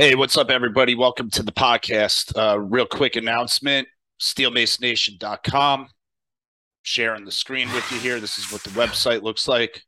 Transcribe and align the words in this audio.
Hey, 0.00 0.14
what's 0.14 0.38
up, 0.38 0.50
everybody? 0.50 0.94
Welcome 0.94 1.28
to 1.32 1.42
the 1.42 1.52
podcast. 1.52 2.34
Uh, 2.34 2.58
real 2.58 2.86
quick 2.86 3.16
announcement 3.16 3.86
steelmacenation.com. 4.18 5.88
Sharing 6.80 7.26
the 7.26 7.30
screen 7.30 7.70
with 7.74 7.92
you 7.92 7.98
here. 7.98 8.18
This 8.18 8.38
is 8.38 8.50
what 8.50 8.62
the 8.62 8.70
website 8.70 9.20
looks 9.20 9.46
like. 9.46 9.82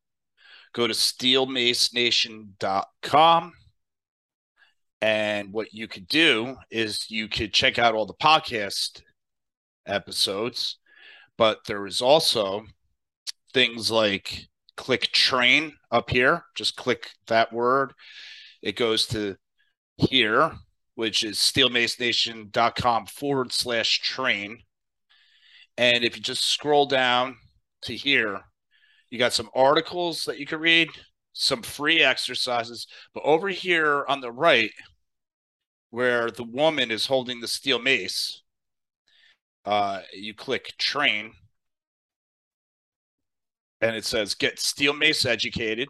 Go 0.74 0.86
to 0.86 0.92
steelmacenation.com. 0.92 3.52
And 5.00 5.50
what 5.50 5.72
you 5.72 5.88
could 5.88 6.08
do 6.08 6.56
is 6.70 7.10
you 7.10 7.26
could 7.26 7.54
check 7.54 7.78
out 7.78 7.94
all 7.94 8.04
the 8.04 8.12
podcast 8.12 9.00
episodes, 9.86 10.76
but 11.38 11.60
there 11.66 11.86
is 11.86 12.02
also 12.02 12.64
things 13.54 13.90
like 13.90 14.46
click 14.76 15.10
train 15.12 15.72
up 15.90 16.10
here. 16.10 16.44
Just 16.54 16.76
click 16.76 17.12
that 17.28 17.50
word. 17.50 17.94
It 18.60 18.76
goes 18.76 19.06
to 19.06 19.38
here, 19.96 20.52
which 20.94 21.24
is 21.24 21.38
steelmacenation.com 21.38 23.06
forward 23.06 23.52
slash 23.52 24.00
train. 24.00 24.62
And 25.76 26.04
if 26.04 26.16
you 26.16 26.22
just 26.22 26.44
scroll 26.44 26.86
down 26.86 27.36
to 27.82 27.94
here, 27.94 28.40
you 29.10 29.18
got 29.18 29.32
some 29.32 29.50
articles 29.54 30.24
that 30.24 30.38
you 30.38 30.46
can 30.46 30.60
read, 30.60 30.88
some 31.32 31.62
free 31.62 32.02
exercises. 32.02 32.86
But 33.14 33.24
over 33.24 33.48
here 33.48 34.04
on 34.08 34.20
the 34.20 34.32
right, 34.32 34.70
where 35.90 36.30
the 36.30 36.44
woman 36.44 36.90
is 36.90 37.06
holding 37.06 37.40
the 37.40 37.48
steel 37.48 37.78
mace, 37.78 38.42
uh, 39.64 40.00
you 40.12 40.34
click 40.34 40.72
train 40.78 41.32
and 43.80 43.96
it 43.96 44.04
says 44.04 44.34
get 44.34 44.58
steel 44.58 44.94
mace 44.94 45.26
educated 45.26 45.88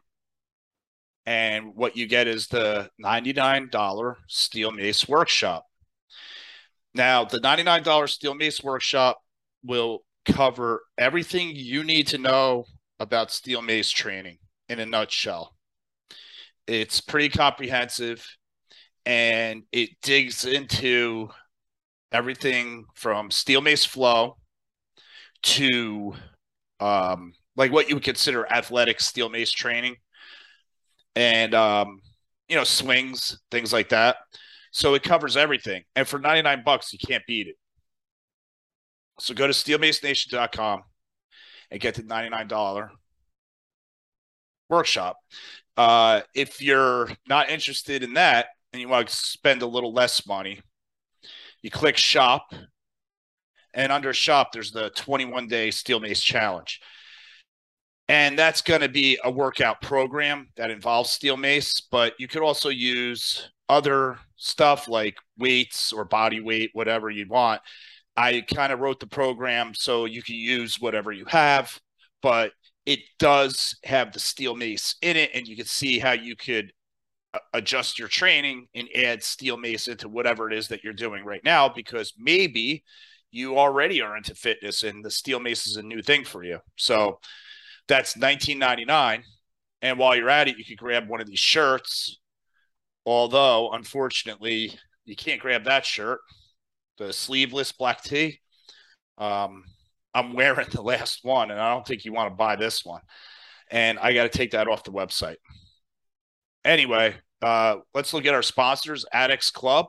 and 1.26 1.74
what 1.74 1.96
you 1.96 2.06
get 2.06 2.26
is 2.26 2.48
the 2.48 2.90
$99 3.02 4.14
steel 4.26 4.72
mace 4.72 5.08
workshop. 5.08 5.64
Now 6.94 7.24
the 7.24 7.38
$99 7.38 8.08
steel 8.08 8.34
mace 8.34 8.62
workshop 8.62 9.18
will 9.64 10.04
cover 10.24 10.82
everything 10.98 11.52
you 11.54 11.84
need 11.84 12.08
to 12.08 12.18
know 12.18 12.64
about 12.98 13.30
steel 13.30 13.62
mace 13.62 13.90
training 13.90 14.38
in 14.68 14.80
a 14.80 14.86
nutshell. 14.86 15.54
It's 16.66 17.00
pretty 17.00 17.28
comprehensive 17.28 18.24
and 19.04 19.64
it 19.72 19.90
digs 20.02 20.44
into 20.44 21.28
everything 22.12 22.84
from 22.94 23.30
steel 23.30 23.60
mace 23.60 23.84
flow 23.84 24.36
to 25.42 26.14
um, 26.78 27.32
like 27.56 27.72
what 27.72 27.88
you 27.88 27.96
would 27.96 28.04
consider 28.04 28.50
athletic 28.52 29.00
steel 29.00 29.28
mace 29.28 29.50
training 29.50 29.96
and 31.16 31.54
um, 31.54 32.00
you 32.48 32.56
know 32.56 32.64
swings, 32.64 33.38
things 33.50 33.72
like 33.72 33.90
that. 33.90 34.16
So 34.70 34.94
it 34.94 35.02
covers 35.02 35.36
everything, 35.36 35.82
and 35.96 36.06
for 36.06 36.18
ninety 36.18 36.42
nine 36.42 36.62
bucks, 36.64 36.92
you 36.92 36.98
can't 36.98 37.24
beat 37.26 37.48
it. 37.48 37.56
So 39.18 39.34
go 39.34 39.46
to 39.46 39.52
steelmacenation.com 39.52 40.82
and 41.70 41.80
get 41.80 41.94
the 41.94 42.02
ninety 42.02 42.30
nine 42.30 42.48
dollar 42.48 42.90
workshop. 44.68 45.18
Uh, 45.76 46.22
if 46.34 46.60
you're 46.60 47.10
not 47.28 47.50
interested 47.50 48.02
in 48.02 48.14
that 48.14 48.46
and 48.72 48.80
you 48.80 48.88
want 48.88 49.08
to 49.08 49.14
spend 49.14 49.62
a 49.62 49.66
little 49.66 49.92
less 49.92 50.26
money, 50.26 50.60
you 51.62 51.70
click 51.70 51.96
shop, 51.96 52.52
and 53.74 53.92
under 53.92 54.12
shop 54.12 54.52
there's 54.52 54.72
the 54.72 54.90
21 54.90 55.46
day 55.48 55.70
steel 55.70 56.00
mace 56.00 56.22
challenge. 56.22 56.80
And 58.08 58.38
that's 58.38 58.62
going 58.62 58.80
to 58.80 58.88
be 58.88 59.18
a 59.24 59.30
workout 59.30 59.80
program 59.80 60.48
that 60.56 60.70
involves 60.70 61.10
steel 61.10 61.36
mace, 61.36 61.80
but 61.80 62.14
you 62.18 62.28
could 62.28 62.42
also 62.42 62.68
use 62.68 63.48
other 63.68 64.18
stuff 64.36 64.88
like 64.88 65.16
weights 65.38 65.92
or 65.92 66.04
body 66.04 66.40
weight, 66.40 66.70
whatever 66.72 67.08
you 67.08 67.26
want. 67.28 67.62
I 68.16 68.42
kind 68.42 68.72
of 68.72 68.80
wrote 68.80 69.00
the 69.00 69.06
program 69.06 69.72
so 69.74 70.04
you 70.04 70.22
can 70.22 70.34
use 70.34 70.80
whatever 70.80 71.12
you 71.12 71.24
have, 71.26 71.80
but 72.20 72.52
it 72.84 73.00
does 73.18 73.76
have 73.84 74.12
the 74.12 74.18
steel 74.18 74.54
mace 74.54 74.96
in 75.00 75.16
it, 75.16 75.30
and 75.34 75.46
you 75.46 75.56
can 75.56 75.66
see 75.66 75.98
how 75.98 76.12
you 76.12 76.36
could 76.36 76.72
uh, 77.32 77.38
adjust 77.54 77.98
your 77.98 78.08
training 78.08 78.66
and 78.74 78.88
add 78.94 79.22
steel 79.22 79.56
mace 79.56 79.88
into 79.88 80.08
whatever 80.08 80.50
it 80.50 80.54
is 80.56 80.68
that 80.68 80.84
you're 80.84 80.92
doing 80.92 81.24
right 81.24 81.44
now 81.44 81.68
because 81.68 82.12
maybe 82.18 82.82
you 83.30 83.58
already 83.58 84.02
are 84.02 84.16
into 84.16 84.34
fitness 84.34 84.82
and 84.82 85.02
the 85.02 85.10
steel 85.10 85.40
mace 85.40 85.66
is 85.66 85.76
a 85.76 85.82
new 85.82 86.02
thing 86.02 86.24
for 86.24 86.44
you. 86.44 86.58
So 86.76 87.18
that's 87.88 88.16
19.99 88.16 89.22
and 89.82 89.98
while 89.98 90.16
you're 90.16 90.30
at 90.30 90.48
it 90.48 90.58
you 90.58 90.64
can 90.64 90.76
grab 90.76 91.08
one 91.08 91.20
of 91.20 91.26
these 91.26 91.38
shirts. 91.38 92.18
Although 93.04 93.72
unfortunately 93.72 94.78
you 95.04 95.16
can't 95.16 95.40
grab 95.40 95.64
that 95.64 95.84
shirt 95.84 96.20
the 96.98 97.12
sleeveless 97.12 97.72
black 97.72 98.02
tee. 98.02 98.38
Um, 99.18 99.64
i'm 100.14 100.34
wearing 100.34 100.68
the 100.70 100.82
last 100.82 101.20
one 101.22 101.50
and 101.50 101.60
i 101.60 101.72
don't 101.72 101.86
think 101.86 102.04
you 102.04 102.12
want 102.12 102.30
to 102.30 102.36
buy 102.36 102.56
this 102.56 102.84
one. 102.84 103.00
And 103.70 103.98
i 103.98 104.12
got 104.12 104.24
to 104.24 104.38
take 104.38 104.52
that 104.52 104.68
off 104.68 104.84
the 104.84 104.92
website. 104.92 105.36
Anyway 106.64 107.16
uh, 107.42 107.76
let's 107.92 108.14
look 108.14 108.24
at 108.24 108.34
our 108.34 108.42
sponsors 108.42 109.04
addicts 109.12 109.50
club. 109.50 109.86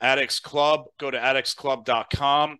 Addicts 0.00 0.40
club 0.40 0.84
go 0.98 1.10
to 1.10 1.18
addictsclub.com 1.18 2.58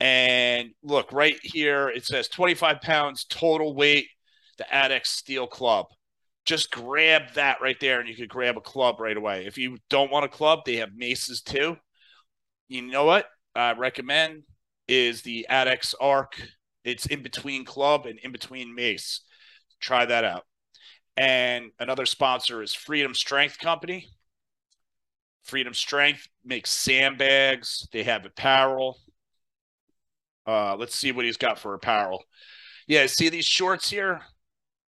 and 0.00 0.70
look 0.82 1.12
right 1.12 1.38
here, 1.42 1.88
it 1.88 2.04
says 2.04 2.28
25 2.28 2.80
pounds 2.80 3.24
total 3.24 3.74
weight, 3.74 4.06
the 4.58 4.72
Addicts 4.72 5.10
Steel 5.10 5.46
Club. 5.46 5.86
Just 6.44 6.70
grab 6.70 7.22
that 7.34 7.60
right 7.60 7.78
there, 7.80 7.98
and 8.00 8.08
you 8.08 8.14
could 8.14 8.28
grab 8.28 8.56
a 8.56 8.60
club 8.60 9.00
right 9.00 9.16
away. 9.16 9.46
If 9.46 9.58
you 9.58 9.78
don't 9.90 10.12
want 10.12 10.24
a 10.24 10.28
club, 10.28 10.60
they 10.64 10.76
have 10.76 10.94
maces 10.94 11.42
too. 11.42 11.76
You 12.68 12.82
know 12.82 13.04
what 13.04 13.26
I 13.54 13.72
recommend 13.72 14.42
is 14.86 15.22
the 15.22 15.46
Addicts 15.48 15.94
Arc. 16.00 16.40
It's 16.84 17.06
in 17.06 17.22
between 17.22 17.64
club 17.64 18.06
and 18.06 18.18
in 18.20 18.30
between 18.30 18.74
mace. 18.74 19.22
Try 19.80 20.06
that 20.06 20.24
out. 20.24 20.44
And 21.16 21.70
another 21.80 22.06
sponsor 22.06 22.62
is 22.62 22.74
Freedom 22.74 23.14
Strength 23.14 23.58
Company. 23.58 24.08
Freedom 25.42 25.74
Strength 25.74 26.28
makes 26.44 26.70
sandbags. 26.70 27.88
They 27.92 28.02
have 28.02 28.24
apparel. 28.26 28.98
Uh, 30.46 30.76
let's 30.76 30.96
see 30.96 31.12
what 31.12 31.24
he's 31.24 31.36
got 31.36 31.58
for 31.58 31.74
apparel. 31.74 32.24
Yeah, 32.86 33.06
see 33.06 33.28
these 33.28 33.44
shorts 33.44 33.90
here, 33.90 34.20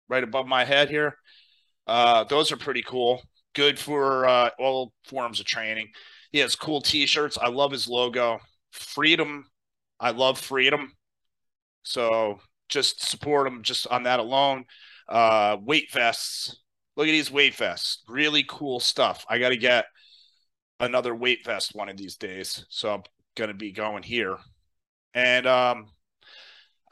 right 0.08 0.24
above 0.24 0.46
my 0.46 0.64
head 0.64 0.90
here. 0.90 1.16
Uh, 1.86 2.24
those 2.24 2.50
are 2.50 2.56
pretty 2.56 2.82
cool. 2.82 3.22
Good 3.54 3.78
for 3.78 4.26
uh, 4.26 4.50
all 4.58 4.92
forms 5.04 5.38
of 5.38 5.46
training. 5.46 5.90
He 6.32 6.38
has 6.40 6.56
cool 6.56 6.80
T-shirts. 6.80 7.38
I 7.38 7.48
love 7.48 7.70
his 7.70 7.86
logo. 7.86 8.40
Freedom. 8.72 9.46
I 10.00 10.10
love 10.10 10.38
freedom. 10.40 10.92
So 11.84 12.40
just 12.68 13.08
support 13.08 13.46
him 13.46 13.62
just 13.62 13.86
on 13.86 14.02
that 14.04 14.18
alone. 14.18 14.64
Uh, 15.08 15.58
weight 15.62 15.92
vests. 15.92 16.56
Look 16.96 17.06
at 17.06 17.12
these 17.12 17.30
weight 17.30 17.54
vests. 17.54 18.02
Really 18.08 18.44
cool 18.48 18.80
stuff. 18.80 19.24
I 19.28 19.38
got 19.38 19.50
to 19.50 19.56
get 19.56 19.84
another 20.80 21.14
weight 21.14 21.44
vest 21.44 21.74
one 21.74 21.88
of 21.88 21.96
these 21.96 22.16
days. 22.16 22.66
So 22.70 22.94
I'm 22.94 23.02
going 23.36 23.48
to 23.48 23.54
be 23.54 23.70
going 23.70 24.02
here 24.02 24.38
and 25.14 25.46
um, 25.46 25.86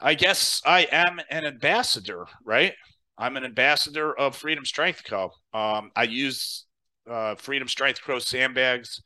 I 0.01 0.13
guess 0.15 0.61
I 0.65 0.87
am 0.91 1.19
an 1.29 1.45
ambassador, 1.45 2.25
right? 2.45 2.73
I'm 3.17 3.37
an 3.37 3.45
ambassador 3.45 4.17
of 4.17 4.35
Freedom 4.35 4.65
Strength 4.65 5.03
Co. 5.05 5.31
Um, 5.53 5.91
I 5.95 6.03
use 6.03 6.65
uh, 7.09 7.35
Freedom 7.35 7.67
Strength 7.67 8.01
Co. 8.03 8.19
sandbags, 8.19 9.01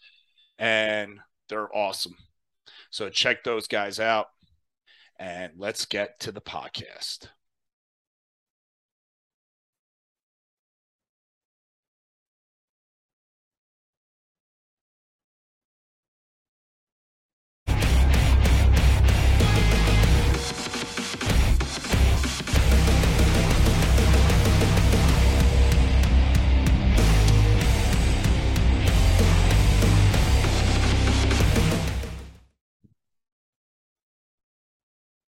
and 0.57 1.19
they're 1.49 1.75
awesome. 1.75 2.15
So 2.89 3.09
check 3.09 3.43
those 3.43 3.67
guys 3.67 3.99
out, 3.99 4.27
and 5.19 5.53
let's 5.57 5.85
get 5.85 6.19
to 6.21 6.31
the 6.31 6.41
podcast. 6.41 7.27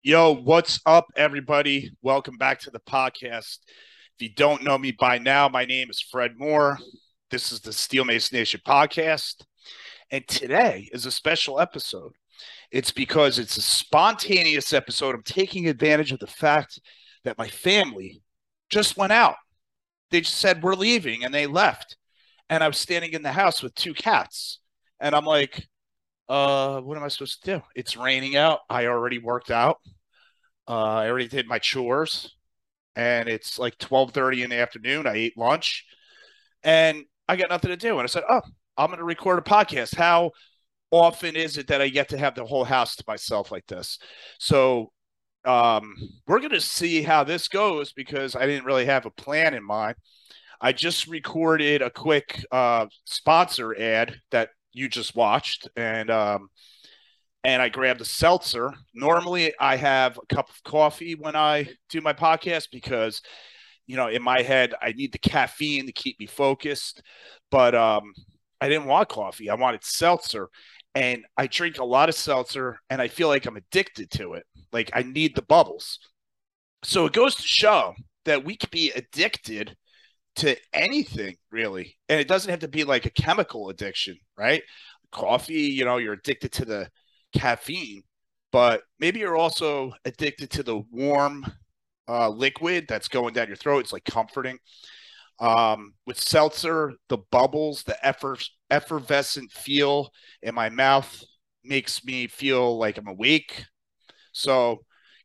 Yo, 0.10 0.34
what's 0.34 0.80
up, 0.88 1.06
everybody? 1.16 1.92
Welcome 2.02 2.36
back 2.36 2.60
to 2.62 2.72
the 2.72 2.80
podcast. 2.80 3.60
If 4.16 4.22
you 4.22 4.30
don't 4.30 4.64
know 4.64 4.76
me 4.76 4.90
by 4.92 5.20
now, 5.20 5.48
my 5.48 5.66
name 5.66 5.88
is 5.92 6.02
Fred 6.02 6.32
Moore. 6.36 6.80
This 7.30 7.52
is 7.52 7.60
the 7.60 7.72
Steel 7.72 8.06
Mace 8.06 8.34
Nation 8.34 8.60
podcast. 8.66 9.44
And 10.10 10.28
today 10.28 10.90
is 10.94 11.06
a 11.06 11.12
special 11.12 11.60
episode. 11.60 12.14
It's 12.72 12.90
because 12.90 13.38
it's 13.38 13.58
a 13.58 13.62
spontaneous 13.62 14.74
episode. 14.74 15.14
I'm 15.14 15.22
taking 15.22 15.68
advantage 15.68 16.12
of 16.12 16.18
the 16.18 16.26
fact 16.26 16.80
that 17.24 17.38
my 17.38 17.48
family 17.48 18.24
just 18.72 18.98
went 18.98 19.12
out. 19.12 19.36
They 20.10 20.22
just 20.22 20.40
said, 20.40 20.64
We're 20.64 20.74
leaving, 20.74 21.24
and 21.24 21.32
they 21.32 21.46
left. 21.46 21.98
and 22.50 22.64
I 22.64 22.68
was 22.68 22.80
standing 22.80 23.14
in 23.14 23.22
the 23.22 23.32
house 23.32 23.62
with 23.62 23.76
two 23.76 23.94
cats, 23.94 24.60
and 25.00 25.14
I'm 25.14 25.26
like, 25.26 25.68
uh, 26.30 26.82
what 26.82 26.98
am 26.98 27.04
I 27.04 27.10
supposed 27.10 27.44
to 27.44 27.58
do? 27.58 27.64
It's 27.76 27.96
raining 27.96 28.36
out. 28.36 28.62
I 28.72 28.88
already 28.88 29.20
worked 29.20 29.52
out. 29.52 29.78
Uh, 30.70 30.74
I 30.74 31.10
already 31.10 31.28
did 31.28 31.48
my 31.48 31.60
chores, 31.60 32.36
and 32.96 33.28
it's 33.28 33.58
like 33.58 33.78
12:30 33.80 34.44
in 34.44 34.52
the 34.52 34.58
afternoon. 34.58 35.08
I 35.08 35.16
ate 35.16 35.38
lunch, 35.38 35.86
and 36.64 37.06
I 37.28 37.36
got 37.36 37.50
nothing 37.50 37.72
to 37.72 37.78
do. 37.78 37.94
And 37.94 38.04
I 38.04 38.06
said, 38.06 38.24
oh, 38.30 38.42
I'm 38.78 38.88
going 38.88 39.00
to 39.00 39.04
record 39.04 39.40
a 39.40 39.42
podcast. 39.42 39.96
How 39.96 40.32
often 40.92 41.36
is 41.36 41.58
it 41.58 41.68
that 41.68 41.82
I 41.82 41.90
get 41.90 42.10
to 42.10 42.18
have 42.18 42.36
the 42.36 42.46
whole 42.46 42.64
house 42.64 42.96
to 42.98 43.04
myself 43.08 43.52
like 43.52 43.68
this? 43.68 44.00
So 44.40 44.92
um, 45.46 45.96
we're 46.28 46.40
going 46.40 46.52
to 46.52 46.62
see 46.62 47.02
how 47.02 47.24
this 47.24 47.48
goes 47.48 47.94
because 47.94 48.36
I 48.36 48.46
didn't 48.46 48.66
really 48.66 48.86
have 48.86 49.06
a 49.06 49.12
plan 49.12 49.54
in 49.54 49.64
mind. 49.64 49.96
I 50.62 50.72
just 50.74 51.08
recorded 51.08 51.82
a 51.82 51.90
quick 51.90 52.44
uh, 52.52 52.88
sponsor 53.06 53.80
ad 53.80 54.16
that 54.32 54.50
you 54.74 54.90
just 54.90 55.16
watched, 55.16 55.70
and 55.76 56.10
um, 56.10 56.50
and 57.44 57.62
I 57.62 57.70
grabbed 57.70 58.02
a 58.02 58.06
seltzer. 58.06 58.74
Normally, 58.94 59.54
I 59.60 59.76
have 59.76 60.18
a 60.18 60.34
cup 60.34 60.50
of 60.50 60.64
coffee 60.64 61.16
when 61.16 61.36
I 61.36 61.70
do 61.90 62.02
my 62.02 62.14
podcast 62.14 62.68
because, 62.72 63.22
you 63.88 63.96
know, 63.96 64.08
in 64.08 64.22
my 64.22 64.42
head, 64.42 64.74
I 64.82 64.92
need 64.92 65.12
the 65.12 65.20
caffeine 65.20 65.86
to 65.86 65.92
keep 65.92 66.20
me 66.20 66.26
focused. 66.26 67.02
But 67.52 67.76
um, 67.76 68.14
I 68.62 68.70
didn't 68.70 68.88
want 68.88 69.10
coffee; 69.10 69.50
I 69.50 69.56
wanted 69.56 69.84
seltzer, 69.84 70.50
and 70.96 71.26
I 71.38 71.48
drink 71.48 71.80
a 71.80 71.86
lot 71.86 72.10
of 72.10 72.16
seltzer, 72.16 72.80
and 72.90 73.02
I 73.02 73.08
feel 73.08 73.28
like 73.28 73.46
I'm 73.46 73.58
addicted 73.58 74.12
to 74.12 74.34
it. 74.34 74.46
Like 74.72 74.92
I 74.94 75.04
need 75.04 75.36
the 75.36 75.42
bubbles. 75.42 76.00
So 76.84 77.06
it 77.06 77.14
goes 77.14 77.36
to 77.36 77.44
show 77.44 77.94
that 78.26 78.46
we 78.46 78.56
can 78.56 78.70
be 78.72 78.92
addicted 78.92 79.76
to 80.36 80.56
anything 80.74 81.36
really 81.52 81.98
and 82.08 82.20
it 82.20 82.28
doesn't 82.28 82.50
have 82.50 82.62
to 82.62 82.68
be 82.68 82.84
like 82.84 83.06
a 83.06 83.10
chemical 83.12 83.70
addiction 83.70 84.16
right 84.38 84.62
coffee 85.12 85.54
you 85.64 85.84
know 85.84 85.98
you're 85.98 86.14
addicted 86.14 86.52
to 86.52 86.64
the 86.64 86.90
caffeine 87.34 88.04
but 88.52 88.82
maybe 89.00 89.20
you're 89.20 89.38
also 89.38 89.94
addicted 90.06 90.50
to 90.50 90.64
the 90.64 90.80
warm 90.92 91.46
uh, 92.08 92.30
liquid 92.30 92.86
that's 92.88 93.08
going 93.08 93.34
down 93.34 93.48
your 93.48 93.56
throat. 93.56 93.80
It's 93.80 93.94
like 93.94 94.06
comforting. 94.06 94.58
Um, 95.40 95.94
with 96.06 96.20
seltzer 96.20 96.96
the 97.08 97.20
bubbles 97.32 97.84
the 97.84 97.96
effer- 98.06 98.36
effervescent 98.70 99.50
feel 99.54 100.10
in 100.42 100.54
my 100.54 100.68
mouth 100.68 101.24
makes 101.64 102.04
me 102.04 102.28
feel 102.28 102.78
like 102.78 102.98
i'm 102.98 103.08
awake. 103.08 103.64
So 104.34 104.80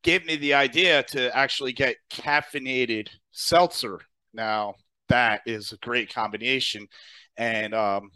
gave 0.04 0.24
me 0.24 0.36
the 0.36 0.54
idea 0.54 1.02
to 1.04 1.36
actually 1.36 1.72
get 1.72 1.96
caffeinated 2.12 3.08
seltzer. 3.32 3.98
Now 4.32 4.74
that 5.08 5.40
is 5.46 5.72
a 5.72 5.78
great 5.78 6.14
combination. 6.14 6.86
And 7.36 7.74
um, 7.74 8.10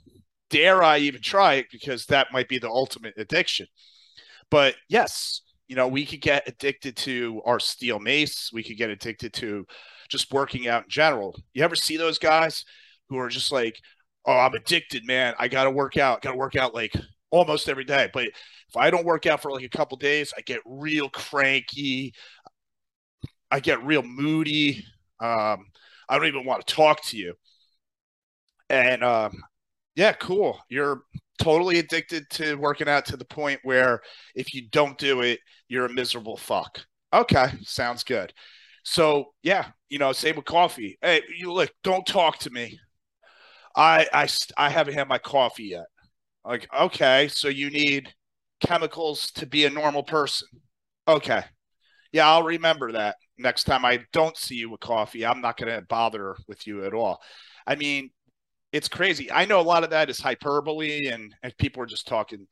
dare 0.50 0.83
I 0.83 0.99
even 0.99 1.21
try 1.21 1.55
it 1.55 1.67
because 1.71 2.06
that 2.06 2.33
might 2.33 2.49
be 2.49 2.59
the 2.59 2.71
ultimate 2.71 3.15
addiction. 3.17 3.67
But 4.50 4.77
yes, 4.89 5.43
you 5.67 5.77
know, 5.77 5.89
we 5.89 6.06
could 6.06 6.21
get 6.21 6.49
addicted 6.49 6.97
to 6.97 7.43
our 7.45 7.61
steel 7.61 7.99
mace. 7.99 8.50
We 8.53 8.62
could 8.62 8.79
get 8.79 8.91
addicted 8.91 9.35
to 9.35 9.67
just 10.09 10.33
working 10.33 10.67
out 10.67 10.85
in 10.85 10.91
general. 10.91 11.39
You 11.53 11.62
ever 11.62 11.77
see 11.77 11.97
those 11.97 12.19
guys 12.19 12.65
who 13.09 13.19
are 13.19 13.29
just 13.29 13.53
like, 13.53 13.79
oh, 14.25 14.39
I'm 14.39 14.55
addicted, 14.55 15.06
man. 15.06 15.35
I 15.39 15.49
got 15.49 15.65
to 15.65 15.71
work 15.71 15.97
out. 15.97 16.23
Got 16.23 16.33
to 16.33 16.37
work 16.39 16.56
out 16.56 16.75
like 16.75 16.95
almost 17.31 17.69
every 17.69 17.85
day. 17.85 18.09
But 18.12 18.25
if 18.27 18.77
I 18.77 18.91
don't 18.91 19.05
work 19.05 19.27
out 19.27 19.43
for 19.43 19.53
like 19.53 19.65
a 19.65 19.69
couple 19.69 19.97
days, 19.99 20.33
I 20.37 20.41
get 20.41 20.61
real 20.65 21.09
cranky. 21.11 22.15
I 23.50 23.61
get 23.61 23.85
real 23.85 24.03
moody. 24.03 24.85
Um, 25.21 25.67
I 26.09 26.17
don't 26.17 26.27
even 26.27 26.45
want 26.45 26.67
to 26.67 26.75
talk 26.75 27.03
to 27.06 27.17
you. 27.17 27.35
And 28.71 29.03
um, 29.03 29.43
yeah, 29.99 30.12
cool. 30.12 30.61
You're 30.69 31.03
totally 31.41 31.81
addicted 31.81 32.31
to 32.31 32.55
working 32.55 32.89
out 32.89 33.05
to 33.06 33.17
the 33.17 33.25
point 33.25 33.59
where 33.65 34.00
if 34.37 34.55
you 34.55 34.69
don't 34.71 34.97
do 34.97 35.23
it, 35.23 35.41
you're 35.67 35.87
a 35.87 35.93
miserable 35.93 36.37
fuck. 36.37 36.79
Okay, 37.12 37.49
sounds 37.65 38.05
good. 38.05 38.33
So 38.85 39.33
yeah, 39.43 39.67
you 39.89 39.99
know, 39.99 40.12
same 40.12 40.37
with 40.37 40.45
coffee. 40.45 40.99
Hey, 41.03 41.23
you 41.37 41.53
look, 41.53 41.71
don't 41.83 42.06
talk 42.06 42.39
to 42.41 42.50
me. 42.50 42.79
I 43.75 44.06
I 44.12 44.29
I 44.56 44.71
haven't 44.71 44.95
had 44.95 45.09
my 45.09 45.19
coffee 45.19 45.65
yet. 45.65 45.87
Like, 46.45 46.69
okay, 46.73 47.27
so 47.27 47.49
you 47.49 47.69
need 47.69 48.15
chemicals 48.65 49.33
to 49.33 49.47
be 49.47 49.65
a 49.65 49.71
normal 49.71 50.05
person. 50.05 50.47
Okay. 51.09 51.43
Yeah, 52.12 52.29
I'll 52.29 52.45
remember 52.45 52.93
that 52.93 53.17
next 53.37 53.65
time 53.65 53.85
I 53.85 54.00
don't 54.12 54.37
see 54.37 54.56
you 54.56 54.71
with 54.71 54.81
coffee, 54.81 55.27
I'm 55.27 55.41
not 55.41 55.56
going 55.56 55.75
to 55.75 55.83
bother 55.87 56.37
with 56.47 56.67
you 56.67 56.85
at 56.85 56.95
all. 56.95 57.21
I 57.67 57.75
mean, 57.77 58.11
it's 58.73 58.88
crazy. 58.88 59.31
I 59.32 59.44
know 59.44 59.61
a 59.61 59.62
lot 59.62 59.85
of 59.85 59.91
that 59.91 60.11
is 60.11 60.20
hyperbole 60.20 61.06
and, 61.06 61.35
and 61.43 61.56
people 61.59 61.82
are 61.82 61.87
just 61.87 62.06
talking 62.06 62.47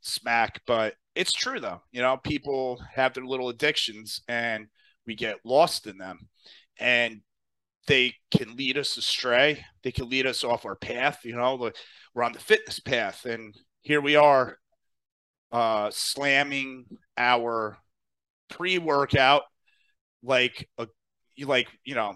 smack, 0.00 0.60
but 0.66 0.94
it's 1.14 1.32
true 1.32 1.60
though. 1.60 1.80
You 1.92 2.02
know, 2.02 2.16
people 2.18 2.82
have 2.94 3.14
their 3.14 3.24
little 3.24 3.48
addictions 3.48 4.20
and 4.28 4.66
we 5.06 5.14
get 5.14 5.36
lost 5.44 5.86
in 5.86 5.98
them. 5.98 6.28
And 6.78 7.20
they 7.86 8.14
can 8.30 8.56
lead 8.56 8.78
us 8.78 8.96
astray. 8.96 9.64
They 9.82 9.92
can 9.92 10.08
lead 10.08 10.26
us 10.26 10.44
off 10.44 10.64
our 10.64 10.76
path. 10.76 11.20
You 11.24 11.36
know, 11.36 11.70
we're 12.14 12.22
on 12.22 12.32
the 12.32 12.38
fitness 12.38 12.80
path, 12.80 13.24
and 13.26 13.54
here 13.82 14.00
we 14.00 14.16
are, 14.16 14.56
uh, 15.52 15.90
slamming 15.92 16.86
our 17.16 17.76
pre-workout 18.48 19.42
like 20.22 20.68
a 20.78 20.86
like 21.40 21.68
you 21.84 21.94
know 21.94 22.14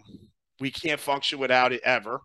we 0.60 0.70
can't 0.70 1.00
function 1.00 1.38
without 1.38 1.72
it 1.72 1.80
ever 1.84 2.20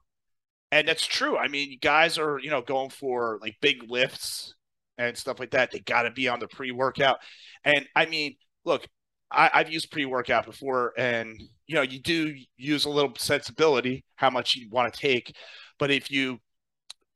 and 0.74 0.88
that's 0.88 1.06
true 1.06 1.38
i 1.38 1.48
mean 1.48 1.78
guys 1.82 2.18
are 2.18 2.40
you 2.40 2.50
know 2.50 2.62
going 2.62 2.90
for 2.90 3.38
like 3.42 3.56
big 3.62 3.90
lifts 3.90 4.56
and 4.98 5.16
stuff 5.16 5.40
like 5.40 5.52
that 5.52 5.72
they 5.72 5.80
got 5.80 6.04
to 6.04 6.12
be 6.12 6.28
on 6.28 6.40
the 6.40 6.48
pre-workout 6.48 7.18
and 7.64 7.88
i 7.96 8.06
mean 8.06 8.36
look 8.66 8.88
I, 9.36 9.50
have 9.54 9.72
used 9.72 9.90
pre-workout 9.90 10.46
before 10.46 10.94
and 10.98 11.42
you 11.66 11.76
know 11.76 11.82
you 11.82 12.00
do 12.00 12.36
use 12.58 12.86
a 12.86 12.90
little 12.90 13.14
sensibility 13.18 14.04
how 14.16 14.30
much 14.30 14.56
you 14.56 14.70
want 14.70 14.94
to 14.94 15.00
take 15.00 15.36
but 15.80 15.92
if 15.92 16.12
you 16.12 16.40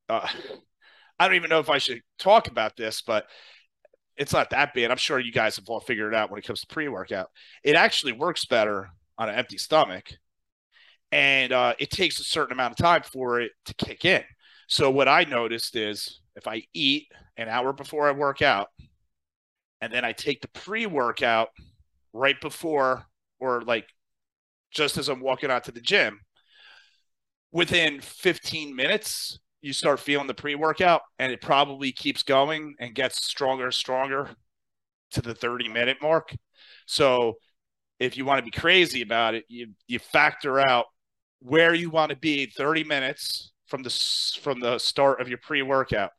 uh, 0.09 0.27
i 1.19 1.27
don't 1.27 1.35
even 1.35 1.49
know 1.49 1.59
if 1.59 1.69
i 1.69 1.77
should 1.79 2.01
talk 2.17 2.47
about 2.47 2.75
this 2.75 3.01
but 3.01 3.25
it's 4.17 4.33
not 4.33 4.49
that 4.49 4.73
bad. 4.73 4.89
I'm 4.89 4.97
sure 4.97 5.19
you 5.19 5.31
guys 5.31 5.57
have 5.57 5.69
all 5.69 5.79
figured 5.79 6.11
it 6.11 6.17
out 6.17 6.31
when 6.31 6.39
it 6.39 6.45
comes 6.45 6.61
to 6.61 6.67
pre 6.67 6.87
workout. 6.87 7.29
It 7.63 7.75
actually 7.75 8.13
works 8.13 8.45
better 8.45 8.89
on 9.15 9.29
an 9.29 9.35
empty 9.35 9.59
stomach, 9.59 10.11
and 11.11 11.51
uh, 11.51 11.73
it 11.79 11.89
takes 11.89 12.19
a 12.19 12.23
certain 12.23 12.53
amount 12.53 12.71
of 12.71 12.77
time 12.77 13.03
for 13.03 13.41
it 13.41 13.51
to 13.65 13.73
kick 13.75 14.05
in. 14.05 14.23
So 14.67 14.91
what 14.91 15.07
I 15.07 15.23
noticed 15.23 15.75
is 15.75 16.21
if 16.35 16.47
I 16.47 16.63
eat 16.73 17.07
an 17.37 17.49
hour 17.49 17.73
before 17.73 18.07
I 18.07 18.11
work 18.11 18.41
out, 18.41 18.67
and 19.79 19.93
then 19.93 20.03
I 20.03 20.11
take 20.11 20.41
the 20.41 20.47
pre 20.49 20.85
workout 20.85 21.49
right 22.13 22.39
before 22.41 23.05
or 23.39 23.61
like 23.61 23.87
just 24.71 24.97
as 24.97 25.07
I'm 25.07 25.21
walking 25.21 25.51
out 25.51 25.63
to 25.65 25.71
the 25.71 25.81
gym, 25.81 26.19
within 27.51 28.01
15 28.01 28.75
minutes, 28.75 29.39
you 29.61 29.73
start 29.73 29.99
feeling 29.99 30.27
the 30.27 30.33
pre-workout 30.33 31.01
and 31.19 31.31
it 31.31 31.41
probably 31.41 31.91
keeps 31.91 32.23
going 32.23 32.75
and 32.79 32.95
gets 32.95 33.25
stronger 33.25 33.71
stronger 33.71 34.29
to 35.11 35.21
the 35.21 35.33
30 35.33 35.69
minute 35.69 35.97
mark 36.01 36.35
so 36.85 37.33
if 37.99 38.17
you 38.17 38.25
want 38.25 38.39
to 38.39 38.43
be 38.43 38.51
crazy 38.51 39.01
about 39.01 39.33
it 39.33 39.45
you 39.47 39.67
you 39.87 39.99
factor 39.99 40.59
out 40.59 40.85
where 41.39 41.73
you 41.73 41.89
want 41.89 42.09
to 42.09 42.17
be 42.17 42.45
30 42.45 42.83
minutes 42.83 43.51
from 43.67 43.83
the 43.83 43.89
from 44.41 44.59
the 44.59 44.77
start 44.77 45.21
of 45.21 45.27
your 45.27 45.39
pre-workout 45.39 46.11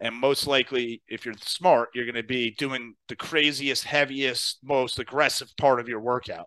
and 0.00 0.14
most 0.14 0.46
likely 0.46 1.02
if 1.08 1.24
you're 1.24 1.34
smart 1.40 1.88
you're 1.94 2.04
going 2.04 2.14
to 2.14 2.22
be 2.22 2.50
doing 2.58 2.94
the 3.08 3.16
craziest 3.16 3.84
heaviest 3.84 4.58
most 4.62 4.98
aggressive 4.98 5.48
part 5.56 5.80
of 5.80 5.88
your 5.88 6.00
workout 6.00 6.46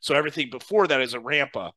so 0.00 0.14
everything 0.14 0.50
before 0.50 0.86
that 0.86 1.00
is 1.00 1.14
a 1.14 1.20
ramp 1.20 1.56
up 1.56 1.74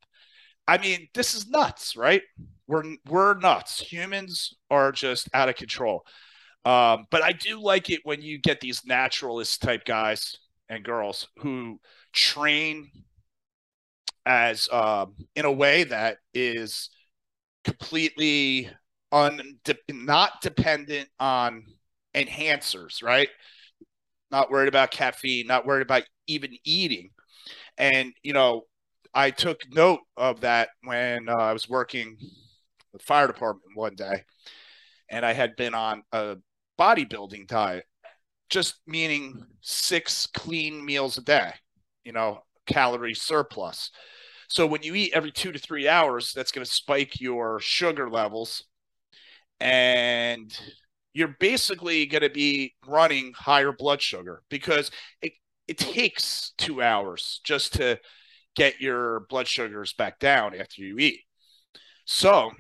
i 0.68 0.78
mean 0.78 1.08
this 1.14 1.34
is 1.34 1.48
nuts 1.48 1.96
right 1.96 2.22
we're 2.70 2.84
we're 3.10 3.34
nuts. 3.34 3.80
Humans 3.80 4.54
are 4.70 4.92
just 4.92 5.28
out 5.34 5.50
of 5.50 5.56
control. 5.56 6.06
Um, 6.66 7.08
but 7.10 7.24
I 7.24 7.32
do 7.32 7.60
like 7.60 7.90
it 7.90 8.02
when 8.04 8.22
you 8.22 8.38
get 8.38 8.62
these 8.62 8.86
naturalist 8.86 9.62
type 9.62 9.86
guys 9.86 10.36
and 10.70 10.84
girls 10.84 11.28
who 11.40 11.80
train 12.14 12.92
as 14.30 14.70
um, 14.72 15.16
in 15.36 15.46
a 15.46 15.52
way 15.52 15.86
that 15.86 16.20
is 16.36 16.92
completely 17.66 18.70
un 19.12 19.60
not 19.90 20.42
dependent 20.42 21.10
on 21.20 21.66
enhancers, 22.16 23.04
right? 23.04 23.30
Not 24.32 24.52
worried 24.52 24.68
about 24.68 24.92
caffeine, 24.92 25.48
not 25.48 25.66
worried 25.66 25.82
about 25.82 26.04
even 26.28 26.56
eating. 26.64 27.10
And 27.78 28.14
you 28.24 28.34
know, 28.34 28.64
I 29.14 29.32
took 29.32 29.60
note 29.72 30.02
of 30.18 30.42
that 30.42 30.70
when 30.84 31.30
uh, 31.30 31.34
I 31.36 31.54
was 31.54 31.70
working 31.70 32.18
the 32.94 33.00
fire 33.00 33.28
department 33.28 33.76
one 33.76 33.96
day, 33.96 34.24
and 35.10 35.26
I 35.26 35.34
had 35.34 35.56
been 35.56 35.74
on 35.76 36.04
a 36.12 36.38
bodybuilding 36.80 37.48
diet, 37.48 37.86
just 38.50 38.76
meaning 38.88 39.46
six 39.62 40.28
clean 40.28 40.86
meals 40.86 41.18
a 41.18 41.22
day, 41.22 41.54
you 42.04 42.14
know, 42.14 42.44
calorie 42.68 43.16
surplus. 43.16 43.92
So 44.50 44.66
when 44.66 44.84
you 44.84 44.96
eat 44.96 45.14
every 45.14 45.32
two 45.32 45.52
to 45.52 45.60
three 45.60 45.88
hours, 45.88 46.34
that's 46.34 46.52
going 46.52 46.66
to 46.66 46.72
spike 46.72 47.22
your 47.22 47.60
sugar 47.60 48.10
levels 48.10 48.64
and 49.60 50.58
you're 51.14 51.36
basically 51.40 52.06
going 52.06 52.22
to 52.22 52.30
be 52.30 52.74
running 52.88 53.34
higher 53.36 53.72
blood 53.72 54.02
sugar 54.02 54.44
because 54.50 54.92
it, 55.22 55.34
it 55.68 55.78
takes 55.78 56.54
two 56.58 56.82
hours 56.82 57.42
just 57.44 57.74
to 57.74 58.00
get 58.56 58.82
your 58.82 59.22
blood 59.30 59.48
sugars 59.48 59.94
back 59.94 60.20
down 60.20 60.56
after 60.60 60.82
you 60.82 60.98
eat. 60.98 61.22
So 62.06 62.52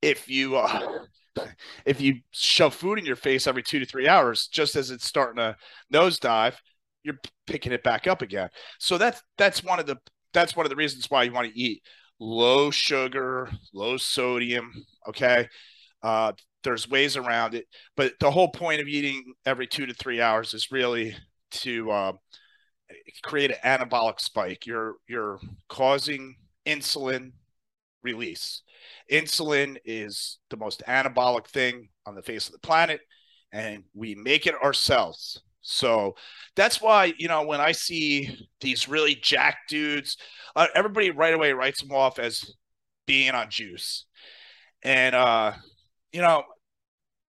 if 0.00 0.28
you 0.28 0.56
uh, 0.56 1.00
if 1.84 2.00
you 2.00 2.20
shove 2.30 2.74
food 2.74 2.98
in 2.98 3.04
your 3.04 3.16
face 3.16 3.46
every 3.46 3.62
two 3.62 3.78
to 3.78 3.86
three 3.86 4.08
hours, 4.08 4.48
just 4.48 4.76
as 4.76 4.90
it's 4.90 5.06
starting 5.06 5.36
to 5.36 5.56
nosedive, 5.92 6.54
you're 7.02 7.18
picking 7.46 7.72
it 7.72 7.82
back 7.82 8.06
up 8.06 8.22
again. 8.22 8.48
So 8.78 8.98
that's 8.98 9.22
that's 9.36 9.62
one 9.62 9.80
of 9.80 9.86
the 9.86 9.98
that's 10.32 10.56
one 10.56 10.66
of 10.66 10.70
the 10.70 10.76
reasons 10.76 11.10
why 11.10 11.24
you 11.24 11.32
want 11.32 11.48
to 11.48 11.58
eat 11.58 11.82
low 12.18 12.70
sugar, 12.70 13.50
low 13.72 13.96
sodium. 13.96 14.72
Okay, 15.08 15.48
uh, 16.02 16.32
there's 16.62 16.88
ways 16.88 17.16
around 17.16 17.54
it, 17.54 17.66
but 17.96 18.12
the 18.20 18.30
whole 18.30 18.48
point 18.50 18.80
of 18.80 18.88
eating 18.88 19.32
every 19.46 19.66
two 19.66 19.86
to 19.86 19.94
three 19.94 20.20
hours 20.20 20.54
is 20.54 20.70
really 20.70 21.16
to 21.50 21.90
uh, 21.90 22.12
create 23.22 23.50
an 23.50 23.78
anabolic 23.78 24.20
spike. 24.20 24.66
You're 24.66 24.96
you're 25.08 25.40
causing 25.68 26.36
insulin 26.66 27.32
release. 28.02 28.62
Insulin 29.10 29.76
is 29.84 30.38
the 30.50 30.56
most 30.56 30.82
anabolic 30.86 31.46
thing 31.46 31.88
on 32.06 32.14
the 32.14 32.22
face 32.22 32.46
of 32.46 32.52
the 32.52 32.58
planet, 32.58 33.00
and 33.52 33.84
we 33.94 34.14
make 34.14 34.46
it 34.46 34.54
ourselves. 34.62 35.42
So 35.62 36.14
that's 36.56 36.80
why, 36.80 37.12
you 37.18 37.28
know, 37.28 37.42
when 37.42 37.60
I 37.60 37.72
see 37.72 38.48
these 38.60 38.88
really 38.88 39.14
jack 39.14 39.58
dudes, 39.68 40.16
uh, 40.56 40.66
everybody 40.74 41.10
right 41.10 41.34
away 41.34 41.52
writes 41.52 41.82
them 41.82 41.92
off 41.92 42.18
as 42.18 42.50
being 43.06 43.30
on 43.32 43.50
juice. 43.50 44.06
And, 44.82 45.14
uh, 45.14 45.52
you 46.12 46.22
know, 46.22 46.44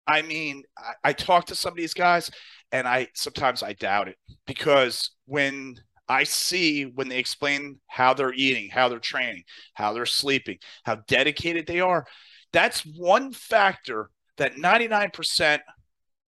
I 0.08 0.22
mean, 0.22 0.64
I, 0.78 1.10
I 1.10 1.14
talk 1.14 1.46
to 1.46 1.56
some 1.56 1.72
of 1.72 1.78
these 1.78 1.94
guys 1.94 2.30
and 2.72 2.88
I 2.88 3.08
sometimes 3.14 3.64
I 3.64 3.74
doubt 3.74 4.08
it 4.08 4.18
because 4.46 5.12
when 5.26 5.76
I 6.08 6.24
see 6.24 6.84
when 6.84 7.08
they 7.08 7.20
explain 7.20 7.80
how 7.88 8.14
they're 8.14 8.34
eating, 8.34 8.70
how 8.70 8.90
they're 8.90 9.00
training, 9.00 9.44
how 9.74 9.94
they're 9.94 10.06
sleeping, 10.06 10.58
how 10.84 10.96
dedicated 11.08 11.68
they 11.68 11.80
are, 11.80 12.06
that's 12.52 12.82
one 12.82 13.32
factor 13.32 14.10
that 14.38 14.56
99% 14.56 15.60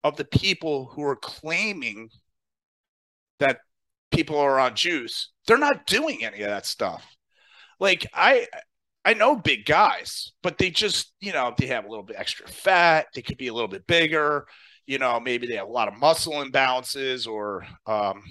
of 0.07 0.17
the 0.17 0.25
people 0.25 0.87
who 0.87 1.03
are 1.03 1.17
claiming 1.17 2.09
that 3.39 3.59
people 4.11 4.39
are 4.39 4.59
on 4.59 4.75
juice, 4.75 5.31
they're 5.47 5.59
not 5.59 5.87
doing 5.87 6.25
any 6.25 6.43
of 6.43 6.49
that 6.49 6.67
stuff. 6.67 7.05
Like 7.81 8.07
I 8.15 8.47
I 9.05 9.15
know 9.15 9.37
big 9.37 9.67
guys, 9.67 10.33
but 10.43 10.59
they 10.59 10.71
just, 10.71 11.13
you 11.21 11.33
know, 11.33 11.55
they 11.57 11.67
have 11.67 11.85
a 11.85 11.89
little 11.89 12.05
bit 12.05 12.17
extra 12.19 12.49
fat, 12.49 13.07
they 13.15 13.23
could 13.23 13.39
be 13.39 13.49
a 13.49 13.55
little 13.55 13.69
bit 13.69 13.87
bigger, 13.87 14.47
you 14.87 14.99
know, 14.99 15.21
maybe 15.21 15.47
they 15.47 15.57
have 15.57 15.69
a 15.69 15.73
lot 15.73 15.89
of 15.89 15.99
muscle 15.99 16.35
imbalances 16.35 17.27
or 17.29 17.67
um 17.87 18.23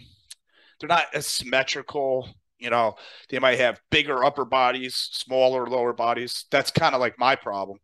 they're 0.79 0.89
not 0.89 1.05
as 1.13 1.27
symmetrical. 1.27 2.29
You 2.58 2.70
know, 2.70 2.96
they 3.29 3.39
might 3.39 3.60
have 3.60 3.82
bigger 3.91 4.24
upper 4.24 4.46
bodies, 4.46 4.96
smaller 4.96 5.67
lower 5.67 5.94
bodies. 5.94 6.46
That's 6.51 6.72
kind 6.72 6.96
of 6.96 7.01
like 7.01 7.20
my 7.20 7.36
problem. 7.36 7.79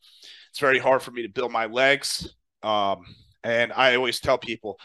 It's 0.49 0.59
very 0.59 0.79
hard 0.79 1.01
for 1.01 1.11
me 1.11 1.23
to 1.23 1.29
build 1.29 1.51
my 1.51 1.65
legs. 1.65 2.33
Um, 2.63 3.03
and 3.43 3.71
I 3.73 3.95
always 3.95 4.19
tell 4.19 4.37
people 4.37 4.79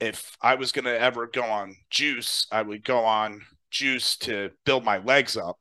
if 0.00 0.36
I 0.42 0.54
was 0.56 0.72
going 0.72 0.86
to 0.86 1.00
ever 1.00 1.26
go 1.26 1.44
on 1.44 1.76
juice, 1.90 2.46
I 2.52 2.62
would 2.62 2.84
go 2.84 3.04
on 3.04 3.42
juice 3.70 4.16
to 4.18 4.50
build 4.64 4.84
my 4.84 4.98
legs 4.98 5.36
up. 5.36 5.58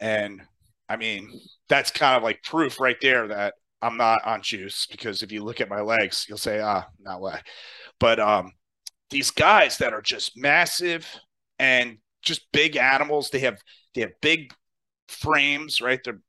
And 0.00 0.42
I 0.88 0.96
mean, 0.96 1.40
that's 1.68 1.90
kind 1.90 2.16
of 2.16 2.22
like 2.22 2.42
proof 2.42 2.80
right 2.80 2.96
there 3.00 3.28
that 3.28 3.54
I'm 3.82 3.96
not 3.96 4.24
on 4.24 4.42
juice 4.42 4.86
because 4.90 5.22
if 5.22 5.32
you 5.32 5.42
look 5.44 5.60
at 5.60 5.68
my 5.68 5.80
legs, 5.80 6.26
you'll 6.28 6.38
say, 6.38 6.60
ah, 6.60 6.86
not 7.00 7.20
way. 7.20 7.40
But 8.00 8.20
um, 8.20 8.52
these 9.10 9.30
guys 9.30 9.78
that 9.78 9.92
are 9.92 10.02
just 10.02 10.36
massive 10.36 11.06
and 11.58 11.98
just 12.22 12.50
big 12.52 12.76
animals, 12.76 13.30
they 13.30 13.40
have 13.40 13.58
they 13.94 14.02
have 14.02 14.12
big 14.20 14.52
frames, 15.08 15.80
right? 15.80 16.00
They're 16.04 16.20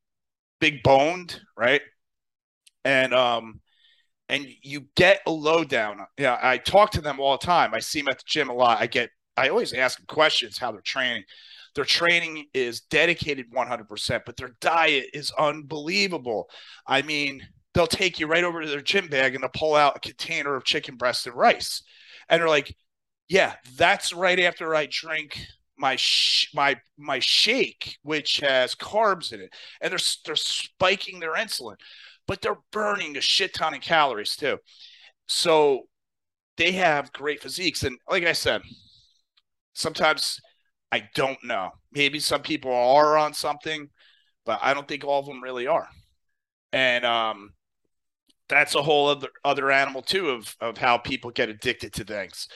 big 0.60 0.82
boned, 0.82 1.40
right? 1.56 1.82
And 2.84 3.14
um 3.14 3.60
and 4.28 4.46
you 4.62 4.86
get 4.94 5.20
a 5.26 5.30
lowdown. 5.30 6.00
Yeah, 6.18 6.38
I 6.42 6.58
talk 6.58 6.90
to 6.92 7.00
them 7.00 7.20
all 7.20 7.38
the 7.38 7.46
time. 7.46 7.74
I 7.74 7.80
see 7.80 8.00
them 8.00 8.08
at 8.10 8.18
the 8.18 8.24
gym 8.26 8.50
a 8.50 8.54
lot. 8.54 8.80
I 8.80 8.86
get, 8.86 9.10
I 9.36 9.48
always 9.48 9.72
ask 9.72 9.98
them 9.98 10.06
questions 10.06 10.58
how 10.58 10.72
they're 10.72 10.80
training. 10.80 11.24
Their 11.74 11.84
training 11.84 12.46
is 12.54 12.80
dedicated 12.80 13.52
100%, 13.52 14.22
but 14.26 14.36
their 14.36 14.56
diet 14.60 15.06
is 15.14 15.32
unbelievable. 15.38 16.50
I 16.86 17.02
mean, 17.02 17.46
they'll 17.72 17.86
take 17.86 18.18
you 18.18 18.26
right 18.26 18.44
over 18.44 18.60
to 18.60 18.68
their 18.68 18.80
gym 18.80 19.08
bag 19.08 19.34
and 19.34 19.42
they'll 19.42 19.50
pull 19.50 19.74
out 19.74 19.96
a 19.96 20.00
container 20.00 20.56
of 20.56 20.64
chicken 20.64 20.96
breast 20.96 21.26
and 21.26 21.36
rice. 21.36 21.82
And 22.28 22.40
they're 22.40 22.48
like, 22.48 22.74
yeah, 23.28 23.54
that's 23.76 24.12
right 24.12 24.40
after 24.40 24.74
I 24.74 24.86
drink 24.90 25.38
my 25.78 25.96
sh- 25.96 26.50
my 26.54 26.76
my 26.96 27.20
shake, 27.20 27.98
which 28.02 28.38
has 28.38 28.74
carbs 28.74 29.32
in 29.32 29.40
it, 29.40 29.54
and 29.80 29.92
they're 29.92 29.98
they're 30.24 30.36
spiking 30.36 31.20
their 31.20 31.34
insulin 31.34 31.76
but 32.28 32.42
they're 32.42 32.58
burning 32.70 33.16
a 33.16 33.20
shit 33.20 33.54
ton 33.54 33.74
of 33.74 33.80
calories 33.80 34.36
too. 34.36 34.58
So 35.26 35.88
they 36.56 36.72
have 36.72 37.12
great 37.12 37.42
physiques. 37.42 37.82
And 37.82 37.98
like 38.08 38.24
I 38.24 38.32
said, 38.32 38.60
sometimes 39.72 40.40
I 40.92 41.08
don't 41.14 41.42
know. 41.42 41.70
Maybe 41.90 42.20
some 42.20 42.42
people 42.42 42.72
are 42.72 43.16
on 43.18 43.34
something, 43.34 43.88
but 44.44 44.60
I 44.62 44.74
don't 44.74 44.86
think 44.86 45.04
all 45.04 45.20
of 45.20 45.26
them 45.26 45.42
really 45.42 45.66
are. 45.66 45.88
And 46.72 47.04
um, 47.04 47.54
that's 48.48 48.74
a 48.74 48.82
whole 48.82 49.08
other 49.08 49.28
other 49.44 49.70
animal 49.70 50.02
too 50.02 50.30
of 50.30 50.54
of 50.60 50.76
how 50.76 50.98
people 50.98 51.30
get 51.30 51.48
addicted 51.48 51.94
to 51.94 52.04
things. 52.04 52.46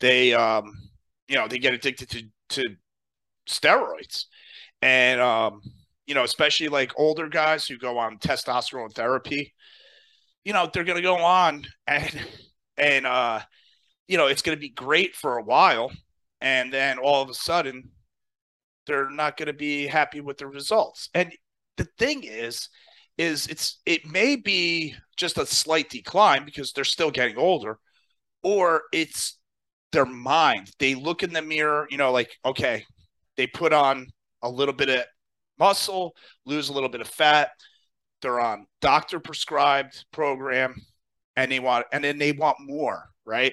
They 0.00 0.32
um, 0.32 0.72
you 1.28 1.36
know, 1.36 1.48
they 1.48 1.58
get 1.58 1.74
addicted 1.74 2.08
to 2.10 2.22
to 2.50 2.76
steroids. 3.46 4.24
And 4.80 5.20
um, 5.20 5.60
you 6.08 6.14
know, 6.14 6.24
especially 6.24 6.68
like 6.68 6.98
older 6.98 7.28
guys 7.28 7.66
who 7.66 7.76
go 7.76 7.98
on 7.98 8.18
testosterone 8.18 8.92
therapy, 8.92 9.54
you 10.42 10.54
know, 10.54 10.68
they're 10.72 10.84
going 10.84 10.96
to 10.96 11.02
go 11.02 11.18
on 11.18 11.66
and, 11.86 12.26
and, 12.78 13.06
uh, 13.06 13.40
you 14.08 14.16
know, 14.16 14.26
it's 14.26 14.40
going 14.40 14.56
to 14.56 14.60
be 14.60 14.70
great 14.70 15.14
for 15.14 15.36
a 15.36 15.42
while. 15.42 15.92
And 16.40 16.72
then 16.72 16.98
all 16.98 17.22
of 17.22 17.28
a 17.28 17.34
sudden, 17.34 17.90
they're 18.86 19.10
not 19.10 19.36
going 19.36 19.48
to 19.48 19.52
be 19.52 19.86
happy 19.86 20.22
with 20.22 20.38
the 20.38 20.46
results. 20.46 21.10
And 21.12 21.30
the 21.76 21.86
thing 21.98 22.24
is, 22.24 22.70
is 23.18 23.46
it's 23.48 23.80
it 23.84 24.06
may 24.06 24.36
be 24.36 24.94
just 25.16 25.36
a 25.36 25.44
slight 25.44 25.90
decline 25.90 26.44
because 26.46 26.72
they're 26.72 26.84
still 26.84 27.10
getting 27.10 27.36
older, 27.36 27.78
or 28.42 28.82
it's 28.92 29.38
their 29.92 30.06
mind. 30.06 30.70
They 30.78 30.94
look 30.94 31.22
in 31.22 31.32
the 31.32 31.42
mirror, 31.42 31.88
you 31.90 31.98
know, 31.98 32.12
like 32.12 32.30
okay, 32.44 32.84
they 33.36 33.48
put 33.48 33.72
on 33.72 34.06
a 34.42 34.48
little 34.48 34.72
bit 34.72 34.88
of 34.88 35.04
muscle, 35.58 36.14
lose 36.44 36.68
a 36.68 36.72
little 36.72 36.88
bit 36.88 37.00
of 37.00 37.08
fat. 37.08 37.50
They're 38.22 38.40
on 38.40 38.66
doctor 38.80 39.20
prescribed 39.20 40.04
program 40.12 40.74
and 41.36 41.50
they 41.50 41.60
want 41.60 41.86
and 41.92 42.02
then 42.02 42.18
they 42.18 42.32
want 42.32 42.56
more, 42.60 43.10
right? 43.24 43.52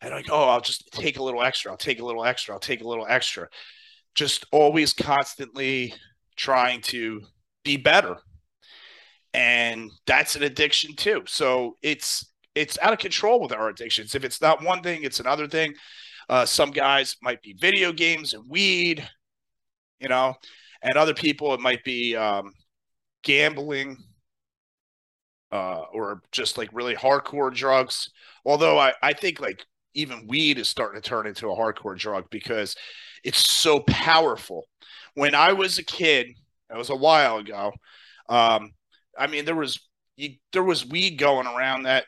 And 0.00 0.12
like, 0.12 0.28
oh, 0.30 0.48
I'll 0.48 0.60
just 0.60 0.90
take 0.92 1.18
a 1.18 1.22
little 1.22 1.42
extra, 1.42 1.70
I'll 1.70 1.78
take 1.78 2.00
a 2.00 2.04
little 2.04 2.24
extra, 2.24 2.54
I'll 2.54 2.60
take 2.60 2.82
a 2.82 2.88
little 2.88 3.06
extra. 3.08 3.48
Just 4.14 4.46
always 4.52 4.92
constantly 4.92 5.94
trying 6.36 6.80
to 6.82 7.22
be 7.64 7.76
better. 7.76 8.16
And 9.32 9.90
that's 10.06 10.36
an 10.36 10.44
addiction 10.44 10.94
too. 10.94 11.22
So 11.26 11.76
it's 11.82 12.30
it's 12.54 12.78
out 12.80 12.92
of 12.92 13.00
control 13.00 13.40
with 13.40 13.52
our 13.52 13.68
addictions. 13.68 14.14
If 14.14 14.22
it's 14.22 14.40
not 14.40 14.62
one 14.62 14.82
thing, 14.82 15.02
it's 15.02 15.18
another 15.18 15.48
thing. 15.48 15.74
Uh, 16.28 16.46
some 16.46 16.70
guys 16.70 17.16
might 17.20 17.42
be 17.42 17.54
video 17.58 17.92
games 17.92 18.32
and 18.32 18.48
weed, 18.48 19.06
you 19.98 20.08
know 20.08 20.36
and 20.84 20.96
other 20.96 21.14
people 21.14 21.52
it 21.54 21.60
might 21.60 21.82
be 21.82 22.14
um, 22.14 22.52
gambling 23.24 23.96
uh, 25.50 25.84
or 25.92 26.22
just 26.30 26.58
like 26.58 26.68
really 26.72 26.94
hardcore 26.94 27.52
drugs. 27.52 28.10
Although 28.44 28.78
I, 28.78 28.92
I 29.02 29.12
think 29.14 29.40
like 29.40 29.64
even 29.94 30.26
weed 30.28 30.58
is 30.58 30.68
starting 30.68 31.00
to 31.00 31.08
turn 31.08 31.26
into 31.26 31.50
a 31.50 31.56
hardcore 31.56 31.98
drug 31.98 32.26
because 32.30 32.76
it's 33.24 33.38
so 33.38 33.80
powerful. 33.80 34.64
When 35.14 35.34
I 35.34 35.52
was 35.52 35.78
a 35.78 35.84
kid, 35.84 36.28
it 36.70 36.76
was 36.76 36.90
a 36.90 36.96
while 36.96 37.38
ago. 37.38 37.72
Um, 38.28 38.72
I 39.18 39.26
mean, 39.26 39.44
there 39.44 39.54
was 39.54 39.80
you, 40.16 40.34
there 40.52 40.62
was 40.62 40.86
weed 40.86 41.18
going 41.18 41.46
around 41.46 41.84
that 41.84 42.04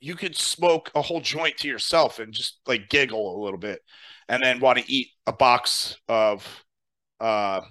you 0.00 0.14
could 0.14 0.36
smoke 0.36 0.90
a 0.94 1.02
whole 1.02 1.20
joint 1.20 1.56
to 1.58 1.68
yourself 1.68 2.18
and 2.18 2.32
just 2.32 2.60
like 2.66 2.88
giggle 2.88 3.40
a 3.40 3.42
little 3.42 3.58
bit, 3.58 3.80
and 4.28 4.42
then 4.42 4.60
want 4.60 4.78
to 4.78 4.92
eat 4.92 5.08
a 5.26 5.32
box 5.32 5.96
of 6.08 6.46
uh, 7.20 7.62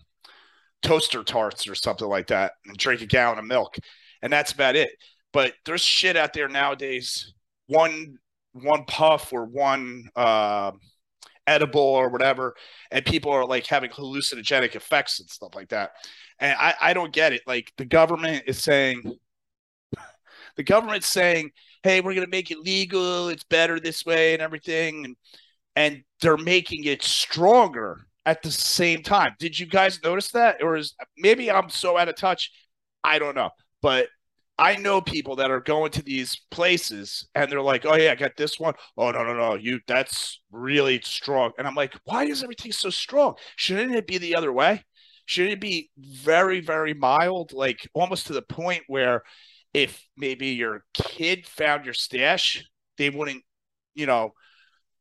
toaster 0.86 1.24
tarts 1.24 1.68
or 1.68 1.76
something 1.76 2.08
like 2.08 2.28
that 2.28 2.54
and 2.66 2.78
drink 2.78 3.02
a 3.02 3.06
gallon 3.06 3.40
of 3.40 3.46
milk. 3.46 3.76
And 4.22 4.32
that's 4.32 4.52
about 4.54 4.76
it. 4.76 4.90
But 5.34 5.54
there's 5.66 5.82
shit 5.82 6.16
out 6.18 6.34
there 6.34 6.48
nowadays. 6.48 7.34
One 7.68 8.18
one 8.54 8.86
puff 8.86 9.34
or 9.34 9.46
one 9.46 10.10
uh, 10.16 10.72
edible 11.48 11.82
or 11.82 12.10
whatever, 12.10 12.56
and 12.92 13.06
people 13.06 13.32
are 13.32 13.46
like 13.46 13.68
having 13.68 13.90
hallucinogenic 13.92 14.76
effects 14.76 15.20
and 15.20 15.30
stuff 15.30 15.56
like 15.56 15.70
that. 15.70 15.92
And 16.40 16.56
I, 16.60 16.76
I 16.82 16.94
don't 16.94 17.14
get 17.14 17.34
it. 17.34 17.42
Like 17.48 17.72
the 17.78 17.86
government 17.86 18.44
is 18.48 18.62
saying 18.64 19.04
The 20.56 20.64
government's 20.64 21.08
saying, 21.08 21.52
"Hey, 21.84 22.02
we're 22.02 22.14
going 22.14 22.26
to 22.26 22.32
make 22.32 22.52
it 22.52 22.60
legal. 22.60 23.30
It's 23.30 23.44
better 23.44 23.80
this 23.80 24.06
way 24.06 24.34
and 24.34 24.42
everything." 24.42 25.06
And 25.06 25.16
and 25.76 26.04
they're 26.22 26.38
making 26.38 26.86
it 26.86 27.04
stronger 27.04 28.08
at 28.26 28.42
the 28.42 28.52
same 28.52 29.04
time. 29.04 29.36
Did 29.40 29.60
you 29.60 29.66
guys 29.66 30.02
notice 30.04 30.32
that? 30.32 30.62
Or 30.62 30.76
is 30.76 30.96
maybe 31.18 31.52
I'm 31.52 31.70
so 31.70 31.98
out 31.98 32.10
of 32.10 32.16
touch? 32.16 32.52
I 33.04 33.20
don't 33.20 33.36
know. 33.36 33.52
But 33.82 34.08
I 34.58 34.78
know 34.78 35.02
people 35.02 35.36
that 35.38 35.52
are 35.52 35.60
going 35.60 35.92
to 35.92 36.02
these 36.02 36.42
places 36.50 37.28
and 37.36 37.52
they're 37.52 37.62
like, 37.62 37.86
"Oh 37.86 37.96
yeah, 37.96 38.12
I 38.12 38.16
got 38.16 38.38
this 38.38 38.60
one. 38.60 38.74
Oh 38.98 39.12
no, 39.12 39.24
no, 39.24 39.34
no, 39.34 39.56
you 39.56 39.80
that's 39.88 40.42
really 40.52 41.02
strong." 41.04 41.52
And 41.58 41.68
I'm 41.68 41.76
like, 41.76 41.94
"Why 42.06 42.24
is 42.26 42.42
everything 42.44 42.72
so 42.72 42.90
strong? 42.90 43.36
Shouldn't 43.58 43.96
it 43.96 44.08
be 44.08 44.18
the 44.18 44.36
other 44.36 44.54
way? 44.54 44.84
Shouldn't 45.26 45.54
it 45.54 45.62
be 45.62 45.90
very, 45.98 46.62
very 46.62 46.94
mild, 46.94 47.52
like 47.54 47.88
almost 47.94 48.28
to 48.28 48.34
the 48.34 48.42
point 48.42 48.84
where 48.88 49.24
if 49.74 50.08
maybe 50.16 50.48
your 50.50 50.86
kid 50.94 51.48
found 51.48 51.86
your 51.86 51.94
stash, 51.94 52.64
they 52.98 53.10
wouldn't, 53.10 53.44
you 53.94 54.06
know, 54.06 54.34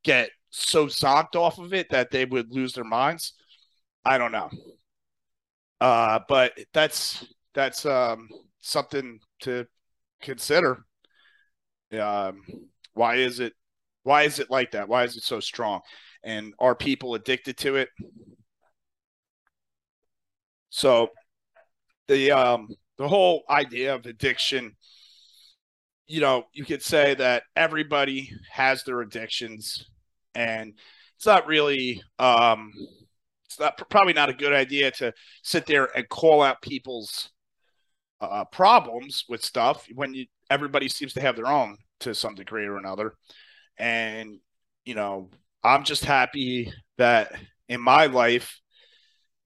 get 0.03 0.31
so 0.57 0.87
zonked 0.87 1.37
off 1.37 1.59
of 1.59 1.75
it 1.75 1.89
that 1.91 2.11
they 2.11 2.25
would 2.25 2.53
lose 2.53 2.73
their 2.73 2.85
minds? 2.85 3.35
I 4.05 4.19
don't 4.19 4.33
know. 4.33 4.51
Uh, 5.81 6.21
but 6.29 6.53
that's 6.73 7.25
that's 7.55 7.85
um 7.85 8.29
something 8.61 9.19
to 9.41 9.67
consider. 10.23 10.85
Um, 11.99 12.43
why 12.95 13.17
is 13.17 13.41
it? 13.41 13.53
Why 14.03 14.23
is 14.23 14.39
it 14.39 14.51
like 14.51 14.73
that? 14.73 14.89
Why 14.89 15.05
is 15.05 15.17
it 15.17 15.25
so 15.25 15.41
strong? 15.41 15.81
And 16.23 16.55
are 16.59 16.75
people 16.75 17.15
addicted 17.15 17.57
to 17.59 17.77
it? 17.77 17.89
So, 20.71 21.09
the 22.09 22.33
um, 22.33 22.69
the 22.99 23.09
whole 23.09 23.43
idea 23.51 23.95
of 23.95 24.07
addiction, 24.07 24.77
you 26.07 26.21
know, 26.21 26.45
you 26.53 26.65
could 26.65 26.83
say 26.83 27.15
that 27.15 27.45
everybody 27.57 28.31
has 28.51 28.85
their 28.85 29.01
addictions, 29.01 29.87
and 30.35 30.75
it's 31.17 31.27
not 31.27 31.47
really 31.47 32.03
um, 32.19 32.73
it's 33.47 33.61
not 33.61 33.81
probably 33.91 34.13
not 34.13 34.31
a 34.31 34.35
good 34.35 34.53
idea 34.53 34.91
to 34.91 35.13
sit 35.43 35.67
there 35.67 35.89
and 35.97 36.09
call 36.09 36.43
out 36.43 36.63
people's 36.63 37.31
uh, 38.21 38.45
problems 38.47 39.25
with 39.29 39.45
stuff 39.45 39.87
when 39.95 40.15
you 40.15 40.27
everybody 40.51 40.89
seems 40.89 41.13
to 41.15 41.21
have 41.21 41.37
their 41.37 41.47
own 41.47 41.77
to 42.01 42.15
some 42.15 42.35
degree 42.35 42.67
or 42.67 42.77
another. 42.77 43.15
And 43.79 44.39
you 44.85 44.95
know, 44.95 45.31
I'm 45.63 45.85
just 45.85 46.05
happy 46.05 46.73
that 46.99 47.33
in 47.69 47.81
my 47.81 48.07
life, 48.07 48.61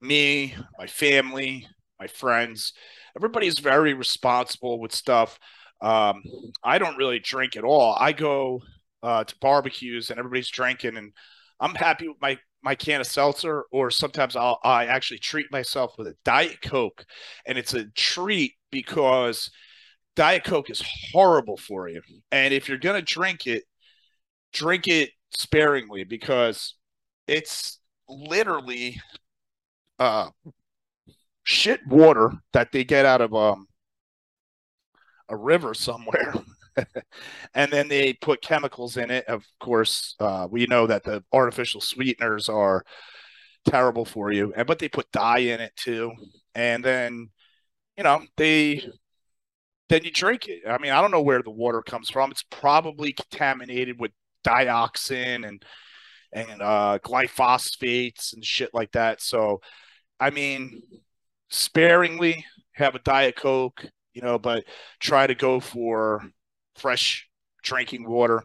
me, 0.01 0.55
my 0.77 0.87
family, 0.87 1.67
my 1.99 2.07
friends, 2.07 2.73
everybody's 3.15 3.59
very 3.59 3.93
responsible 3.93 4.79
with 4.79 4.93
stuff. 4.93 5.39
Um, 5.81 6.23
I 6.63 6.77
don't 6.77 6.97
really 6.97 7.19
drink 7.19 7.55
at 7.55 7.63
all. 7.63 7.95
I 7.97 8.11
go 8.11 8.61
uh, 9.03 9.23
to 9.23 9.35
barbecues 9.39 10.09
and 10.09 10.19
everybody's 10.19 10.49
drinking, 10.49 10.97
and 10.97 11.13
I'm 11.59 11.75
happy 11.75 12.07
with 12.07 12.17
my 12.21 12.37
my 12.61 12.75
can 12.75 13.01
of 13.01 13.07
seltzer, 13.07 13.65
or 13.71 13.89
sometimes 13.91 14.35
I'll 14.35 14.59
I 14.63 14.85
actually 14.85 15.19
treat 15.19 15.51
myself 15.51 15.95
with 15.97 16.07
a 16.07 16.15
diet 16.25 16.61
coke, 16.61 17.05
and 17.45 17.57
it's 17.57 17.73
a 17.73 17.85
treat 17.95 18.53
because 18.71 19.49
diet 20.15 20.43
coke 20.43 20.69
is 20.69 20.83
horrible 21.11 21.57
for 21.57 21.89
you, 21.89 22.01
and 22.31 22.53
if 22.53 22.67
you're 22.67 22.77
gonna 22.77 23.01
drink 23.01 23.47
it, 23.47 23.63
drink 24.53 24.87
it 24.87 25.11
sparingly 25.31 26.03
because 26.03 26.75
it's 27.27 27.79
literally 28.07 28.99
uh 29.99 30.29
shit 31.43 31.85
water 31.87 32.31
that 32.53 32.71
they 32.71 32.83
get 32.83 33.05
out 33.05 33.21
of 33.21 33.33
um 33.33 33.67
a 35.29 35.35
river 35.35 35.73
somewhere 35.73 36.33
and 37.53 37.71
then 37.71 37.87
they 37.87 38.13
put 38.13 38.41
chemicals 38.41 38.97
in 38.97 39.11
it. 39.11 39.25
Of 39.25 39.45
course, 39.59 40.15
uh, 40.19 40.47
we 40.49 40.65
know 40.65 40.87
that 40.87 41.03
the 41.03 41.23
artificial 41.33 41.81
sweeteners 41.81 42.49
are 42.49 42.83
terrible 43.65 44.05
for 44.05 44.31
you, 44.31 44.53
and 44.55 44.67
but 44.67 44.79
they 44.79 44.89
put 44.89 45.11
dye 45.11 45.39
in 45.39 45.59
it 45.61 45.75
too. 45.75 46.11
And 46.55 46.83
then, 46.83 47.29
you 47.97 48.03
know, 48.03 48.23
they 48.37 48.83
then 49.89 50.03
you 50.03 50.11
drink 50.11 50.47
it. 50.47 50.61
I 50.67 50.77
mean, 50.77 50.91
I 50.91 51.01
don't 51.01 51.11
know 51.11 51.21
where 51.21 51.41
the 51.41 51.49
water 51.49 51.81
comes 51.81 52.09
from. 52.09 52.31
It's 52.31 52.43
probably 52.43 53.13
contaminated 53.13 53.99
with 53.99 54.11
dioxin 54.45 55.47
and 55.47 55.63
and 56.31 56.61
uh, 56.61 56.99
glyphosates 57.03 58.33
and 58.33 58.45
shit 58.45 58.69
like 58.73 58.91
that. 58.91 59.19
So, 59.21 59.61
I 60.19 60.29
mean, 60.29 60.83
sparingly 61.49 62.45
have 62.73 62.95
a 62.95 62.99
diet 62.99 63.35
coke, 63.35 63.83
you 64.13 64.21
know, 64.21 64.37
but 64.37 64.65
try 64.99 65.25
to 65.25 65.35
go 65.35 65.59
for 65.59 66.23
fresh 66.79 67.27
drinking 67.63 68.07
water, 68.07 68.43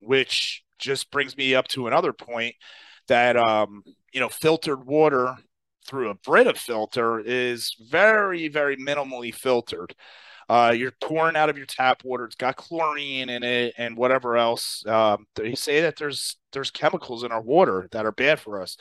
which 0.00 0.62
just 0.78 1.10
brings 1.10 1.36
me 1.36 1.54
up 1.54 1.68
to 1.68 1.86
another 1.86 2.12
point 2.12 2.54
that 3.08 3.36
um, 3.36 3.82
you 4.12 4.20
know 4.20 4.28
filtered 4.28 4.84
water 4.84 5.36
through 5.86 6.10
a 6.10 6.14
Brita 6.14 6.54
filter 6.54 7.20
is 7.20 7.74
very 7.90 8.48
very 8.48 8.76
minimally 8.76 9.34
filtered. 9.34 9.94
Uh, 10.48 10.74
you're 10.76 10.92
pouring 11.02 11.36
out 11.36 11.48
of 11.48 11.56
your 11.56 11.66
tap 11.66 12.02
water. 12.04 12.26
It's 12.26 12.34
got 12.34 12.56
chlorine 12.56 13.30
in 13.30 13.42
it 13.42 13.74
and 13.78 13.96
whatever 13.96 14.36
else. 14.36 14.84
Um, 14.86 15.26
they 15.36 15.54
say 15.54 15.80
that 15.80 15.96
there's 15.96 16.36
there's 16.52 16.70
chemicals 16.70 17.24
in 17.24 17.32
our 17.32 17.40
water 17.40 17.88
that 17.92 18.04
are 18.04 18.12
bad 18.12 18.40
for 18.40 18.60
us. 18.60 18.76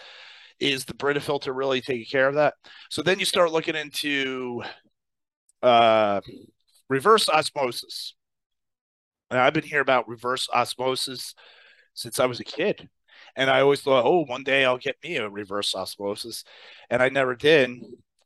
Is 0.60 0.86
the 0.86 0.94
Brita 0.94 1.22
filter 1.22 1.54
really 1.54 1.82
taking 1.82 2.06
care 2.06 2.28
of 2.28 2.36
that? 2.36 2.54
So 2.90 3.02
then 3.02 3.20
you 3.20 3.26
start 3.26 3.52
looking 3.52 3.76
into 3.76 4.62
uh, 5.62 6.22
reverse 6.90 7.30
osmosis. 7.30 8.16
I've 9.38 9.54
been 9.54 9.64
hearing 9.64 9.82
about 9.82 10.08
reverse 10.08 10.50
osmosis 10.54 11.36
since 11.94 12.20
I 12.20 12.26
was 12.26 12.40
a 12.40 12.46
kid. 12.46 12.90
And 13.36 13.50
I 13.50 13.62
always 13.62 13.82
thought, 13.82 14.06
oh, 14.06 14.26
one 14.26 14.44
day 14.44 14.66
I'll 14.66 14.78
get 14.78 14.98
me 15.04 15.18
a 15.18 15.30
reverse 15.30 15.74
osmosis. 15.74 16.44
And 16.90 17.02
I 17.02 17.10
never 17.10 17.36
did. 17.36 17.72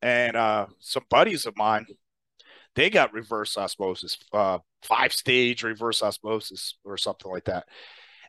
And 0.02 0.36
uh, 0.36 0.68
some 0.80 1.04
buddies 1.10 1.46
of 1.46 1.56
mine, 1.58 1.86
they 2.76 2.90
got 2.90 3.14
reverse 3.14 3.58
osmosis, 3.58 4.18
uh, 4.34 4.60
five 4.84 5.14
stage 5.14 5.64
reverse 5.64 6.04
osmosis 6.04 6.76
or 6.84 6.98
something 6.98 7.32
like 7.32 7.46
that. 7.46 7.68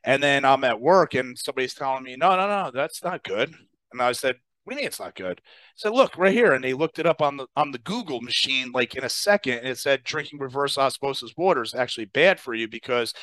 And 0.04 0.22
then 0.22 0.44
I'm 0.44 0.64
at 0.64 0.80
work 0.80 1.14
and 1.14 1.36
somebody's 1.36 1.74
telling 1.74 2.04
me, 2.04 2.16
no, 2.16 2.36
no, 2.36 2.46
no, 2.46 2.70
that's 2.72 3.02
not 3.02 3.24
good. 3.24 3.52
And 3.92 4.00
I 4.00 4.12
said, 4.12 4.36
what 4.68 4.76
do 4.76 4.82
you 4.82 4.86
it's 4.86 5.00
not 5.00 5.14
good? 5.14 5.40
So 5.76 5.90
look 5.90 6.18
right 6.18 6.34
here, 6.34 6.52
and 6.52 6.62
they 6.62 6.74
looked 6.74 6.98
it 6.98 7.06
up 7.06 7.22
on 7.22 7.38
the 7.38 7.46
on 7.56 7.70
the 7.70 7.78
Google 7.78 8.20
machine 8.20 8.70
like 8.70 8.94
in 8.94 9.02
a 9.02 9.08
second, 9.08 9.60
and 9.60 9.68
it 9.68 9.78
said 9.78 10.04
drinking 10.04 10.40
reverse 10.40 10.76
osmosis 10.76 11.32
water 11.38 11.62
is 11.62 11.74
actually 11.74 12.04
bad 12.04 12.38
for 12.38 12.52
you 12.52 12.68
because 12.68 13.14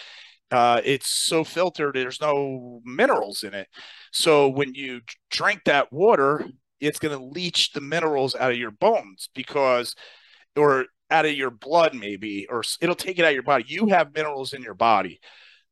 uh, 0.49 0.81
it's 0.83 1.07
so 1.07 1.43
filtered. 1.43 1.95
There's 1.95 2.19
no 2.19 2.81
minerals 2.83 3.43
in 3.43 3.53
it. 3.53 3.67
So 4.11 4.49
when 4.49 4.73
you 4.73 5.01
drink 5.29 5.61
that 5.65 5.93
water, 5.93 6.47
it's 6.79 6.97
going 6.97 7.15
to 7.15 7.23
leach 7.23 7.73
the 7.73 7.81
minerals 7.81 8.33
out 8.33 8.51
of 8.51 8.57
your 8.57 8.71
bones 8.71 9.29
because, 9.35 9.93
or 10.57 10.85
out 11.11 11.27
of 11.27 11.33
your 11.33 11.51
blood 11.51 11.93
maybe, 11.93 12.47
or 12.49 12.63
it'll 12.81 12.95
take 12.95 13.19
it 13.19 13.23
out 13.23 13.29
of 13.29 13.33
your 13.35 13.43
body. 13.43 13.65
You 13.67 13.85
have 13.89 14.15
minerals 14.15 14.53
in 14.53 14.63
your 14.63 14.73
body, 14.73 15.19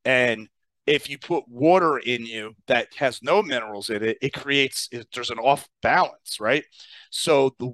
and 0.06 0.50
if 0.86 1.10
you 1.10 1.18
put 1.18 1.48
water 1.48 1.98
in 1.98 2.26
you 2.26 2.56
that 2.68 2.88
has 2.98 3.22
no 3.22 3.42
minerals 3.42 3.90
in 3.90 4.04
it, 4.04 4.18
it 4.22 4.34
creates 4.34 4.90
there's 5.14 5.30
an 5.30 5.40
off 5.40 5.68
balance, 5.82 6.40
right? 6.40 6.66
So 7.10 7.56
the 7.60 7.74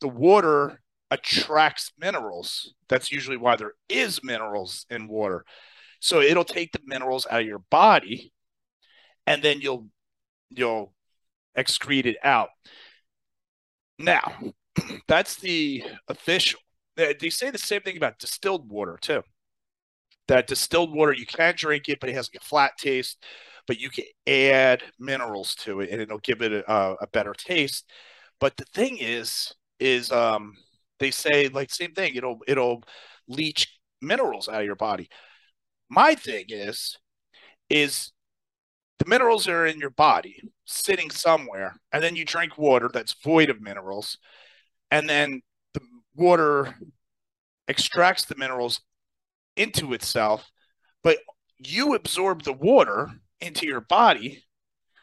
the 0.00 0.08
water 0.08 0.80
attracts 1.10 1.92
minerals. 1.98 2.74
That's 2.88 3.10
usually 3.12 3.36
why 3.36 3.56
there 3.56 3.72
is 3.88 4.22
minerals 4.22 4.84
in 4.90 5.08
water. 5.08 5.44
So 6.00 6.20
it'll 6.20 6.44
take 6.44 6.72
the 6.72 6.80
minerals 6.84 7.26
out 7.30 7.40
of 7.40 7.46
your 7.46 7.60
body, 7.70 8.32
and 9.26 9.42
then 9.42 9.60
you'll 9.60 9.88
you'll 10.50 10.92
excrete 11.56 12.06
it 12.06 12.16
out. 12.22 12.50
Now, 13.98 14.34
that's 15.08 15.36
the 15.36 15.84
official. 16.08 16.60
They 16.96 17.30
say 17.30 17.50
the 17.50 17.58
same 17.58 17.80
thing 17.80 17.96
about 17.96 18.18
distilled 18.18 18.70
water 18.70 18.98
too 19.00 19.22
that 20.28 20.46
distilled 20.46 20.94
water 20.94 21.12
you 21.12 21.26
can 21.26 21.54
drink 21.56 21.88
it, 21.88 22.00
but 22.00 22.08
it 22.08 22.14
has 22.14 22.30
like 22.32 22.42
a 22.42 22.44
flat 22.44 22.72
taste. 22.78 23.22
But 23.66 23.80
you 23.80 23.88
can 23.88 24.04
add 24.26 24.82
minerals 24.98 25.54
to 25.56 25.80
it, 25.80 25.90
and 25.90 26.00
it'll 26.00 26.18
give 26.18 26.42
it 26.42 26.52
a, 26.52 26.96
a 27.00 27.06
better 27.12 27.32
taste. 27.32 27.90
But 28.38 28.56
the 28.56 28.66
thing 28.74 28.98
is, 28.98 29.54
is 29.80 30.12
um, 30.12 30.54
they 31.00 31.10
say 31.10 31.48
like 31.48 31.70
same 31.70 31.92
thing. 31.92 32.14
It'll 32.14 32.40
it'll 32.46 32.82
leach 33.26 33.78
minerals 34.02 34.48
out 34.48 34.60
of 34.60 34.66
your 34.66 34.76
body. 34.76 35.08
My 35.88 36.14
thing 36.14 36.46
is, 36.48 36.98
is 37.70 38.12
the 38.98 39.06
minerals 39.06 39.48
are 39.48 39.66
in 39.66 39.78
your 39.78 39.90
body, 39.90 40.40
sitting 40.66 41.10
somewhere, 41.10 41.76
and 41.92 42.02
then 42.02 42.16
you 42.16 42.24
drink 42.24 42.58
water 42.58 42.90
that's 42.92 43.14
void 43.24 43.50
of 43.50 43.60
minerals, 43.60 44.18
and 44.90 45.08
then 45.08 45.40
the 45.72 45.80
water 46.14 46.74
extracts 47.66 48.24
the 48.26 48.36
minerals 48.36 48.80
into 49.56 49.92
itself, 49.92 50.50
but 51.02 51.18
you 51.58 51.94
absorb 51.94 52.42
the 52.42 52.52
water 52.52 53.10
into 53.40 53.66
your 53.66 53.80
body. 53.80 54.44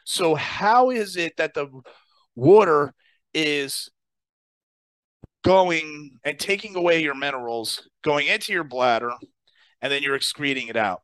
So, 0.06 0.36
how 0.36 0.90
is 0.90 1.16
it 1.16 1.38
that 1.38 1.54
the 1.54 1.70
water 2.36 2.94
is 3.34 3.90
going 5.44 6.20
and 6.24 6.38
taking 6.38 6.76
away 6.76 7.02
your 7.02 7.16
minerals, 7.16 7.88
going 8.04 8.28
into 8.28 8.54
your 8.54 8.64
bladder, 8.64 9.12
and 9.82 9.92
then 9.92 10.04
you're 10.04 10.16
excreting 10.16 10.68
it 10.68 10.76
out. 10.76 11.02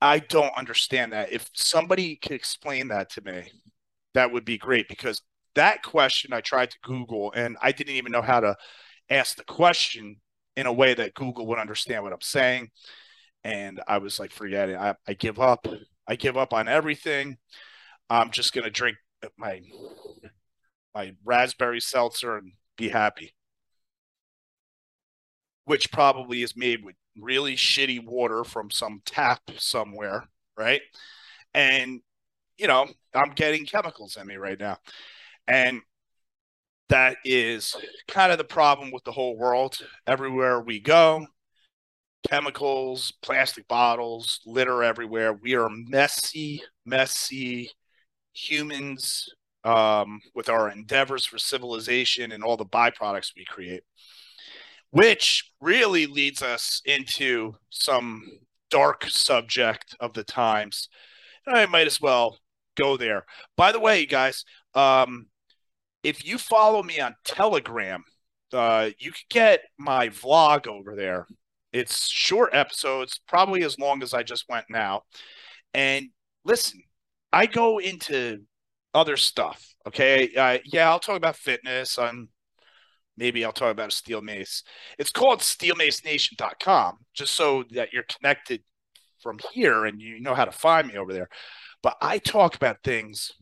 I 0.00 0.18
don't 0.18 0.56
understand 0.56 1.12
that. 1.12 1.32
If 1.32 1.48
somebody 1.54 2.16
could 2.16 2.32
explain 2.32 2.88
that 2.88 3.10
to 3.10 3.22
me, 3.22 3.50
that 4.14 4.32
would 4.32 4.44
be 4.44 4.58
great 4.58 4.88
because 4.88 5.20
that 5.54 5.82
question 5.82 6.32
I 6.32 6.40
tried 6.40 6.70
to 6.70 6.78
Google 6.82 7.32
and 7.34 7.56
I 7.62 7.72
didn't 7.72 7.94
even 7.94 8.12
know 8.12 8.22
how 8.22 8.40
to 8.40 8.56
ask 9.10 9.36
the 9.36 9.44
question 9.44 10.16
in 10.56 10.66
a 10.66 10.72
way 10.72 10.94
that 10.94 11.14
Google 11.14 11.46
would 11.46 11.58
understand 11.58 12.02
what 12.02 12.12
I'm 12.12 12.20
saying. 12.20 12.70
And 13.44 13.80
I 13.86 13.98
was 13.98 14.18
like, 14.18 14.32
forget 14.32 14.70
it. 14.70 14.76
I, 14.76 14.94
I 15.06 15.14
give 15.14 15.38
up. 15.38 15.66
I 16.08 16.16
give 16.16 16.36
up 16.36 16.52
on 16.52 16.68
everything. 16.68 17.36
I'm 18.08 18.30
just 18.30 18.52
gonna 18.52 18.70
drink 18.70 18.96
my 19.36 19.60
my 20.94 21.12
raspberry 21.24 21.80
seltzer 21.80 22.36
and 22.38 22.52
be 22.76 22.88
happy. 22.88 23.34
Which 25.64 25.90
probably 25.90 26.42
is 26.42 26.56
made 26.56 26.84
with 26.84 26.94
really 27.20 27.56
shitty 27.56 28.04
water 28.04 28.44
from 28.44 28.70
some 28.70 29.02
tap 29.04 29.40
somewhere, 29.58 30.28
right? 30.56 30.80
And 31.54 32.00
you 32.56 32.66
know, 32.66 32.86
I'm 33.14 33.30
getting 33.30 33.66
chemicals 33.66 34.16
in 34.16 34.26
me 34.26 34.36
right 34.36 34.58
now. 34.58 34.78
And 35.46 35.82
that 36.88 37.16
is 37.24 37.74
kind 38.08 38.32
of 38.32 38.38
the 38.38 38.44
problem 38.44 38.90
with 38.90 39.04
the 39.04 39.12
whole 39.12 39.36
world. 39.36 39.78
Everywhere 40.06 40.60
we 40.60 40.80
go, 40.80 41.26
chemicals, 42.28 43.12
plastic 43.22 43.66
bottles, 43.68 44.40
litter 44.46 44.82
everywhere. 44.82 45.32
We 45.32 45.54
are 45.54 45.68
messy, 45.70 46.62
messy 46.84 47.70
humans 48.32 49.28
um, 49.64 50.20
with 50.34 50.48
our 50.48 50.70
endeavors 50.70 51.24
for 51.24 51.38
civilization 51.38 52.30
and 52.32 52.44
all 52.44 52.56
the 52.56 52.64
byproducts 52.64 53.32
we 53.36 53.44
create, 53.44 53.82
which 54.90 55.50
really 55.60 56.06
leads 56.06 56.42
us 56.42 56.82
into 56.84 57.54
some 57.70 58.24
dark 58.70 59.04
subject 59.08 59.96
of 59.98 60.12
the 60.12 60.24
times. 60.24 60.88
And 61.46 61.56
I 61.56 61.66
might 61.66 61.86
as 61.86 62.00
well 62.00 62.38
go 62.76 62.96
there. 62.96 63.24
By 63.56 63.72
the 63.72 63.80
way, 63.80 64.06
guys, 64.06 64.44
um, 64.74 65.26
if 66.06 66.24
you 66.24 66.38
follow 66.38 66.84
me 66.84 67.00
on 67.00 67.16
Telegram, 67.24 68.04
uh, 68.52 68.90
you 68.96 69.10
can 69.10 69.24
get 69.28 69.62
my 69.76 70.08
vlog 70.08 70.68
over 70.68 70.94
there. 70.94 71.26
It's 71.72 72.08
short 72.08 72.50
episodes, 72.54 73.20
probably 73.26 73.64
as 73.64 73.76
long 73.76 74.04
as 74.04 74.14
I 74.14 74.22
just 74.22 74.44
went 74.48 74.66
now. 74.70 75.02
And 75.74 76.10
listen, 76.44 76.80
I 77.32 77.46
go 77.46 77.78
into 77.78 78.42
other 78.94 79.16
stuff. 79.16 79.74
Okay. 79.84 80.30
Yeah, 80.64 80.88
I'll 80.88 81.00
talk 81.00 81.16
about 81.16 81.34
fitness. 81.34 81.98
On 81.98 82.28
maybe 83.16 83.44
I'll 83.44 83.52
talk 83.52 83.72
about 83.72 83.88
a 83.88 83.96
steel 83.96 84.22
mace. 84.22 84.62
It's 85.00 85.10
called 85.10 85.40
steelmacenation.com, 85.40 86.98
just 87.14 87.34
so 87.34 87.64
that 87.72 87.92
you're 87.92 88.04
connected 88.04 88.62
from 89.18 89.40
here 89.52 89.86
and 89.86 90.00
you 90.00 90.20
know 90.20 90.36
how 90.36 90.44
to 90.44 90.52
find 90.52 90.86
me 90.86 90.98
over 90.98 91.12
there. 91.12 91.28
But 91.82 91.96
I 92.00 92.18
talk 92.18 92.54
about 92.54 92.84
things. 92.84 93.32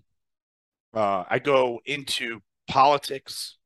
Uh, 0.94 1.24
I 1.28 1.40
go 1.40 1.80
into 1.84 2.40
politics, 2.68 3.56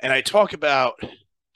and 0.00 0.12
I 0.12 0.20
talk 0.20 0.52
about 0.52 1.00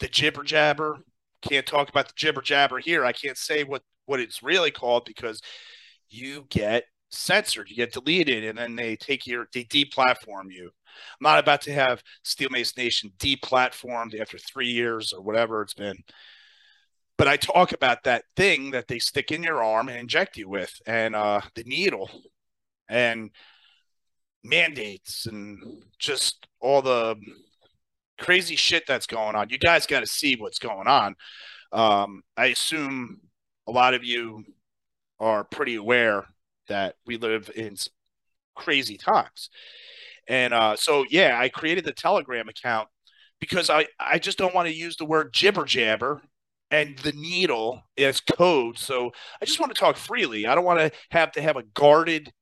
the 0.00 0.08
jibber 0.08 0.42
jabber. 0.42 0.98
Can't 1.42 1.66
talk 1.66 1.88
about 1.88 2.08
the 2.08 2.14
jibber 2.16 2.42
jabber 2.42 2.78
here. 2.78 3.04
I 3.04 3.12
can't 3.12 3.36
say 3.38 3.64
what 3.64 3.82
what 4.06 4.20
it's 4.20 4.42
really 4.42 4.70
called 4.70 5.04
because 5.04 5.40
you 6.08 6.46
get 6.48 6.84
censored, 7.10 7.68
you 7.68 7.76
get 7.76 7.92
deleted, 7.92 8.44
and 8.44 8.58
then 8.58 8.76
they 8.76 8.96
take 8.96 9.26
your 9.26 9.48
they 9.52 9.64
deplatform 9.64 10.50
you. 10.50 10.70
I'm 10.96 11.24
not 11.24 11.38
about 11.38 11.60
to 11.62 11.72
have 11.72 12.02
Steel 12.22 12.48
Mace 12.50 12.76
Nation 12.76 13.12
deplatformed 13.18 14.18
after 14.18 14.38
three 14.38 14.68
years 14.68 15.12
or 15.12 15.20
whatever 15.20 15.62
it's 15.62 15.74
been. 15.74 16.02
But 17.18 17.28
I 17.28 17.36
talk 17.36 17.72
about 17.72 18.04
that 18.04 18.24
thing 18.36 18.70
that 18.72 18.88
they 18.88 18.98
stick 18.98 19.30
in 19.32 19.42
your 19.42 19.62
arm 19.62 19.88
and 19.88 19.98
inject 19.98 20.36
you 20.36 20.48
with, 20.48 20.80
and 20.86 21.16
uh, 21.16 21.40
the 21.54 21.64
needle, 21.64 22.10
and 22.88 23.30
mandates 24.44 25.26
and 25.26 25.82
just 25.98 26.46
all 26.60 26.82
the 26.82 27.16
crazy 28.18 28.56
shit 28.56 28.86
that's 28.86 29.06
going 29.06 29.36
on. 29.36 29.50
You 29.50 29.58
guys 29.58 29.86
got 29.86 30.00
to 30.00 30.06
see 30.06 30.36
what's 30.36 30.58
going 30.58 30.86
on. 30.86 31.14
Um, 31.72 32.22
I 32.36 32.46
assume 32.46 33.20
a 33.66 33.72
lot 33.72 33.94
of 33.94 34.04
you 34.04 34.44
are 35.18 35.44
pretty 35.44 35.74
aware 35.74 36.24
that 36.68 36.96
we 37.06 37.16
live 37.16 37.50
in 37.54 37.76
crazy 38.54 38.96
times. 38.96 39.50
And 40.28 40.52
uh, 40.52 40.76
so, 40.76 41.04
yeah, 41.08 41.38
I 41.38 41.48
created 41.48 41.84
the 41.84 41.92
Telegram 41.92 42.48
account 42.48 42.88
because 43.40 43.70
I, 43.70 43.86
I 43.98 44.18
just 44.18 44.38
don't 44.38 44.54
want 44.54 44.68
to 44.68 44.74
use 44.74 44.96
the 44.96 45.04
word 45.04 45.32
jibber 45.32 45.64
jabber 45.64 46.22
and 46.70 46.98
the 46.98 47.12
needle 47.12 47.82
as 47.96 48.20
code. 48.20 48.78
So 48.78 49.12
I 49.40 49.44
just 49.44 49.60
want 49.60 49.74
to 49.74 49.78
talk 49.78 49.96
freely. 49.96 50.46
I 50.46 50.54
don't 50.54 50.64
want 50.64 50.80
to 50.80 50.90
have 51.10 51.32
to 51.32 51.42
have 51.42 51.56
a 51.56 51.62
guarded 51.74 52.32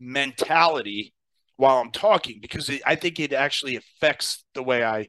mentality 0.00 1.12
while 1.58 1.78
I'm 1.78 1.92
talking 1.92 2.40
because 2.42 2.70
it, 2.70 2.82
I 2.86 2.96
think 2.96 3.20
it 3.20 3.34
actually 3.34 3.76
affects 3.76 4.44
the 4.54 4.64
way 4.64 4.84
I 4.84 5.08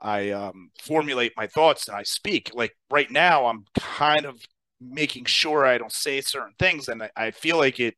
I 0.00 0.30
um, 0.30 0.70
formulate 0.82 1.32
my 1.36 1.46
thoughts 1.48 1.88
and 1.88 1.96
I 1.96 2.04
speak. 2.04 2.52
Like 2.54 2.76
right 2.90 3.10
now, 3.10 3.46
I'm 3.46 3.64
kind 3.78 4.26
of 4.26 4.40
making 4.80 5.24
sure 5.26 5.66
I 5.66 5.78
don't 5.78 5.92
say 5.92 6.20
certain 6.20 6.54
things, 6.58 6.88
and 6.88 7.02
I, 7.02 7.10
I 7.16 7.30
feel 7.32 7.56
like 7.58 7.80
it 7.80 7.96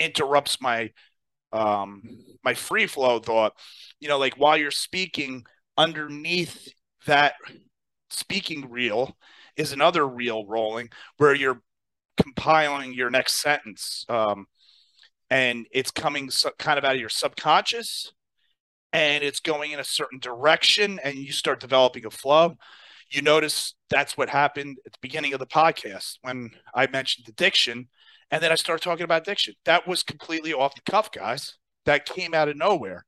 interrupts 0.00 0.60
my 0.60 0.90
um, 1.52 2.02
my 2.44 2.54
free 2.54 2.86
flow 2.86 3.20
thought. 3.20 3.54
You 4.00 4.08
know, 4.08 4.18
like 4.18 4.34
while 4.36 4.56
you're 4.56 4.70
speaking, 4.72 5.44
underneath 5.78 6.68
that 7.06 7.34
speaking 8.10 8.70
reel 8.70 9.16
is 9.56 9.72
another 9.72 10.06
reel 10.06 10.46
rolling 10.46 10.90
where 11.18 11.34
you're 11.34 11.60
compiling 12.16 12.92
your 12.94 13.10
next 13.10 13.42
sentence. 13.42 14.04
Um, 14.08 14.46
and 15.30 15.66
it's 15.70 15.90
coming 15.90 16.30
so, 16.30 16.50
kind 16.58 16.78
of 16.78 16.84
out 16.84 16.94
of 16.94 17.00
your 17.00 17.08
subconscious 17.08 18.12
and 18.92 19.24
it's 19.24 19.40
going 19.40 19.72
in 19.72 19.80
a 19.80 19.84
certain 19.84 20.18
direction 20.18 21.00
and 21.02 21.16
you 21.16 21.32
start 21.32 21.60
developing 21.60 22.06
a 22.06 22.10
flow. 22.10 22.54
You 23.10 23.22
notice 23.22 23.74
that's 23.90 24.16
what 24.16 24.28
happened 24.28 24.78
at 24.86 24.92
the 24.92 24.98
beginning 25.00 25.32
of 25.32 25.38
the 25.38 25.46
podcast 25.46 26.18
when 26.22 26.50
i 26.74 26.86
mentioned 26.86 27.28
addiction 27.28 27.88
and 28.30 28.42
then 28.42 28.50
i 28.50 28.56
started 28.56 28.82
talking 28.82 29.04
about 29.04 29.22
addiction. 29.22 29.54
That 29.64 29.86
was 29.86 30.02
completely 30.02 30.52
off 30.52 30.74
the 30.74 30.90
cuff 30.90 31.10
guys. 31.12 31.56
That 31.84 32.06
came 32.06 32.34
out 32.34 32.48
of 32.48 32.56
nowhere. 32.56 33.04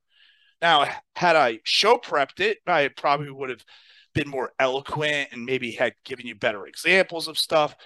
Now 0.61 0.87
had 1.15 1.37
i 1.37 1.61
show 1.65 1.97
prepped 1.97 2.41
it 2.41 2.59
i 2.67 2.89
probably 2.89 3.31
would 3.31 3.51
have 3.51 3.65
been 4.15 4.29
more 4.29 4.53
eloquent 4.59 5.29
and 5.33 5.45
maybe 5.45 5.73
had 5.73 5.93
given 6.05 6.27
you 6.27 6.35
better 6.35 6.67
examples 6.67 7.29
of 7.29 7.39
stuff 7.39 7.77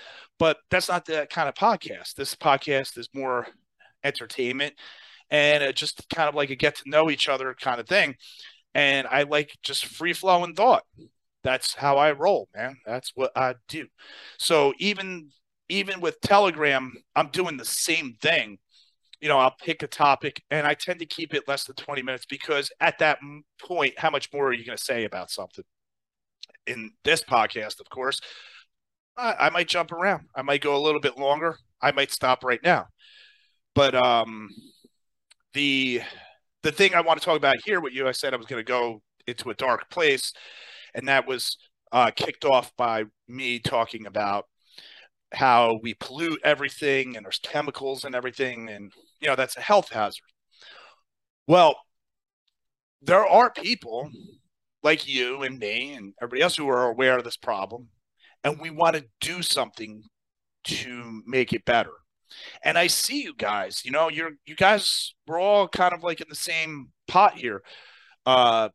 but 0.42 0.58
that's 0.70 0.88
not 0.88 1.04
the 1.04 1.24
kind 1.30 1.48
of 1.48 1.54
podcast. 1.54 2.14
This 2.14 2.34
podcast 2.34 2.98
is 2.98 3.08
more 3.14 3.46
entertainment 4.04 4.74
and 5.30 5.74
just 5.74 6.08
kind 6.14 6.28
of 6.28 6.34
like 6.34 6.50
a 6.50 6.56
get 6.56 6.76
to 6.76 6.90
know 6.90 7.10
each 7.10 7.28
other 7.28 7.54
kind 7.54 7.80
of 7.80 7.88
thing. 7.88 8.14
And 8.74 9.06
I 9.06 9.22
like 9.24 9.56
just 9.62 9.86
free 9.86 10.12
flowing 10.12 10.54
thought. 10.54 10.84
That's 11.42 11.74
how 11.74 11.96
I 11.96 12.12
roll, 12.12 12.48
man. 12.54 12.76
That's 12.86 13.12
what 13.14 13.32
I 13.36 13.54
do. 13.68 13.86
So 14.38 14.72
even 14.78 15.30
even 15.68 16.00
with 16.00 16.20
Telegram, 16.20 16.92
I'm 17.16 17.28
doing 17.28 17.56
the 17.56 17.64
same 17.64 18.16
thing. 18.20 18.58
You 19.20 19.28
know, 19.28 19.38
I'll 19.38 19.54
pick 19.64 19.82
a 19.82 19.86
topic 19.86 20.42
and 20.50 20.66
I 20.66 20.74
tend 20.74 20.98
to 20.98 21.06
keep 21.06 21.32
it 21.32 21.48
less 21.48 21.64
than 21.64 21.76
20 21.76 22.02
minutes 22.02 22.26
because 22.26 22.70
at 22.80 22.98
that 22.98 23.18
point, 23.60 23.98
how 23.98 24.10
much 24.10 24.28
more 24.32 24.48
are 24.48 24.52
you 24.52 24.66
going 24.66 24.76
to 24.76 24.84
say 24.84 25.04
about 25.04 25.30
something? 25.30 25.64
In 26.66 26.90
this 27.04 27.22
podcast, 27.22 27.80
of 27.80 27.88
course, 27.88 28.20
I, 29.16 29.34
I 29.38 29.50
might 29.50 29.68
jump 29.68 29.92
around. 29.92 30.26
I 30.34 30.42
might 30.42 30.60
go 30.60 30.76
a 30.76 30.82
little 30.82 31.00
bit 31.00 31.16
longer. 31.16 31.56
I 31.80 31.92
might 31.92 32.10
stop 32.10 32.44
right 32.44 32.62
now. 32.62 32.88
But 33.74 33.94
um, 33.94 34.50
the 35.54 36.02
the 36.62 36.72
thing 36.72 36.94
I 36.94 37.00
want 37.00 37.20
to 37.20 37.24
talk 37.24 37.36
about 37.36 37.56
here, 37.64 37.80
what 37.80 37.92
you 37.92 38.06
I 38.06 38.12
said 38.12 38.34
I 38.34 38.36
was 38.36 38.46
going 38.46 38.60
to 38.60 38.64
go 38.64 39.02
into 39.26 39.50
a 39.50 39.54
dark 39.54 39.90
place, 39.90 40.32
and 40.94 41.08
that 41.08 41.26
was 41.26 41.56
uh, 41.92 42.10
kicked 42.14 42.44
off 42.44 42.74
by 42.76 43.04
me 43.28 43.58
talking 43.58 44.06
about 44.06 44.46
how 45.32 45.78
we 45.82 45.94
pollute 45.94 46.40
everything 46.44 47.16
and 47.16 47.24
there's 47.24 47.40
chemicals 47.42 48.04
and 48.04 48.14
everything, 48.14 48.68
and 48.68 48.92
you 49.20 49.28
know 49.28 49.36
that's 49.36 49.56
a 49.56 49.62
health 49.62 49.90
hazard. 49.90 50.22
Well, 51.46 51.76
there 53.00 53.26
are 53.26 53.50
people 53.50 54.10
like 54.82 55.08
you 55.08 55.42
and 55.42 55.58
me 55.58 55.94
and 55.94 56.14
everybody 56.20 56.42
else 56.42 56.56
who 56.56 56.68
are 56.68 56.90
aware 56.90 57.18
of 57.18 57.24
this 57.24 57.36
problem, 57.36 57.88
and 58.44 58.60
we 58.60 58.70
want 58.70 58.96
to 58.96 59.04
do 59.20 59.42
something 59.42 60.02
to 60.64 61.22
make 61.26 61.52
it 61.52 61.64
better 61.64 61.92
and 62.64 62.78
I 62.78 62.86
see 62.86 63.22
you 63.22 63.34
guys. 63.34 63.82
You 63.84 63.90
know, 63.90 64.08
you're 64.08 64.32
you 64.46 64.56
guys. 64.56 65.14
We're 65.26 65.40
all 65.40 65.68
kind 65.68 65.92
of 65.92 66.02
like 66.02 66.20
in 66.20 66.28
the 66.28 66.34
same 66.34 66.88
pot 67.06 67.34
here. 67.34 67.62
Uh, 68.26 68.68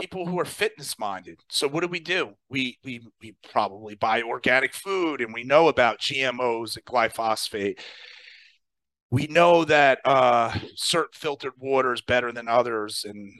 people 0.00 0.26
who 0.26 0.38
are 0.38 0.44
fitness 0.44 0.98
minded. 0.98 1.40
So 1.50 1.68
what 1.68 1.80
do 1.80 1.88
we 1.88 2.00
do? 2.00 2.34
We 2.48 2.78
we 2.84 3.00
we 3.20 3.34
probably 3.50 3.94
buy 3.94 4.22
organic 4.22 4.74
food, 4.74 5.20
and 5.20 5.32
we 5.32 5.44
know 5.44 5.68
about 5.68 6.00
GMOs 6.00 6.76
and 6.76 6.84
glyphosate. 6.84 7.80
We 9.10 9.26
know 9.26 9.64
that 9.64 10.00
uh, 10.04 10.54
certain 10.74 11.14
filtered 11.14 11.54
water 11.58 11.94
is 11.94 12.02
better 12.02 12.30
than 12.30 12.46
others, 12.46 13.06
and 13.08 13.32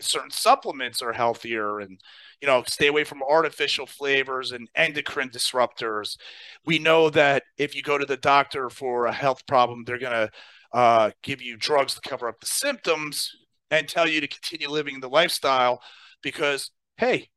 certain 0.00 0.30
supplements 0.30 1.02
are 1.02 1.12
healthier 1.12 1.80
and 1.80 2.00
you 2.44 2.50
know 2.50 2.62
stay 2.66 2.88
away 2.88 3.04
from 3.04 3.22
artificial 3.22 3.86
flavors 3.86 4.52
and 4.52 4.68
endocrine 4.74 5.30
disruptors. 5.30 6.18
We 6.66 6.78
know 6.78 7.08
that 7.08 7.44
if 7.56 7.74
you 7.74 7.80
go 7.80 7.96
to 7.96 8.04
the 8.04 8.18
doctor 8.18 8.68
for 8.68 9.06
a 9.06 9.12
health 9.14 9.46
problem 9.46 9.84
they're 9.84 9.96
going 9.96 10.12
to 10.12 10.30
uh, 10.74 11.10
give 11.22 11.40
you 11.40 11.56
drugs 11.56 11.94
to 11.94 12.06
cover 12.06 12.28
up 12.28 12.40
the 12.40 12.46
symptoms 12.46 13.30
and 13.70 13.88
tell 13.88 14.06
you 14.06 14.20
to 14.20 14.28
continue 14.28 14.68
living 14.68 15.00
the 15.00 15.08
lifestyle 15.08 15.80
because 16.22 16.70
hey 16.98 17.30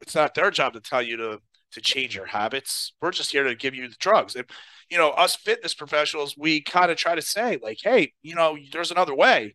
it's 0.00 0.16
not 0.16 0.34
their 0.34 0.50
job 0.50 0.72
to 0.72 0.80
tell 0.80 1.02
you 1.02 1.16
to 1.18 1.38
to 1.70 1.80
change 1.80 2.16
your 2.16 2.26
habits. 2.26 2.94
We're 3.00 3.12
just 3.12 3.30
here 3.30 3.44
to 3.44 3.54
give 3.54 3.76
you 3.76 3.88
the 3.88 3.94
drugs. 4.00 4.34
And 4.34 4.46
you 4.90 4.98
know 4.98 5.10
us 5.10 5.36
fitness 5.36 5.72
professionals 5.72 6.36
we 6.36 6.62
kind 6.62 6.90
of 6.90 6.96
try 6.96 7.14
to 7.14 7.22
say 7.22 7.60
like 7.62 7.78
hey 7.80 8.12
you 8.22 8.34
know 8.34 8.58
there's 8.72 8.90
another 8.90 9.14
way. 9.14 9.54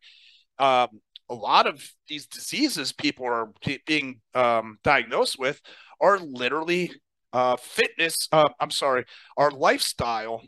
Um, 0.59 1.01
a 1.29 1.35
lot 1.35 1.67
of 1.67 1.83
these 2.07 2.25
diseases 2.27 2.91
people 2.91 3.25
are 3.25 3.51
being 3.85 4.21
um, 4.33 4.77
diagnosed 4.83 5.37
with 5.37 5.61
are 5.99 6.19
literally 6.19 6.91
uh, 7.33 7.57
fitness. 7.57 8.27
Uh, 8.31 8.49
I'm 8.59 8.71
sorry, 8.71 9.05
our 9.35 9.51
lifestyle 9.51 10.41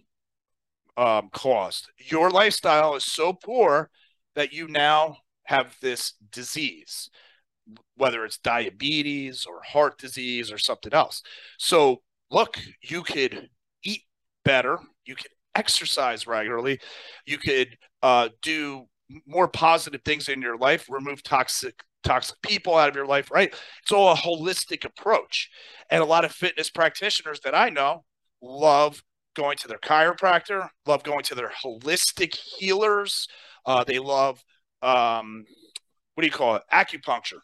um, 0.98 1.30
caused. 1.32 1.90
Your 1.98 2.30
lifestyle 2.30 2.96
is 2.96 3.06
so 3.06 3.34
poor 3.34 3.90
that 4.36 4.54
you 4.54 4.68
now 4.68 5.18
have 5.44 5.76
this 5.82 6.14
disease, 6.32 7.10
whether 7.96 8.24
it's 8.26 8.38
diabetes 8.38 9.46
or 9.46 9.62
heart 9.64 9.98
disease 9.98 10.52
or 10.52 10.58
something 10.58 10.94
else. 10.94 11.22
So, 11.58 12.02
look, 12.30 12.58
you 12.82 13.02
could 13.02 13.50
eat 13.84 14.04
better, 14.46 14.78
you 15.06 15.16
could 15.16 15.32
exercise 15.56 16.28
regularly, 16.28 16.80
you 17.26 17.38
could 17.38 17.78
uh, 18.04 18.30
do 18.42 18.86
more 19.26 19.48
positive 19.48 20.02
things 20.04 20.30
in 20.30 20.42
your 20.42 20.58
life, 20.58 20.88
remove 20.90 21.24
toxic 21.24 21.84
toxic 22.04 22.42
people 22.42 22.76
out 22.76 22.90
of 22.90 22.96
your 22.96 23.06
life, 23.06 23.30
right? 23.32 23.54
It's 23.82 23.92
all 23.92 24.12
a 24.12 24.16
holistic 24.16 24.86
approach. 24.86 25.50
And 25.90 26.02
a 26.02 26.06
lot 26.06 26.26
of 26.26 26.32
fitness 26.32 26.70
practitioners 26.70 27.42
that 27.42 27.54
I 27.54 27.70
know 27.70 28.06
love 28.42 29.04
going 29.36 29.58
to 29.58 29.68
their 29.68 29.80
chiropractor, 29.80 30.70
love 30.86 31.04
going 31.04 31.24
to 31.24 31.36
their 31.36 31.52
holistic 31.64 32.36
healers. 32.36 33.28
Uh, 33.66 33.84
they 33.84 34.00
love, 34.00 34.44
um, 34.82 35.46
what 36.16 36.22
do 36.22 36.28
you 36.28 36.32
call 36.32 36.56
it? 36.56 36.64
Acupuncture. 36.72 37.40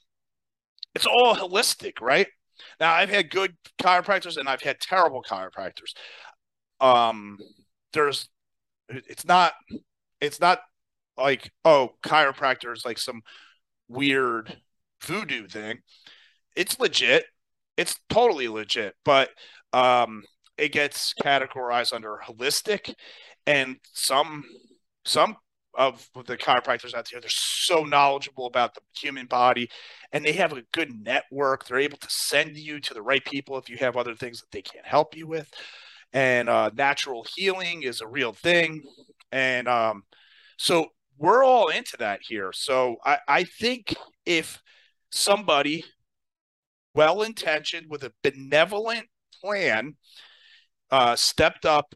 It's 0.96 1.06
all 1.06 1.36
holistic, 1.36 2.02
right? 2.02 2.28
Now, 2.80 2.94
I've 2.94 3.10
had 3.10 3.30
good 3.30 3.56
chiropractors 3.82 4.38
and 4.38 4.48
I've 4.48 4.62
had 4.62 4.80
terrible 4.80 5.22
chiropractors. 5.22 5.94
Um, 6.80 7.38
there's, 7.94 8.30
it's 8.90 9.26
not, 9.26 9.54
it's 10.22 10.40
not 10.40 10.62
like 11.18 11.52
oh 11.64 11.92
chiropractor 12.04 12.74
is 12.74 12.86
like 12.86 12.98
some 12.98 13.22
weird 13.88 14.58
voodoo 15.04 15.48
thing. 15.48 15.80
It's 16.56 16.80
legit. 16.80 17.26
It's 17.78 18.00
totally 18.10 18.48
legit. 18.48 18.96
But 19.04 19.30
um 19.74 20.24
it 20.58 20.72
gets 20.72 21.14
categorized 21.22 21.94
under 21.94 22.20
holistic 22.26 22.94
and 23.46 23.78
some 23.94 24.44
some 25.06 25.38
of 25.78 26.08
the 26.26 26.38
chiropractors 26.38 26.94
out 26.94 27.06
there 27.12 27.20
they're 27.20 27.30
so 27.30 27.84
knowledgeable 27.84 28.46
about 28.48 28.74
the 28.74 28.82
human 28.98 29.26
body 29.26 29.70
and 30.14 30.24
they 30.24 30.32
have 30.32 30.54
a 30.54 30.64
good 30.72 30.92
network. 31.04 31.66
They're 31.68 31.80
able 31.80 31.98
to 31.98 32.10
send 32.10 32.56
you 32.56 32.80
to 32.80 32.94
the 32.94 33.02
right 33.02 33.24
people 33.24 33.58
if 33.58 33.70
you 33.70 33.76
have 33.78 33.98
other 33.98 34.16
things 34.16 34.40
that 34.40 34.52
they 34.52 34.62
can't 34.62 34.86
help 34.86 35.16
you 35.16 35.28
with. 35.28 35.52
And 36.14 36.48
uh, 36.48 36.72
natural 36.74 37.26
healing 37.36 37.84
is 37.84 38.00
a 38.00 38.08
real 38.08 38.32
thing. 38.32 38.84
And 39.34 39.68
um, 39.68 40.04
so 40.58 40.88
we're 41.18 41.44
all 41.44 41.70
into 41.70 41.98
that 41.98 42.20
here. 42.22 42.52
So 42.54 42.98
I, 43.06 43.20
I 43.28 43.44
think 43.44 43.96
if 44.26 44.62
somebody 45.12 45.84
well 46.94 47.22
intentioned 47.22 47.88
with 47.90 48.04
a 48.04 48.14
benevolent 48.24 49.08
plan 49.42 49.96
uh, 50.92 51.16
stepped 51.16 51.66
up, 51.66 51.96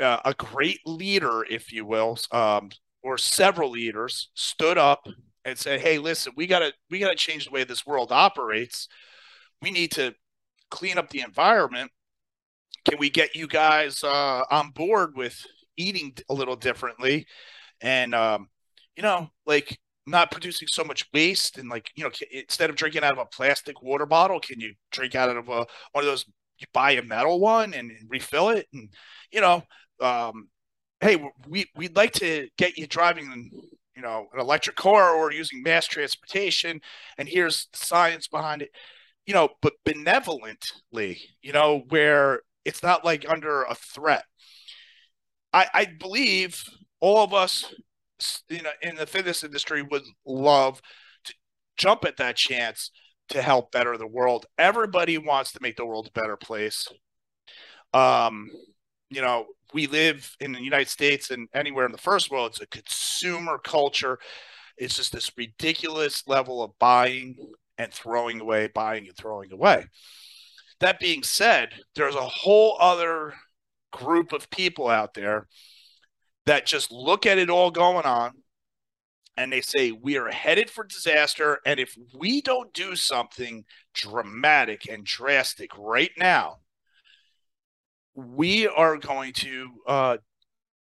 uh, 0.00 0.18
a 0.24 0.34
great 0.34 0.80
leader, 0.86 1.44
if 1.48 1.72
you 1.72 1.84
will, 1.84 2.18
um, 2.32 2.70
or 3.02 3.16
several 3.16 3.70
leaders 3.70 4.30
stood 4.34 4.76
up 4.78 5.06
and 5.44 5.58
said, 5.58 5.80
"Hey, 5.80 5.98
listen, 5.98 6.32
we 6.36 6.46
gotta 6.46 6.72
we 6.90 6.98
gotta 6.98 7.14
change 7.14 7.44
the 7.44 7.50
way 7.50 7.64
this 7.64 7.86
world 7.86 8.10
operates. 8.10 8.88
We 9.62 9.70
need 9.70 9.92
to 9.92 10.14
clean 10.70 10.98
up 10.98 11.10
the 11.10 11.20
environment. 11.20 11.92
Can 12.84 12.98
we 12.98 13.08
get 13.10 13.36
you 13.36 13.46
guys 13.46 14.02
uh, 14.02 14.42
on 14.50 14.70
board 14.70 15.16
with 15.16 15.46
eating 15.76 16.16
a 16.28 16.34
little 16.34 16.56
differently?" 16.56 17.26
And 17.80 18.14
um, 18.14 18.48
you 18.96 19.02
know, 19.02 19.28
like 19.46 19.78
not 20.06 20.30
producing 20.30 20.68
so 20.68 20.84
much 20.84 21.08
waste 21.12 21.58
and 21.58 21.68
like 21.68 21.90
you 21.94 22.04
know 22.04 22.10
instead 22.30 22.70
of 22.70 22.76
drinking 22.76 23.02
out 23.02 23.12
of 23.12 23.18
a 23.18 23.24
plastic 23.24 23.82
water 23.82 24.06
bottle 24.06 24.38
can 24.38 24.60
you 24.60 24.74
drink 24.90 25.14
out 25.14 25.34
of 25.34 25.48
a 25.48 25.66
one 25.92 26.04
of 26.04 26.04
those 26.04 26.26
you 26.58 26.66
buy 26.72 26.92
a 26.92 27.02
metal 27.02 27.40
one 27.40 27.74
and, 27.74 27.90
and 27.90 28.10
refill 28.10 28.50
it? 28.50 28.66
And 28.72 28.90
you 29.32 29.40
know 29.40 29.62
um, 30.00 30.48
hey 31.00 31.22
we 31.48 31.66
we'd 31.76 31.96
like 31.96 32.12
to 32.12 32.48
get 32.58 32.76
you 32.76 32.86
driving 32.86 33.50
you 33.96 34.02
know 34.02 34.26
an 34.32 34.40
electric 34.40 34.76
car 34.76 35.14
or 35.14 35.32
using 35.32 35.62
mass 35.62 35.86
transportation 35.86 36.80
and 37.18 37.28
here's 37.28 37.68
science 37.72 38.28
behind 38.28 38.62
it. 38.62 38.70
You 39.26 39.34
know 39.34 39.48
but 39.62 39.72
benevolently 39.84 41.20
you 41.42 41.52
know 41.52 41.84
where 41.88 42.40
it's 42.64 42.82
not 42.82 43.04
like 43.04 43.24
under 43.28 43.62
a 43.62 43.74
threat. 43.74 44.24
I 45.52 45.66
i 45.72 45.84
believe 45.86 46.62
all 47.04 47.22
of 47.22 47.34
us 47.34 47.74
you 48.48 48.62
know 48.62 48.70
in 48.80 48.96
the 48.96 49.06
fitness 49.06 49.44
industry 49.44 49.82
would 49.82 50.04
love 50.24 50.80
to 51.24 51.34
jump 51.76 52.02
at 52.06 52.16
that 52.16 52.34
chance 52.34 52.90
to 53.28 53.42
help 53.42 53.72
better 53.72 53.96
the 53.96 54.06
world. 54.06 54.46
Everybody 54.58 55.18
wants 55.18 55.52
to 55.52 55.58
make 55.62 55.76
the 55.76 55.86
world 55.86 56.08
a 56.08 56.18
better 56.18 56.36
place. 56.36 56.88
Um, 57.92 58.50
you 59.10 59.22
know, 59.22 59.46
we 59.72 59.86
live 59.86 60.36
in 60.40 60.52
the 60.52 60.62
United 60.62 60.88
States 60.88 61.30
and 61.30 61.48
anywhere 61.54 61.86
in 61.86 61.92
the 61.92 61.98
first 61.98 62.30
world, 62.30 62.52
it's 62.52 62.60
a 62.60 62.66
consumer 62.66 63.58
culture. 63.58 64.18
It's 64.76 64.96
just 64.96 65.12
this 65.12 65.30
ridiculous 65.36 66.26
level 66.26 66.62
of 66.62 66.78
buying 66.78 67.36
and 67.78 67.92
throwing 67.92 68.40
away, 68.40 68.68
buying 68.74 69.06
and 69.06 69.16
throwing 69.16 69.52
away. 69.52 69.86
That 70.80 71.00
being 71.00 71.22
said, 71.22 71.70
there's 71.94 72.16
a 72.16 72.20
whole 72.20 72.76
other 72.80 73.34
group 73.92 74.32
of 74.32 74.50
people 74.50 74.88
out 74.88 75.14
there 75.14 75.46
that 76.46 76.66
just 76.66 76.92
look 76.92 77.26
at 77.26 77.38
it 77.38 77.50
all 77.50 77.70
going 77.70 78.04
on 78.04 78.32
and 79.36 79.52
they 79.52 79.60
say 79.60 79.90
we 79.90 80.16
are 80.16 80.30
headed 80.30 80.70
for 80.70 80.84
disaster 80.84 81.60
and 81.66 81.80
if 81.80 81.96
we 82.16 82.40
don't 82.40 82.72
do 82.72 82.94
something 82.94 83.64
dramatic 83.94 84.88
and 84.88 85.04
drastic 85.04 85.70
right 85.76 86.12
now 86.18 86.58
we 88.14 88.68
are 88.68 88.96
going 88.96 89.32
to 89.32 89.68
uh, 89.86 90.16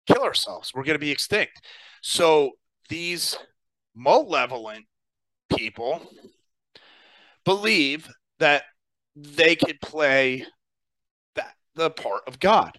kill 0.06 0.22
ourselves. 0.22 0.72
We're 0.74 0.84
going 0.84 0.96
to 0.96 1.04
be 1.04 1.10
extinct. 1.10 1.62
So 2.02 2.52
these 2.88 3.36
malevolent 3.94 4.86
people 5.56 6.02
believe 7.44 8.10
that 8.38 8.64
they 9.14 9.56
could 9.56 9.80
play 9.80 10.46
that 11.34 11.54
the 11.74 11.90
part 11.90 12.22
of 12.26 12.40
god 12.40 12.78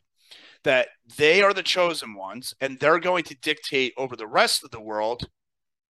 that 0.63 0.87
they 1.17 1.41
are 1.41 1.53
the 1.53 1.63
chosen 1.63 2.15
ones 2.15 2.53
and 2.61 2.79
they're 2.79 2.99
going 2.99 3.23
to 3.25 3.35
dictate 3.35 3.93
over 3.97 4.15
the 4.15 4.27
rest 4.27 4.63
of 4.63 4.71
the 4.71 4.81
world 4.81 5.27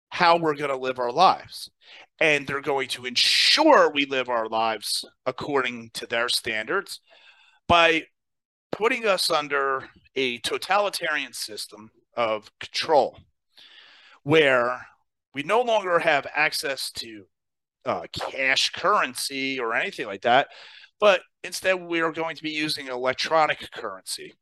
how 0.09 0.37
we're 0.37 0.55
going 0.55 0.69
to 0.69 0.77
live 0.77 0.99
our 0.99 1.11
lives. 1.11 1.69
And 2.19 2.47
they're 2.47 2.61
going 2.61 2.87
to 2.89 3.05
ensure 3.05 3.91
we 3.91 4.05
live 4.05 4.29
our 4.29 4.47
lives 4.47 5.03
according 5.25 5.91
to 5.95 6.05
their 6.05 6.29
standards 6.29 7.01
by 7.67 8.03
putting 8.71 9.05
us 9.05 9.29
under 9.29 9.89
a 10.15 10.37
totalitarian 10.39 11.33
system 11.33 11.91
of 12.15 12.49
control 12.59 13.19
where 14.23 14.87
we 15.33 15.43
no 15.43 15.61
longer 15.61 15.99
have 15.99 16.25
access 16.33 16.91
to 16.91 17.25
uh, 17.85 18.03
cash 18.13 18.71
currency 18.71 19.59
or 19.59 19.75
anything 19.75 20.07
like 20.07 20.21
that, 20.21 20.47
but 20.99 21.21
instead 21.43 21.75
we 21.75 22.01
are 22.01 22.11
going 22.11 22.35
to 22.35 22.43
be 22.43 22.51
using 22.51 22.87
electronic 22.87 23.69
currency 23.71 24.33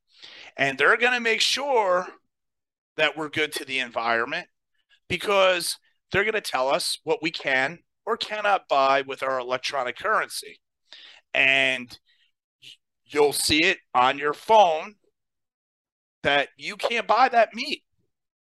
and 0.57 0.77
they're 0.77 0.97
going 0.97 1.13
to 1.13 1.19
make 1.19 1.41
sure 1.41 2.07
that 2.97 3.17
we're 3.17 3.29
good 3.29 3.51
to 3.53 3.65
the 3.65 3.79
environment 3.79 4.47
because 5.07 5.77
they're 6.11 6.23
going 6.23 6.33
to 6.33 6.41
tell 6.41 6.69
us 6.69 6.99
what 7.03 7.21
we 7.21 7.31
can 7.31 7.79
or 8.05 8.17
cannot 8.17 8.67
buy 8.67 9.01
with 9.01 9.23
our 9.23 9.39
electronic 9.39 9.97
currency. 9.97 10.59
And 11.33 11.97
you'll 13.05 13.33
see 13.33 13.63
it 13.63 13.77
on 13.95 14.17
your 14.17 14.33
phone 14.33 14.95
that 16.21 16.49
you 16.57 16.75
can't 16.75 17.07
buy 17.07 17.29
that 17.29 17.53
meat 17.53 17.83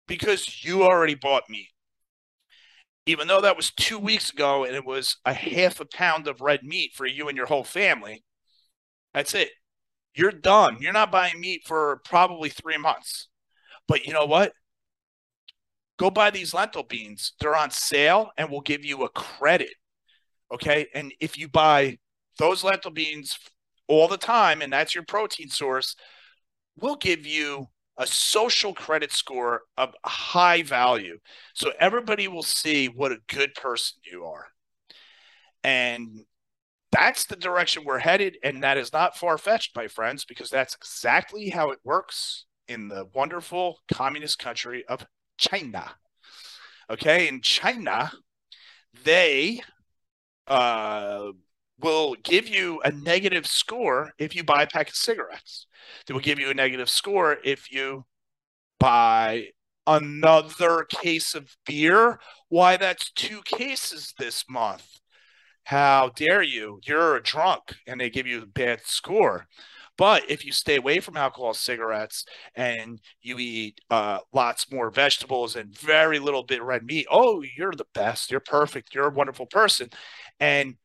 because 0.08 0.64
you 0.64 0.84
already 0.84 1.16
bought 1.16 1.50
meat. 1.50 1.70
Even 3.06 3.28
though 3.28 3.42
that 3.42 3.56
was 3.56 3.72
two 3.72 4.00
weeks 4.00 4.32
ago 4.32 4.66
and 4.66 4.76
it 4.76 4.86
was 4.86 5.18
a 5.26 5.34
half 5.34 5.80
a 5.80 5.86
pound 5.86 6.28
of 6.28 6.42
red 6.42 6.64
meat 6.64 6.92
for 6.94 7.06
you 7.06 7.28
and 7.28 7.38
your 7.38 7.46
whole 7.46 7.64
family, 7.64 8.24
that's 9.14 9.34
it 9.34 9.50
you're 10.16 10.32
done. 10.32 10.78
You're 10.80 10.94
not 10.94 11.12
buying 11.12 11.40
meat 11.40 11.64
for 11.66 12.02
probably 12.06 12.50
three 12.50 12.78
months. 12.78 13.28
But 13.88 14.06
you 14.06 14.14
know 14.14 14.26
what? 14.26 14.54
Go 15.98 16.10
buy 16.10 16.30
these 16.30 16.54
lentil 16.54 16.84
beans. 16.84 17.34
They're 17.40 17.56
on 17.56 17.72
sale 17.72 18.32
and 18.38 18.50
we'll 18.50 18.62
give 18.62 18.84
you 18.84 19.04
a 19.04 19.10
credit. 19.10 19.74
Okay. 20.54 20.88
And 20.94 21.14
if 21.20 21.38
you 21.38 21.48
buy 21.48 21.98
those 22.38 22.64
lentil 22.64 22.92
beans 22.92 23.38
all 23.88 24.08
the 24.08 24.18
time 24.18 24.62
and 24.62 24.72
that's 24.74 24.96
your 24.96 25.06
protein 25.06 25.50
source, 25.50 25.96
we'll 26.80 26.96
give 26.96 27.26
you 27.26 27.68
a 27.98 28.06
social 28.06 28.74
credit 28.74 29.12
score 29.12 29.62
of 29.78 29.94
high 30.06 30.64
value. 30.64 31.18
So 31.54 31.72
everybody 31.80 32.28
will 32.28 32.44
see 32.44 32.88
what 32.88 33.14
a 33.14 33.20
good 33.28 33.54
person 33.56 34.00
you 34.12 34.26
are. 34.26 34.48
And 35.64 36.26
that's 36.98 37.26
the 37.26 37.36
direction 37.36 37.84
we're 37.86 38.00
headed. 38.00 38.38
And 38.44 38.64
that 38.64 38.78
is 38.78 38.94
not 38.94 39.18
far 39.18 39.38
fetched, 39.38 39.76
my 39.76 39.88
friends, 39.88 40.26
because 40.26 40.50
that's 40.50 40.76
exactly 40.76 41.50
how 41.50 41.72
it 41.72 41.80
works 41.84 42.46
in 42.68 42.88
the 42.88 43.06
wonderful 43.14 43.80
communist 43.94 44.40
country 44.40 44.86
of 44.88 45.06
China. 45.38 45.92
Okay. 46.90 47.28
In 47.28 47.42
China, 47.42 48.12
they 49.04 49.62
uh, 50.48 51.32
will 51.80 52.16
give 52.24 52.48
you 52.48 52.82
a 52.84 52.92
negative 52.92 53.46
score 53.46 54.12
if 54.18 54.36
you 54.36 54.44
buy 54.44 54.64
a 54.64 54.68
pack 54.68 54.90
of 54.90 54.96
cigarettes. 54.96 55.68
They 56.06 56.14
will 56.14 56.22
give 56.22 56.40
you 56.40 56.50
a 56.50 56.54
negative 56.54 56.90
score 56.90 57.38
if 57.44 57.72
you 57.72 58.06
buy 58.80 59.48
another 59.88 60.86
case 60.90 61.36
of 61.36 61.56
beer. 61.66 62.20
Why, 62.50 62.78
that's 62.78 63.12
two 63.12 63.42
cases 63.46 64.14
this 64.18 64.46
month. 64.50 64.88
How 65.66 66.10
dare 66.16 66.44
you? 66.44 66.80
You're 66.86 67.16
a 67.18 67.24
drunk, 67.24 67.76
and 67.88 68.00
they 68.00 68.10
give 68.10 68.28
you 68.28 68.44
a 68.44 68.46
bad 68.46 68.82
score. 68.86 69.48
But 69.98 70.30
if 70.30 70.46
you 70.46 70.52
stay 70.52 70.76
away 70.76 71.00
from 71.00 71.18
alcohol, 71.18 71.54
cigarettes, 71.54 72.26
and 72.54 73.00
you 73.22 73.38
eat 73.40 73.80
uh, 73.90 74.20
lots 74.34 74.72
more 74.72 74.92
vegetables 74.92 75.56
and 75.56 75.78
very 75.78 76.20
little 76.20 76.44
bit 76.44 76.62
red 76.62 76.84
meat, 76.84 77.08
oh, 77.10 77.44
you're 77.58 77.72
the 77.72 77.88
best. 77.94 78.30
You're 78.30 78.42
perfect. 78.42 78.94
You're 78.94 79.08
a 79.08 79.14
wonderful 79.14 79.46
person. 79.46 79.90
And 80.40 80.76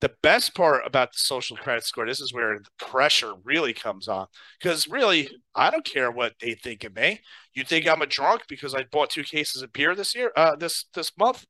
the 0.00 0.12
best 0.22 0.54
part 0.54 0.86
about 0.86 1.12
the 1.12 1.18
social 1.18 1.56
credit 1.56 1.84
score, 1.84 2.06
this 2.06 2.20
is 2.20 2.32
where 2.32 2.58
the 2.58 2.86
pressure 2.86 3.32
really 3.42 3.72
comes 3.72 4.06
on. 4.06 4.26
Because 4.60 4.86
really, 4.86 5.30
I 5.54 5.70
don't 5.70 5.84
care 5.84 6.10
what 6.10 6.34
they 6.40 6.54
think 6.54 6.84
of 6.84 6.94
me. 6.94 7.20
You 7.54 7.64
think 7.64 7.88
I'm 7.88 8.02
a 8.02 8.06
drunk 8.06 8.42
because 8.48 8.74
I 8.74 8.84
bought 8.84 9.10
two 9.10 9.24
cases 9.24 9.62
of 9.62 9.72
beer 9.72 9.94
this 9.96 10.14
year, 10.14 10.30
uh, 10.36 10.54
this 10.56 10.84
this 10.94 11.10
month? 11.18 11.46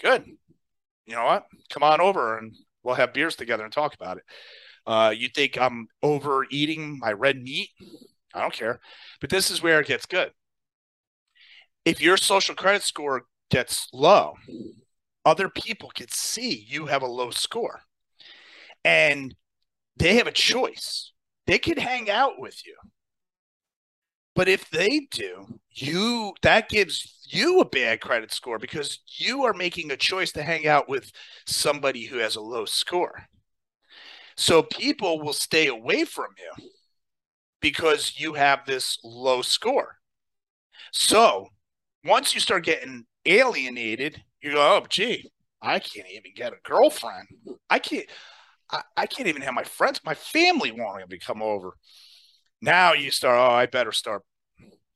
Good. 0.00 0.36
You 1.06 1.14
know 1.16 1.24
what? 1.24 1.44
Come 1.70 1.82
on 1.82 2.00
over 2.00 2.38
and 2.38 2.54
we'll 2.82 2.94
have 2.94 3.12
beers 3.12 3.36
together 3.36 3.64
and 3.64 3.72
talk 3.72 3.94
about 3.94 4.18
it. 4.18 4.24
Uh, 4.86 5.14
you 5.16 5.28
think 5.28 5.58
I'm 5.58 5.88
overeating 6.02 6.98
my 6.98 7.12
red 7.12 7.42
meat? 7.42 7.70
I 8.34 8.40
don't 8.40 8.52
care. 8.52 8.80
But 9.20 9.30
this 9.30 9.50
is 9.50 9.62
where 9.62 9.80
it 9.80 9.86
gets 9.86 10.06
good. 10.06 10.30
If 11.84 12.00
your 12.00 12.16
social 12.16 12.54
credit 12.54 12.82
score 12.82 13.24
gets 13.50 13.88
low, 13.92 14.34
other 15.24 15.48
people 15.48 15.90
can 15.94 16.08
see 16.10 16.66
you 16.68 16.86
have 16.86 17.02
a 17.02 17.06
low 17.06 17.30
score 17.30 17.80
and 18.84 19.34
they 19.96 20.16
have 20.16 20.26
a 20.26 20.32
choice. 20.32 21.12
They 21.46 21.58
could 21.58 21.78
hang 21.78 22.10
out 22.10 22.38
with 22.38 22.66
you. 22.66 22.74
But 24.34 24.48
if 24.48 24.68
they 24.70 25.06
do, 25.10 25.60
you 25.70 26.34
that 26.42 26.68
gives 26.68 27.26
you 27.28 27.60
a 27.60 27.64
bad 27.64 28.00
credit 28.00 28.32
score 28.32 28.58
because 28.58 29.00
you 29.06 29.44
are 29.44 29.54
making 29.54 29.90
a 29.90 29.96
choice 29.96 30.32
to 30.32 30.42
hang 30.42 30.66
out 30.66 30.88
with 30.88 31.10
somebody 31.46 32.04
who 32.04 32.18
has 32.18 32.36
a 32.36 32.40
low 32.40 32.64
score. 32.64 33.26
So 34.36 34.62
people 34.62 35.20
will 35.20 35.32
stay 35.32 35.68
away 35.68 36.04
from 36.04 36.28
you 36.38 36.68
because 37.60 38.14
you 38.18 38.34
have 38.34 38.66
this 38.66 38.98
low 39.04 39.42
score. 39.42 39.96
So 40.92 41.48
once 42.04 42.34
you 42.34 42.40
start 42.40 42.64
getting 42.64 43.06
alienated, 43.24 44.22
you 44.42 44.52
go, 44.52 44.60
oh, 44.60 44.86
gee, 44.88 45.30
I 45.62 45.78
can't 45.78 46.08
even 46.10 46.32
get 46.34 46.52
a 46.52 46.56
girlfriend. 46.62 47.26
I 47.70 47.78
can't. 47.78 48.06
I, 48.70 48.82
I 48.96 49.06
can't 49.06 49.28
even 49.28 49.42
have 49.42 49.54
my 49.54 49.64
friends. 49.64 50.00
My 50.04 50.14
family 50.14 50.72
won't 50.72 51.02
even 51.06 51.20
come 51.20 51.42
over. 51.42 51.74
Now 52.64 52.92
you 52.94 53.10
start. 53.10 53.38
Oh, 53.38 53.54
I 53.54 53.66
better 53.66 53.92
start. 53.92 54.22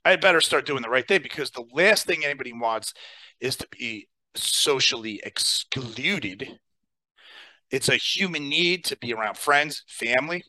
I 0.04 0.16
better 0.16 0.40
start 0.40 0.66
doing 0.66 0.82
the 0.82 0.88
right 0.88 1.06
thing 1.06 1.22
because 1.22 1.50
the 1.50 1.64
last 1.72 2.06
thing 2.06 2.24
anybody 2.24 2.52
wants 2.52 2.94
is 3.40 3.56
to 3.56 3.68
be 3.70 4.08
socially 4.34 5.20
excluded 5.24 6.58
it's 7.70 7.88
a 7.88 7.96
human 7.96 8.48
need 8.48 8.84
to 8.86 8.96
be 8.96 9.12
around 9.12 9.36
friends, 9.36 9.84
family. 9.88 10.42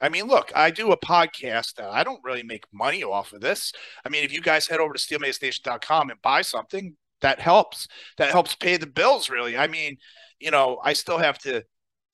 I 0.00 0.08
mean, 0.08 0.26
look, 0.26 0.50
I 0.54 0.70
do 0.70 0.92
a 0.92 0.98
podcast. 0.98 1.74
that 1.74 1.88
I 1.88 2.02
don't 2.02 2.22
really 2.24 2.42
make 2.42 2.64
money 2.72 3.04
off 3.04 3.32
of 3.32 3.40
this. 3.40 3.72
I 4.04 4.08
mean, 4.08 4.24
if 4.24 4.32
you 4.32 4.40
guys 4.40 4.66
head 4.66 4.80
over 4.80 4.92
to 4.92 4.98
steelmacenation.com 4.98 6.10
and 6.10 6.22
buy 6.22 6.42
something, 6.42 6.96
that 7.20 7.40
helps. 7.40 7.86
That 8.18 8.32
helps 8.32 8.54
pay 8.54 8.76
the 8.76 8.86
bills, 8.86 9.30
really. 9.30 9.56
I 9.56 9.66
mean, 9.66 9.96
you 10.40 10.50
know, 10.50 10.80
I 10.82 10.92
still 10.94 11.18
have 11.18 11.38
to 11.40 11.62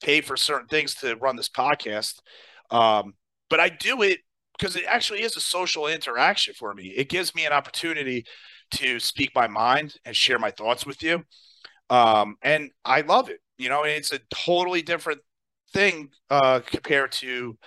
pay 0.02 0.20
for 0.20 0.36
certain 0.36 0.68
things 0.68 0.94
to 0.96 1.16
run 1.16 1.36
this 1.36 1.48
podcast. 1.48 2.20
Um, 2.70 3.14
but 3.48 3.60
I 3.60 3.70
do 3.70 4.02
it 4.02 4.20
because 4.60 4.76
it 4.76 4.84
actually 4.86 5.22
is 5.22 5.36
a 5.36 5.40
social 5.40 5.86
interaction 5.86 6.54
for 6.54 6.74
me. 6.74 6.88
It 6.96 7.08
gives 7.08 7.34
me 7.34 7.46
an 7.46 7.52
opportunity 7.52 8.26
to 8.72 9.00
speak 9.00 9.32
my 9.34 9.48
mind 9.48 9.96
and 10.04 10.14
share 10.14 10.38
my 10.38 10.50
thoughts 10.50 10.84
with 10.84 11.02
you. 11.02 11.24
Um, 11.88 12.36
and 12.42 12.70
I 12.84 13.00
love 13.00 13.30
it 13.30 13.40
you 13.60 13.68
know, 13.68 13.82
it's 13.84 14.10
a 14.10 14.20
totally 14.34 14.80
different 14.80 15.20
thing 15.74 16.08
uh, 16.30 16.60
compared 16.64 17.12
to 17.12 17.58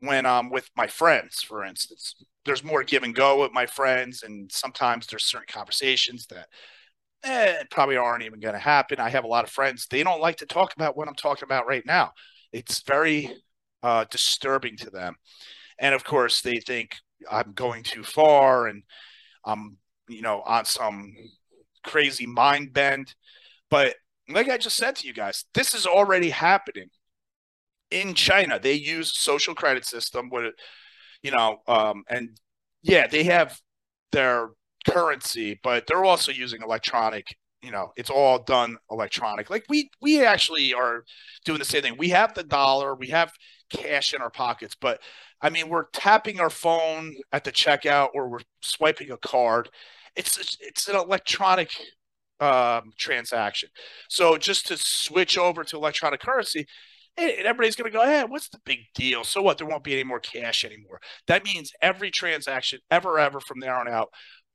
when 0.00 0.26
I'm 0.26 0.50
with 0.50 0.70
my 0.76 0.86
friends, 0.86 1.42
for 1.42 1.64
instance. 1.64 2.14
There's 2.44 2.62
more 2.62 2.84
give 2.84 3.02
and 3.02 3.14
go 3.14 3.40
with 3.40 3.52
my 3.52 3.64
friends, 3.64 4.22
and 4.22 4.52
sometimes 4.52 5.06
there's 5.06 5.24
certain 5.24 5.48
conversations 5.48 6.26
that 6.26 6.48
eh, 7.24 7.64
probably 7.70 7.96
aren't 7.96 8.24
even 8.24 8.40
going 8.40 8.54
to 8.54 8.60
happen. 8.60 9.00
I 9.00 9.08
have 9.10 9.24
a 9.24 9.28
lot 9.28 9.44
of 9.44 9.50
friends; 9.50 9.86
they 9.88 10.04
don't 10.04 10.20
like 10.20 10.36
to 10.38 10.46
talk 10.46 10.74
about 10.76 10.96
what 10.96 11.08
I'm 11.08 11.14
talking 11.14 11.44
about 11.44 11.66
right 11.66 11.86
now. 11.86 12.12
It's 12.52 12.82
very 12.82 13.34
uh, 13.82 14.04
disturbing 14.10 14.76
to 14.78 14.90
them, 14.90 15.16
and 15.78 15.94
of 15.94 16.04
course, 16.04 16.40
they 16.40 16.58
think 16.58 16.96
I'm 17.30 17.52
going 17.52 17.82
too 17.82 18.02
far 18.02 18.66
and 18.66 18.82
I'm, 19.44 19.78
you 20.08 20.22
know, 20.22 20.42
on 20.42 20.64
some 20.64 21.14
crazy 21.84 22.26
mind 22.26 22.72
bend. 22.72 23.14
But 23.70 23.96
like 24.28 24.48
I 24.48 24.58
just 24.58 24.76
said 24.76 24.96
to 24.96 25.06
you 25.06 25.12
guys, 25.12 25.44
this 25.54 25.74
is 25.74 25.86
already 25.86 26.30
happening 26.30 26.88
in 27.90 28.14
China. 28.14 28.58
They 28.58 28.74
use 28.74 29.16
social 29.16 29.54
credit 29.54 29.84
system 29.84 30.28
with, 30.30 30.54
you 31.22 31.30
know, 31.30 31.58
um, 31.66 32.04
and 32.08 32.38
yeah, 32.82 33.06
they 33.06 33.24
have 33.24 33.58
their 34.12 34.50
currency, 34.88 35.58
but 35.62 35.86
they're 35.86 36.04
also 36.04 36.32
using 36.32 36.62
electronic. 36.62 37.26
You 37.62 37.72
know, 37.72 37.92
it's 37.96 38.10
all 38.10 38.38
done 38.38 38.76
electronic. 38.90 39.50
Like 39.50 39.64
we 39.68 39.90
we 40.00 40.24
actually 40.24 40.72
are 40.72 41.04
doing 41.44 41.58
the 41.58 41.64
same 41.64 41.82
thing. 41.82 41.96
We 41.98 42.10
have 42.10 42.34
the 42.34 42.44
dollar, 42.44 42.94
we 42.94 43.08
have 43.08 43.32
cash 43.70 44.14
in 44.14 44.22
our 44.22 44.30
pockets, 44.30 44.76
but 44.80 45.00
I 45.40 45.50
mean, 45.50 45.68
we're 45.68 45.86
tapping 45.92 46.40
our 46.40 46.50
phone 46.50 47.14
at 47.32 47.44
the 47.44 47.52
checkout 47.52 48.10
or 48.14 48.28
we're 48.28 48.40
swiping 48.62 49.10
a 49.10 49.16
card. 49.18 49.68
It's 50.16 50.56
it's 50.60 50.88
an 50.88 50.96
electronic 50.96 51.70
um, 52.40 52.92
transaction. 52.98 53.68
So 54.08 54.36
just 54.38 54.66
to 54.68 54.76
switch 54.78 55.36
over 55.38 55.64
to 55.64 55.76
electronic 55.76 56.20
currency, 56.20 56.66
and 57.18 57.30
everybody's 57.46 57.76
going 57.76 57.90
to 57.90 57.96
go, 57.96 58.04
hey, 58.04 58.24
what's 58.24 58.48
the 58.48 58.60
big 58.64 58.80
deal? 58.94 59.24
So 59.24 59.42
what? 59.42 59.58
There 59.58 59.66
won't 59.66 59.84
be 59.84 59.94
any 59.94 60.04
more 60.04 60.20
cash 60.20 60.64
anymore. 60.64 61.00
That 61.26 61.44
means 61.44 61.72
every 61.80 62.10
transaction 62.10 62.80
ever, 62.90 63.18
ever 63.18 63.40
from 63.40 63.60
there 63.60 63.74
on 63.74 63.88
out 63.88 64.08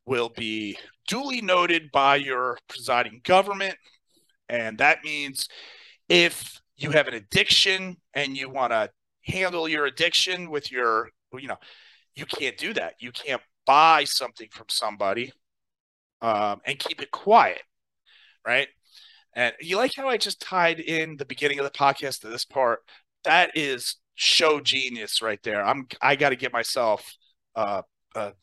will 0.05 0.29
be 0.29 0.77
duly 1.07 1.41
noted 1.41 1.91
by 1.91 2.17
your 2.17 2.57
presiding 2.67 3.21
government. 3.23 3.75
And 4.49 4.77
that 4.79 5.03
means 5.03 5.47
if 6.09 6.59
you 6.75 6.91
have 6.91 7.07
an 7.07 7.13
addiction 7.13 7.97
and 8.13 8.35
you 8.35 8.49
want 8.49 8.73
to 8.73 8.89
handle 9.23 9.67
your 9.67 9.85
addiction 9.85 10.49
with 10.49 10.71
your, 10.71 11.09
you 11.37 11.47
know, 11.47 11.57
you 12.15 12.25
can't 12.25 12.57
do 12.57 12.73
that. 12.73 12.95
You 12.99 13.11
can't 13.11 13.41
buy 13.65 14.03
something 14.03 14.47
from 14.51 14.65
somebody 14.69 15.31
um, 16.21 16.61
and 16.65 16.77
keep 16.77 17.01
it 17.01 17.11
quiet 17.11 17.61
right? 18.45 18.67
And 19.33 19.53
you 19.61 19.77
like 19.77 19.93
how 19.95 20.09
I 20.09 20.17
just 20.17 20.41
tied 20.41 20.79
in 20.79 21.17
the 21.17 21.25
beginning 21.25 21.59
of 21.59 21.65
the 21.65 21.71
podcast 21.71 22.21
to 22.21 22.27
this 22.27 22.45
part? 22.45 22.79
That 23.23 23.51
is 23.55 23.97
show 24.15 24.59
genius 24.59 25.21
right 25.21 25.41
there. 25.43 25.63
I'm 25.63 25.87
I 26.01 26.15
got 26.15 26.29
to 26.29 26.35
get 26.35 26.51
myself 26.51 27.15
uh, 27.55 27.83
a 28.15 28.33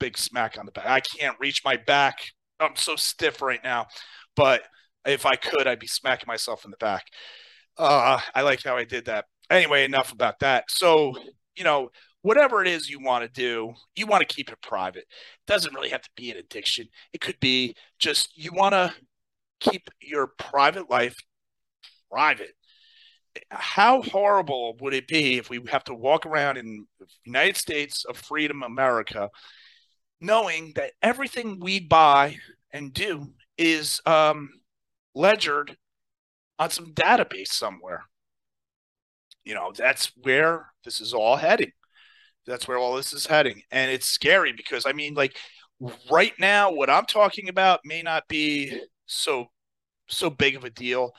big 0.00 0.16
smack 0.16 0.58
on 0.58 0.66
the 0.66 0.72
back. 0.72 0.86
I 0.86 1.00
can't 1.00 1.36
reach 1.40 1.62
my 1.64 1.76
back. 1.76 2.18
I'm 2.58 2.76
so 2.76 2.96
stiff 2.96 3.42
right 3.42 3.62
now, 3.62 3.86
but 4.34 4.62
if 5.04 5.26
I 5.26 5.36
could, 5.36 5.66
I'd 5.66 5.78
be 5.78 5.86
smacking 5.86 6.26
myself 6.26 6.64
in 6.64 6.70
the 6.70 6.78
back. 6.78 7.06
Uh, 7.76 8.18
I 8.34 8.42
like 8.42 8.62
how 8.64 8.76
I 8.76 8.84
did 8.84 9.04
that. 9.06 9.26
Anyway, 9.50 9.84
enough 9.84 10.12
about 10.12 10.38
that. 10.40 10.64
So, 10.68 11.14
you 11.56 11.64
know, 11.64 11.90
whatever 12.22 12.60
it 12.62 12.68
is 12.68 12.90
you 12.90 13.00
want 13.00 13.22
to 13.24 13.40
do, 13.40 13.72
you 13.94 14.06
want 14.06 14.26
to 14.26 14.34
keep 14.34 14.50
it 14.50 14.60
private. 14.60 15.04
It 15.04 15.46
doesn't 15.46 15.74
really 15.74 15.90
have 15.90 16.02
to 16.02 16.10
be 16.16 16.30
an 16.30 16.36
addiction. 16.36 16.88
It 17.12 17.20
could 17.20 17.38
be 17.40 17.76
just 17.98 18.36
you 18.36 18.50
want 18.52 18.72
to 18.72 18.92
keep 19.60 19.88
your 20.00 20.28
private 20.38 20.90
life 20.90 21.14
private. 22.10 22.54
How 23.50 24.02
horrible 24.02 24.76
would 24.80 24.94
it 24.94 25.06
be 25.06 25.36
if 25.36 25.50
we 25.50 25.60
have 25.68 25.84
to 25.84 25.94
walk 25.94 26.26
around 26.26 26.56
in 26.56 26.86
United 27.24 27.56
States 27.56 28.04
of 28.04 28.16
freedom, 28.16 28.62
America, 28.62 29.28
knowing 30.20 30.72
that 30.74 30.92
everything 31.02 31.60
we 31.60 31.80
buy 31.80 32.38
and 32.72 32.92
do 32.92 33.32
is 33.58 34.00
um, 34.06 34.48
ledgered 35.14 35.76
on 36.58 36.70
some 36.70 36.94
database 36.94 37.48
somewhere. 37.48 38.04
You 39.46 39.54
know, 39.54 39.72
that's 39.74 40.12
where 40.22 40.66
this 40.84 41.00
is 41.00 41.14
all 41.14 41.36
heading. 41.36 41.72
That's 42.46 42.68
where 42.68 42.76
all 42.76 42.96
this 42.96 43.12
is 43.12 43.26
heading. 43.26 43.62
And 43.70 43.90
it's 43.90 44.06
scary 44.06 44.52
because, 44.52 44.84
I 44.84 44.92
mean, 44.92 45.14
like, 45.14 45.36
right 46.10 46.32
now, 46.38 46.72
what 46.72 46.90
I'm 46.90 47.06
talking 47.06 47.48
about 47.48 47.80
may 47.84 48.02
not 48.02 48.28
be 48.28 48.78
so 49.06 49.46
so 50.08 50.30
big 50.30 50.56
of 50.56 50.64
a 50.64 50.70
deal, 50.70 51.12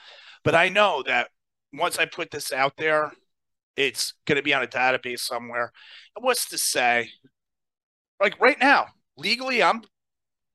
but 0.44 0.56
I 0.56 0.70
know 0.70 1.04
that 1.08 1.30
once 1.74 1.98
I 1.98 2.06
put 2.06 2.32
this 2.32 2.54
out 2.54 2.74
there, 2.78 3.12
it's 3.76 4.14
going 4.26 4.38
to 4.38 4.44
be 4.44 4.54
on 4.54 4.64
a 4.64 4.68
database 4.68 5.20
somewhere. 5.20 5.72
And 6.16 6.24
what's 6.24 6.50
to 6.50 6.58
say? 6.58 7.10
Like 8.22 8.40
right 8.42 8.60
now, 8.60 8.88
legally, 9.18 9.64
I'm 9.64 9.84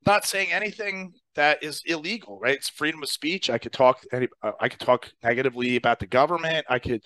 not 0.05 0.25
saying 0.25 0.51
anything 0.51 1.13
that 1.35 1.63
is 1.63 1.81
illegal, 1.85 2.39
right? 2.39 2.55
It's 2.55 2.69
freedom 2.69 3.01
of 3.01 3.09
speech. 3.09 3.49
I 3.49 3.57
could 3.57 3.71
talk. 3.71 4.03
Any, 4.11 4.27
uh, 4.41 4.51
I 4.59 4.69
could 4.69 4.79
talk 4.79 5.11
negatively 5.23 5.75
about 5.75 5.99
the 5.99 6.07
government. 6.07 6.65
I 6.69 6.79
could 6.79 7.03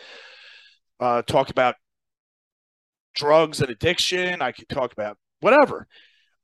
uh, 0.99 1.21
talk 1.23 1.49
about 1.49 1.75
drugs 3.15 3.61
and 3.61 3.69
addiction. 3.69 4.41
I 4.41 4.51
could 4.51 4.69
talk 4.69 4.93
about 4.93 5.17
whatever. 5.39 5.87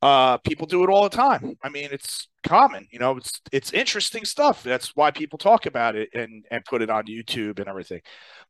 Uh, 0.02 0.38
people 0.40 0.68
do 0.68 0.84
it 0.84 0.90
all 0.90 1.04
the 1.04 1.16
time. 1.16 1.58
I 1.64 1.70
mean, 1.70 1.90
it's 1.92 2.28
common. 2.46 2.88
You 2.92 3.00
know, 3.00 3.16
it's 3.18 3.40
it's 3.54 3.72
interesting 3.72 4.26
stuff. 4.26 4.62
That's 4.64 4.96
why 4.96 5.12
people 5.12 5.40
talk 5.40 5.66
about 5.66 5.96
it 5.96 6.10
and 6.14 6.46
and 6.52 6.66
put 6.66 6.82
it 6.82 6.90
on 6.90 7.06
YouTube 7.06 7.60
and 7.60 7.68
everything. 7.70 8.02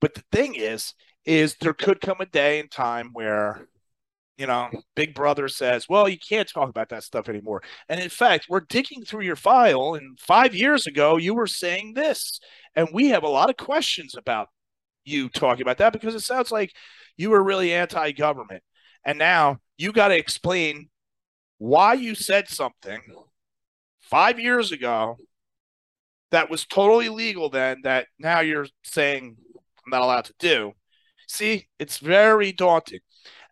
But 0.01 0.16
the 0.16 0.24
thing 0.32 0.56
is, 0.56 0.95
is 1.26 1.56
there 1.62 1.74
could 1.74 2.01
come 2.01 2.18
a 2.22 2.26
day 2.26 2.60
and 2.60 2.72
time 2.72 3.12
where 3.14 3.68
you 4.38 4.47
know, 4.47 4.70
Big 4.95 5.14
Brother 5.14 5.47
says, 5.47 5.88
well, 5.88 6.10
you 6.10 6.18
can't 6.18 6.49
talk 6.51 6.70
about 6.70 6.89
that 6.89 7.04
stuff 7.04 7.30
anymore. 7.30 7.62
And 7.88 7.99
in 7.99 8.10
fact, 8.10 8.47
we're 8.49 8.62
digging 8.62 9.06
through 9.06 9.26
your 9.26 9.36
file, 9.36 9.93
and 9.93 10.20
five 10.20 10.56
years 10.56 10.88
ago, 10.88 11.18
you 11.18 11.36
were 11.36 11.47
saying 11.47 11.93
this. 11.93 12.39
And 12.76 12.89
we 12.91 13.10
have 13.10 13.24
a 13.24 13.30
lot 13.30 13.49
of 13.51 13.58
questions 13.58 14.16
about 14.18 14.49
you 15.06 15.30
talking 15.30 15.62
about 15.62 15.78
that 15.78 15.93
because 15.93 16.16
it 16.16 16.22
sounds 16.22 16.51
like 16.51 16.72
you 17.18 17.30
were 17.30 17.43
really 17.43 17.74
anti 17.74 18.12
government. 18.12 18.64
And 19.06 19.20
now 19.20 19.58
you 19.78 19.91
got 19.91 20.10
to 20.10 20.18
explain 20.18 20.89
why 21.58 21.93
you 21.93 22.16
said 22.16 22.47
something 22.47 23.01
five 24.01 24.39
years 24.39 24.72
ago 24.72 25.18
that 26.32 26.49
was 26.49 26.66
totally 26.66 27.10
legal 27.10 27.49
then 27.49 27.82
that 27.84 28.08
now 28.18 28.39
you're 28.39 28.68
saying 28.84 29.38
I'm 29.86 29.91
not 29.91 30.01
allowed 30.01 30.26
to 30.26 30.34
do. 30.39 30.74
See, 31.28 31.68
it's 31.80 31.97
very 31.97 32.51
daunting. 32.51 32.99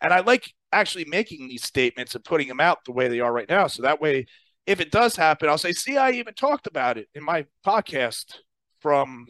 And 0.02 0.14
I 0.14 0.22
like 0.22 0.52
actually 0.72 1.06
making 1.06 1.48
these 1.48 1.64
statements 1.64 2.16
and 2.16 2.24
putting 2.24 2.48
them 2.48 2.60
out 2.60 2.80
the 2.86 2.92
way 2.92 3.08
they 3.08 3.20
are 3.20 3.32
right 3.32 3.50
now. 3.50 3.68
So 3.68 3.84
that 3.84 4.02
way, 4.02 4.26
if 4.66 4.80
it 4.80 4.92
does 4.92 5.16
happen, 5.16 5.50
I'll 5.50 5.58
say, 5.58 5.74
see, 5.74 5.98
I 5.98 6.12
even 6.12 6.34
talked 6.34 6.68
about 6.68 6.98
it 6.98 7.08
in 7.14 7.24
my 7.24 7.46
podcast 7.66 8.36
from 8.80 9.28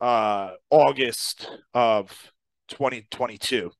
uh, 0.00 0.52
August 0.70 1.50
of 1.74 2.10
2022. 2.68 3.70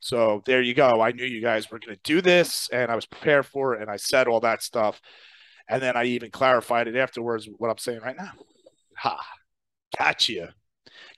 So 0.00 0.42
there 0.46 0.62
you 0.62 0.74
go. 0.74 1.00
I 1.00 1.12
knew 1.12 1.24
you 1.24 1.40
guys 1.40 1.70
were 1.70 1.78
going 1.78 1.96
to 1.96 2.02
do 2.02 2.20
this 2.20 2.68
and 2.72 2.90
I 2.90 2.96
was 2.96 3.06
prepared 3.06 3.46
for 3.46 3.74
it 3.74 3.82
and 3.82 3.90
I 3.90 3.96
said 3.96 4.26
all 4.26 4.40
that 4.40 4.62
stuff. 4.62 5.00
And 5.68 5.80
then 5.80 5.96
I 5.96 6.04
even 6.04 6.30
clarified 6.30 6.88
it 6.88 6.96
afterwards 6.96 7.48
what 7.56 7.70
I'm 7.70 7.78
saying 7.78 8.00
right 8.00 8.16
now. 8.16 8.32
Ha, 8.98 9.18
got 9.96 10.28
you. 10.28 10.48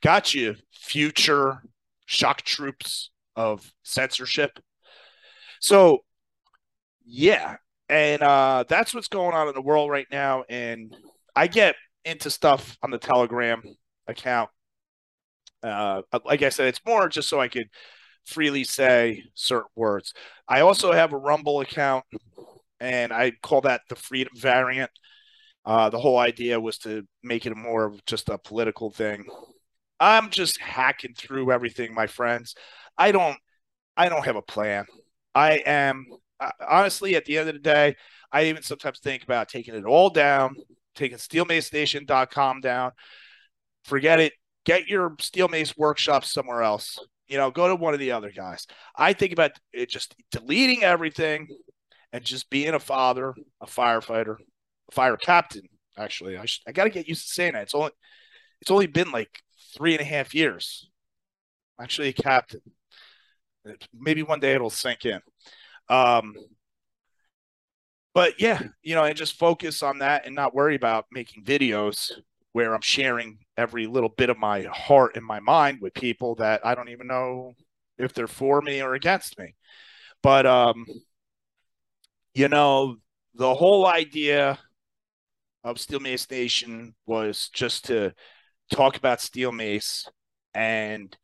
Got 0.03 0.35
you, 0.35 0.57
future 0.71 1.63
shock 2.07 2.43
troops 2.43 3.11
of 3.37 3.73
censorship. 3.83 4.59
So, 5.61 6.05
yeah. 7.07 7.57
And 7.89 8.23
uh, 8.23 8.65
that's 8.69 8.95
what's 8.95 9.09
going 9.09 9.35
on 9.35 9.49
in 9.49 9.55
the 9.55 9.63
world 9.63 9.91
right 9.91 10.07
now. 10.11 10.45
And 10.49 10.95
I 11.35 11.47
get 11.47 11.75
into 12.05 12.31
stuff 12.31 12.77
on 12.83 12.91
the 12.91 12.99
Telegram 12.99 13.63
account. 14.07 14.51
Uh, 15.63 16.03
like 16.25 16.43
I 16.43 16.51
said, 16.51 16.69
it's 16.69 16.81
more 16.87 17.09
just 17.09 17.29
so 17.29 17.41
I 17.41 17.49
could 17.49 17.69
freely 18.27 18.65
say 18.65 19.25
certain 19.35 19.71
words. 19.75 20.13
I 20.49 20.61
also 20.61 20.93
have 20.93 21.13
a 21.13 21.19
Rumble 21.19 21.61
account, 21.61 22.05
and 22.81 23.13
I 23.13 23.33
call 23.43 23.63
that 23.63 23.83
the 23.89 23.97
freedom 23.97 24.33
variant. 24.37 24.91
Uh, 25.65 25.89
the 25.89 25.99
whole 25.99 26.19
idea 26.19 26.61
was 26.61 26.79
to 26.79 27.07
make 27.23 27.47
it 27.47 27.57
more 27.57 27.85
of 27.85 28.05
just 28.05 28.29
a 28.29 28.37
political 28.37 28.91
thing. 28.91 29.25
I'm 29.99 30.29
just 30.29 30.61
hacking 30.61 31.15
through 31.15 31.51
everything, 31.51 31.95
my 31.95 32.07
friends. 32.07 32.55
I 32.99 33.13
don't, 33.13 33.39
I 33.97 34.11
don't 34.11 34.27
have 34.27 34.37
a 34.37 34.43
plan. 34.43 34.85
I 35.35 35.63
am 35.65 36.07
honestly 36.61 37.17
at 37.17 37.25
the 37.25 37.39
end 37.39 37.49
of 37.49 37.55
the 37.55 37.61
day, 37.61 37.97
I 38.33 38.45
even 38.45 38.63
sometimes 38.63 38.99
think 38.99 39.23
about 39.23 39.49
taking 39.49 39.75
it 39.75 39.85
all 39.85 40.11
down, 40.11 40.57
taking 40.95 41.19
steelmacenation.com 41.19 42.61
down. 42.61 42.93
Forget 43.85 44.21
it. 44.21 44.33
Get 44.65 44.89
your 44.89 45.15
steel 45.21 45.49
mace 45.49 45.77
workshop 45.77 46.25
somewhere 46.25 46.63
else. 46.63 46.99
You 47.29 47.37
know, 47.37 47.51
go 47.51 47.69
to 47.69 47.77
one 47.77 47.95
of 47.95 48.01
the 48.01 48.13
other 48.13 48.31
guys. 48.31 48.67
I 48.97 49.13
think 49.13 49.33
about 49.33 49.53
it 49.73 49.91
just 49.91 50.15
deleting 50.31 50.83
everything 50.83 51.49
and 52.13 52.25
just 52.25 52.51
being 52.51 52.75
a 52.75 52.81
father, 52.81 53.35
a 53.61 53.67
firefighter, 53.67 54.37
a 54.91 54.95
fire 54.95 55.17
captain. 55.17 55.69
Actually, 55.99 56.39
I, 56.39 56.47
I 56.67 56.73
got 56.73 56.85
to 56.85 56.91
get 56.91 57.09
used 57.09 57.27
to 57.27 57.35
saying 57.35 57.53
that. 57.53 57.65
It's 57.65 57.75
only 57.75 57.93
it's 58.61 58.71
only 58.71 58.87
been 58.87 59.11
like 59.11 59.43
three 59.77 59.93
and 59.93 60.01
a 60.01 60.05
half 60.05 60.35
years. 60.35 60.89
actually 61.81 62.09
a 62.09 62.13
captain. 62.13 62.61
Maybe 63.93 64.23
one 64.23 64.41
day 64.41 64.55
it'll 64.55 64.71
sink 64.71 65.05
in. 65.05 65.21
Um, 65.89 66.35
but 68.15 68.41
yeah, 68.41 68.63
you 68.83 68.95
know, 68.95 69.05
and 69.05 69.17
just 69.17 69.39
focus 69.39 69.83
on 69.83 69.99
that 69.99 70.27
and 70.27 70.35
not 70.35 70.55
worry 70.55 70.77
about 70.77 71.07
making 71.11 71.45
videos 71.45 72.13
where 72.55 72.75
I'm 72.75 72.83
sharing 72.83 73.41
every 73.59 73.89
little 73.89 74.09
bit 74.09 74.31
of 74.31 74.39
my 74.39 74.63
heart 74.63 75.17
and 75.17 75.27
my 75.27 75.41
mind 75.41 75.81
with 75.83 75.93
people 75.95 76.37
that 76.37 76.65
I 76.65 76.77
don't 76.77 76.89
even 76.91 77.09
know 77.09 77.55
if 77.99 78.15
they're 78.15 78.29
for 78.29 78.63
me 78.63 78.81
or 78.81 78.95
against 78.95 79.39
me. 79.41 79.57
But 80.23 80.47
um, 80.47 80.87
you 82.35 82.49
know, 82.49 82.97
the 83.35 83.55
whole 83.55 83.87
idea 83.87 84.59
of 85.65 85.81
Steel 85.81 86.01
Mace 86.01 86.31
Nation 86.31 86.95
was 87.07 87.49
just 87.53 87.87
to 87.87 88.13
talk 88.73 88.97
about 88.97 89.21
Steel 89.21 89.53
Mace 89.53 90.09
and 90.55 91.17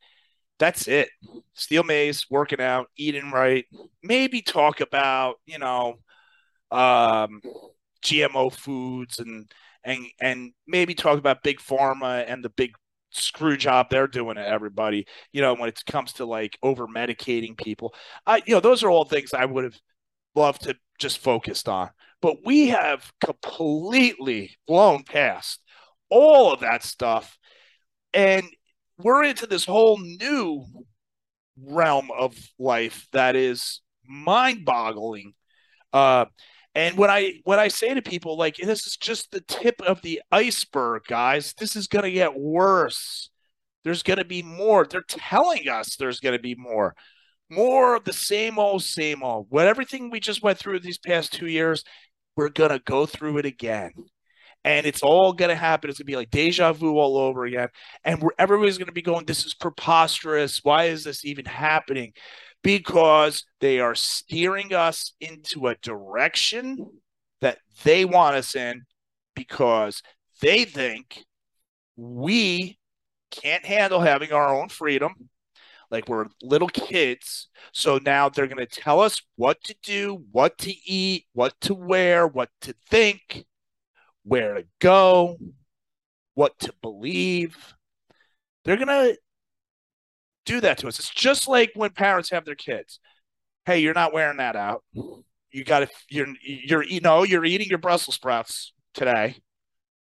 that's 0.59 0.87
it. 0.87 1.09
Steel 1.55 1.83
Mace, 1.83 2.29
working 2.29 2.61
out, 2.61 2.87
eating 2.97 3.31
right. 3.31 3.65
Maybe 4.03 4.41
talk 4.41 4.81
about, 4.81 5.37
you 5.45 5.59
know, 5.59 5.95
um, 6.71 7.41
GMO 8.01 8.49
foods 8.49 9.19
and 9.19 9.51
and 9.83 10.05
and 10.19 10.53
maybe 10.67 10.93
talk 10.93 11.17
about 11.17 11.43
big 11.43 11.59
pharma 11.59 12.25
and 12.27 12.43
the 12.43 12.49
big 12.49 12.71
screw 13.11 13.57
job 13.57 13.87
they're 13.89 14.07
doing 14.07 14.35
to 14.35 14.47
everybody. 14.47 15.05
You 15.31 15.41
know, 15.41 15.53
when 15.53 15.69
it 15.69 15.81
comes 15.85 16.13
to 16.13 16.25
like 16.25 16.57
over 16.63 16.87
medicating 16.87 17.57
people, 17.57 17.93
I 18.25 18.41
you 18.45 18.55
know 18.55 18.59
those 18.61 18.83
are 18.83 18.89
all 18.89 19.05
things 19.05 19.33
I 19.33 19.45
would 19.45 19.63
have 19.63 19.79
loved 20.35 20.63
to 20.63 20.75
just 20.99 21.19
focused 21.19 21.67
on. 21.67 21.89
But 22.21 22.37
we 22.45 22.69
have 22.69 23.11
completely 23.23 24.57
blown 24.67 25.03
past 25.03 25.59
all 26.09 26.53
of 26.53 26.59
that 26.59 26.83
stuff, 26.83 27.37
and 28.13 28.43
we're 28.97 29.23
into 29.23 29.47
this 29.47 29.65
whole 29.65 29.97
new 29.97 30.65
realm 31.57 32.09
of 32.17 32.35
life 32.59 33.07
that 33.13 33.35
is 33.35 33.81
mind-boggling. 34.07 35.33
Uh, 35.93 36.25
and 36.75 36.97
when 36.97 37.09
I 37.09 37.41
when 37.43 37.59
I 37.59 37.67
say 37.67 37.93
to 37.93 38.01
people 38.01 38.37
like 38.37 38.55
this 38.57 38.87
is 38.87 38.97
just 38.97 39.31
the 39.31 39.41
tip 39.41 39.81
of 39.81 40.01
the 40.01 40.21
iceberg, 40.31 41.03
guys, 41.07 41.53
this 41.57 41.75
is 41.75 41.87
going 41.87 42.05
to 42.05 42.11
get 42.11 42.39
worse. 42.39 43.29
There's 43.83 44.03
going 44.03 44.19
to 44.19 44.25
be 44.25 44.43
more. 44.43 44.85
They're 44.85 45.01
telling 45.07 45.67
us 45.67 45.95
there's 45.95 46.19
going 46.19 46.35
to 46.35 46.41
be 46.41 46.55
more. 46.55 46.95
More 47.49 47.95
of 47.95 48.05
the 48.05 48.13
same 48.13 48.57
old, 48.59 48.83
same 48.83 49.23
old. 49.23 49.47
What 49.49 49.67
everything 49.67 50.09
we 50.09 50.19
just 50.19 50.43
went 50.43 50.57
through 50.57 50.79
these 50.79 50.97
past 50.97 51.33
two 51.33 51.47
years, 51.47 51.83
we're 52.37 52.49
going 52.49 52.71
to 52.71 52.79
go 52.79 53.05
through 53.05 53.39
it 53.39 53.45
again 53.45 53.91
and 54.63 54.85
it's 54.85 55.01
all 55.01 55.33
going 55.33 55.49
to 55.49 55.55
happen. 55.55 55.89
It's 55.89 55.99
going 55.99 56.05
to 56.05 56.11
be 56.11 56.15
like 56.15 56.29
deja 56.29 56.73
vu 56.73 56.97
all 56.97 57.17
over 57.17 57.45
again. 57.45 57.69
And 58.03 58.23
everybody's 58.37 58.77
going 58.77 58.87
to 58.87 58.93
be 58.93 59.01
going, 59.01 59.25
This 59.25 59.45
is 59.45 59.53
preposterous. 59.53 60.59
Why 60.63 60.85
is 60.85 61.03
this 61.03 61.25
even 61.25 61.45
happening? 61.45 62.13
Because 62.63 63.43
they 63.59 63.79
are 63.79 63.95
steering 63.95 64.73
us 64.73 65.13
into 65.19 65.67
a 65.67 65.75
direction 65.75 66.77
that 67.41 67.57
they 67.83 68.05
want 68.05 68.35
us 68.35 68.55
in 68.55 68.83
because 69.35 70.03
they 70.41 70.65
think 70.65 71.25
we 71.95 72.77
can't 73.31 73.65
handle 73.65 74.01
having 74.01 74.31
our 74.31 74.55
own 74.55 74.69
freedom. 74.69 75.29
Like 75.89 76.07
we're 76.07 76.27
little 76.41 76.69
kids. 76.69 77.49
So 77.73 77.99
now 78.05 78.29
they're 78.29 78.47
going 78.47 78.65
to 78.65 78.81
tell 78.81 78.99
us 78.99 79.21
what 79.35 79.61
to 79.63 79.75
do, 79.83 80.23
what 80.31 80.57
to 80.59 80.71
eat, 80.71 81.25
what 81.33 81.53
to 81.61 81.73
wear, 81.73 82.27
what 82.27 82.49
to 82.61 82.75
think 82.89 83.45
where 84.23 84.55
to 84.55 84.65
go, 84.79 85.37
what 86.35 86.57
to 86.59 86.73
believe. 86.81 87.73
They're 88.63 88.77
going 88.77 88.87
to 88.87 89.17
do 90.45 90.59
that 90.61 90.77
to 90.79 90.87
us. 90.87 90.99
It's 90.99 91.09
just 91.09 91.47
like 91.47 91.71
when 91.75 91.91
parents 91.91 92.29
have 92.31 92.45
their 92.45 92.55
kids. 92.55 92.99
Hey, 93.65 93.79
you're 93.79 93.93
not 93.93 94.13
wearing 94.13 94.37
that 94.37 94.55
out. 94.55 94.83
you 95.51 95.63
got 95.63 95.81
to 95.81 95.89
you're 96.09 96.27
you're 96.43 96.83
you 96.83 97.01
know 97.01 97.23
you're 97.23 97.45
eating 97.45 97.67
your 97.67 97.77
Brussels 97.77 98.15
sprouts 98.15 98.73
today. 98.93 99.35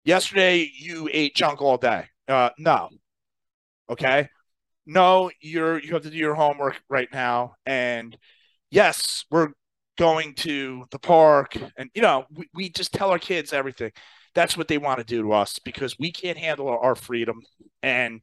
Yesterday 0.04 0.72
you 0.74 1.10
ate 1.12 1.36
junk 1.36 1.62
all 1.62 1.78
day. 1.78 2.06
Uh, 2.28 2.50
no. 2.58 2.90
Okay. 3.90 4.30
No, 4.86 5.30
you're 5.42 5.80
you 5.80 5.94
have 5.94 6.04
to 6.04 6.10
do 6.10 6.18
your 6.18 6.36
homework 6.36 6.82
right 6.90 7.10
now. 7.14 7.56
And 7.66 8.18
yes, 8.72 9.26
we're 9.30 9.50
going 9.98 10.34
to 10.34 10.86
the 10.92 11.00
park, 11.00 11.56
and 11.78 11.90
you 11.94 12.02
know 12.02 12.26
we, 12.34 12.50
we 12.54 12.70
just 12.70 12.94
tell 12.94 13.12
our 13.12 13.20
kids 13.20 13.54
everything. 13.54 13.92
That's 14.34 14.56
what 14.58 14.68
they 14.68 14.78
want 14.78 15.00
to 15.00 15.04
do 15.04 15.24
to 15.24 15.34
us 15.34 15.60
because 15.60 16.00
we 16.00 16.12
can't 16.12 16.38
handle 16.38 16.70
our 16.70 16.96
freedom, 16.96 17.42
and 17.84 18.22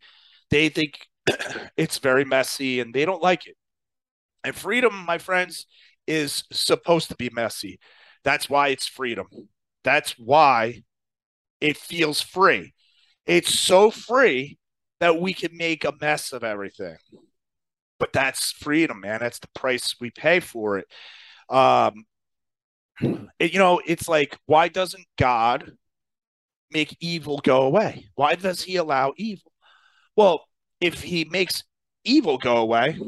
they 0.51 0.69
think 0.69 0.99
it's 1.77 1.99
very 1.99 2.25
messy, 2.25 2.81
and 2.81 2.95
they 2.95 3.05
don't 3.05 3.23
like 3.23 3.47
it. 3.47 3.57
And 4.45 4.55
freedom, 4.55 5.05
my 5.07 5.19
friends, 5.19 5.67
is 6.07 6.45
supposed 6.53 7.09
to 7.09 7.17
be 7.17 7.31
messy. 7.33 7.81
That's 8.25 8.49
why 8.49 8.69
it's 8.69 8.87
freedom. 8.87 9.27
That's 9.85 10.13
why 10.19 10.83
it 11.61 11.77
feels 11.77 12.21
free. 12.21 12.75
It's 13.27 13.59
so 13.59 13.91
free 13.91 14.59
that 15.01 15.21
we 15.21 15.35
can 15.35 15.57
make 15.57 15.85
a 15.85 15.93
mess 16.01 16.33
of 16.33 16.45
everything. 16.45 16.97
But 17.99 18.13
that's 18.13 18.53
freedom, 18.53 19.01
man. 19.01 19.21
That's 19.21 19.39
the 19.39 19.49
price 19.55 19.97
we 20.01 20.11
pay 20.11 20.41
for 20.41 20.79
it. 20.79 20.87
Um, 21.49 22.05
it, 23.39 23.53
you 23.53 23.59
know, 23.59 23.81
it's 23.87 24.09
like, 24.09 24.37
why 24.47 24.69
doesn't 24.69 25.07
God 25.19 25.73
make 26.73 26.97
evil 27.01 27.41
go 27.43 27.63
away? 27.63 28.09
Why 28.15 28.35
does 28.35 28.63
he 28.63 28.77
allow 28.77 29.13
evil? 29.17 29.53
Well, 30.15 30.46
if 30.81 31.03
he 31.03 31.25
makes 31.25 31.65
evil 32.05 32.39
go 32.39 32.59
away, 32.59 32.99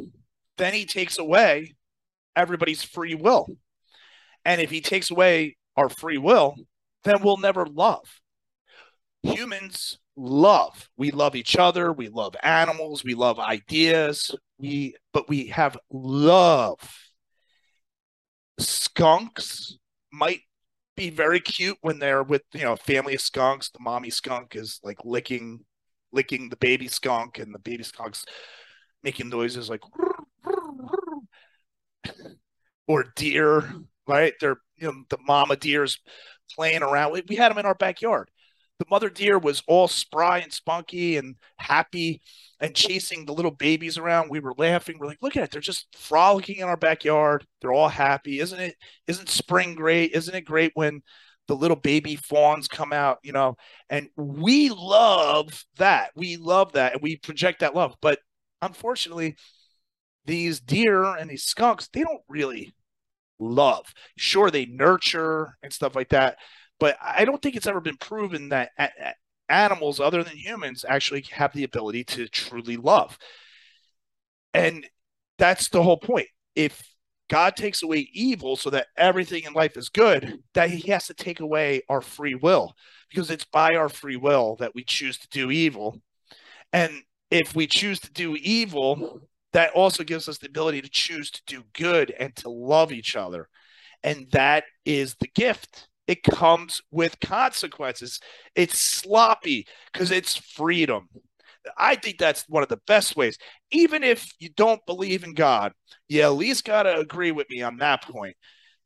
then 0.57 0.75
he 0.75 0.85
takes 0.85 1.19
away 1.19 1.75
everybody's 2.37 2.83
free 2.83 3.15
will. 3.15 3.47
And 4.45 4.61
if 4.61 4.71
he 4.71 4.81
takes 4.81 5.11
away 5.11 5.57
our 5.77 5.89
free 5.89 6.19
will, 6.19 6.55
then 7.05 7.23
we'll 7.23 7.37
never 7.37 7.67
love. 7.67 8.21
Humans 9.23 9.99
love. 10.17 10.89
We 10.97 11.11
love 11.11 11.37
each 11.37 11.57
other, 11.57 11.93
we 11.93 12.09
love 12.09 12.35
animals, 12.43 13.05
we 13.05 13.15
love 13.15 13.39
ideas, 13.39 14.35
we 14.59 14.97
but 15.13 15.29
we 15.29 15.47
have 15.49 15.77
love. 15.91 16.81
Skunks 18.59 19.79
might 20.13 20.41
be 20.97 21.11
very 21.11 21.39
cute 21.39 21.79
when 21.81 22.01
they're 22.01 22.25
with, 22.25 22.43
you 22.53 22.63
know, 22.63 22.75
family 22.75 23.15
of 23.15 23.21
skunks. 23.21 23.71
The 23.71 23.79
mommy 23.81 24.11
skunk 24.11 24.57
is 24.57 24.81
like 24.83 24.99
licking 25.05 25.65
licking 26.13 26.49
the 26.49 26.57
baby 26.57 26.89
skunk 26.89 27.39
and 27.39 27.55
the 27.55 27.59
baby 27.59 27.83
skunk's 27.83 28.25
making 29.03 29.29
noises 29.29 29.71
like 29.71 29.81
or 32.87 33.05
deer, 33.17 33.71
right? 34.07 34.33
They're 34.41 34.59
you 34.77 34.89
know 34.89 35.05
the 35.11 35.19
mama 35.27 35.57
deer's 35.57 36.01
playing 36.55 36.83
around. 36.83 37.21
We 37.29 37.37
had 37.37 37.51
them 37.51 37.59
in 37.59 37.67
our 37.67 37.75
backyard. 37.75 38.31
The 38.79 38.87
mother 38.91 39.11
deer 39.11 39.39
was 39.39 39.63
all 39.67 39.89
spry 39.89 40.39
and 40.39 40.53
spunky 40.53 41.17
and 41.17 41.35
happy 41.57 42.23
and 42.61 42.75
chasing 42.75 43.27
the 43.27 43.33
little 43.33 43.51
babies 43.51 43.99
around. 43.99 44.31
We 44.31 44.39
were 44.41 44.55
laughing. 44.57 44.99
We're 44.99 45.09
like, 45.09 45.19
look 45.21 45.37
at 45.37 45.43
it. 45.43 45.51
They're 45.51 45.61
just 45.61 45.89
frolicking 45.97 46.57
in 46.59 46.69
our 46.69 46.77
backyard. 46.77 47.45
They're 47.61 47.73
all 47.73 47.89
happy. 47.89 48.39
Isn't 48.39 48.61
it? 48.61 48.77
Isn't 49.09 49.29
spring 49.29 49.75
great? 49.75 50.13
Isn't 50.13 50.35
it 50.35 50.43
great 50.43 50.73
when 50.75 51.03
the 51.49 51.57
little 51.57 51.77
baby 51.77 52.15
fawns 52.15 52.69
come 52.69 52.93
out, 52.93 53.19
you 53.23 53.33
know? 53.33 53.57
And 53.91 54.09
we 54.17 54.69
love 54.71 55.65
that. 55.79 56.13
We 56.15 56.37
love 56.37 56.73
that. 56.73 56.93
And 56.93 57.03
we 57.03 57.17
project 57.17 57.61
that 57.61 57.75
love. 57.75 57.97
But 58.01 58.21
unfortunately, 58.63 59.35
these 60.25 60.61
deer 60.61 61.05
and 61.05 61.29
these 61.29 61.45
skunks, 61.45 61.89
they 61.89 62.03
don't 62.03 62.23
really 62.29 62.75
love. 63.39 63.93
Sure, 64.17 64.51
they 64.51 64.67
nurture 64.67 65.57
and 65.63 65.73
stuff 65.73 65.95
like 65.97 66.09
that, 66.09 66.37
but 66.81 66.97
I 67.01 67.25
don't 67.25 67.41
think 67.41 67.57
it's 67.57 67.69
ever 67.69 67.81
been 67.81 67.97
proven 67.97 68.49
that 68.49 68.71
animals 69.49 70.01
other 70.01 70.23
than 70.23 70.37
humans 70.37 70.85
actually 70.87 71.25
have 71.31 71.53
the 71.53 71.65
ability 71.65 72.05
to 72.05 72.29
truly 72.29 72.77
love. 72.77 73.17
And 74.53 74.87
that's 75.39 75.69
the 75.69 75.83
whole 75.83 75.99
point. 75.99 76.27
If 76.55 76.83
God 77.29 77.57
takes 77.57 77.83
away 77.83 78.09
evil 78.13 78.57
so 78.57 78.71
that 78.71 78.89
everything 78.97 79.45
in 79.45 79.53
life 79.53 79.77
is 79.77 79.89
good, 79.89 80.43
that 80.55 80.71
he 80.71 80.91
has 80.91 81.07
to 81.07 81.15
take 81.15 81.41
away 81.41 81.83
our 81.89 82.01
free 82.01 82.35
will 82.35 82.75
because 83.11 83.31
it's 83.31 83.45
by 83.45 83.75
our 83.75 83.89
free 83.89 84.17
will 84.17 84.57
that 84.57 84.75
we 84.75 84.85
choose 84.85 85.19
to 85.19 85.29
do 85.29 85.51
evil. 85.51 86.01
And 86.73 87.03
if 87.31 87.55
we 87.55 87.67
choose 87.67 88.01
to 88.01 88.13
do 88.13 88.37
evil, 88.37 89.21
that 89.53 89.73
also 89.73 90.05
gives 90.05 90.29
us 90.29 90.39
the 90.39 90.49
ability 90.49 90.83
to 90.83 90.91
choose 90.91 91.31
to 91.31 91.43
do 91.47 91.63
good 91.75 92.15
and 92.19 92.35
to 92.37 92.51
love 92.51 92.93
each 92.93 93.17
other. 93.17 93.49
And 94.03 94.27
that 94.33 94.65
is 94.85 95.17
the 95.17 95.29
gift. 95.29 95.89
It 96.07 96.23
comes 96.23 96.81
with 96.91 97.21
consequences. 97.21 98.21
It's 98.55 98.79
sloppy 98.79 99.67
because 99.93 100.11
it's 100.11 100.37
freedom. 100.37 101.09
I 101.77 101.97
think 101.97 102.19
that's 102.19 102.45
one 102.49 102.63
of 102.63 102.69
the 102.69 102.81
best 102.87 103.17
ways. 103.17 103.39
Even 103.71 104.03
if 104.03 104.31
you 104.39 104.51
don't 104.51 104.85
believe 104.87 105.25
in 105.25 105.35
God, 105.35 105.73
you 106.09 106.23
at 106.23 106.33
least 106.33 106.65
got 106.65 106.85
to 106.85 106.99
agree 106.99 107.33
with 107.33 107.49
me 107.51 107.63
on 107.63 107.79
that 107.79 108.03
point 108.03 108.37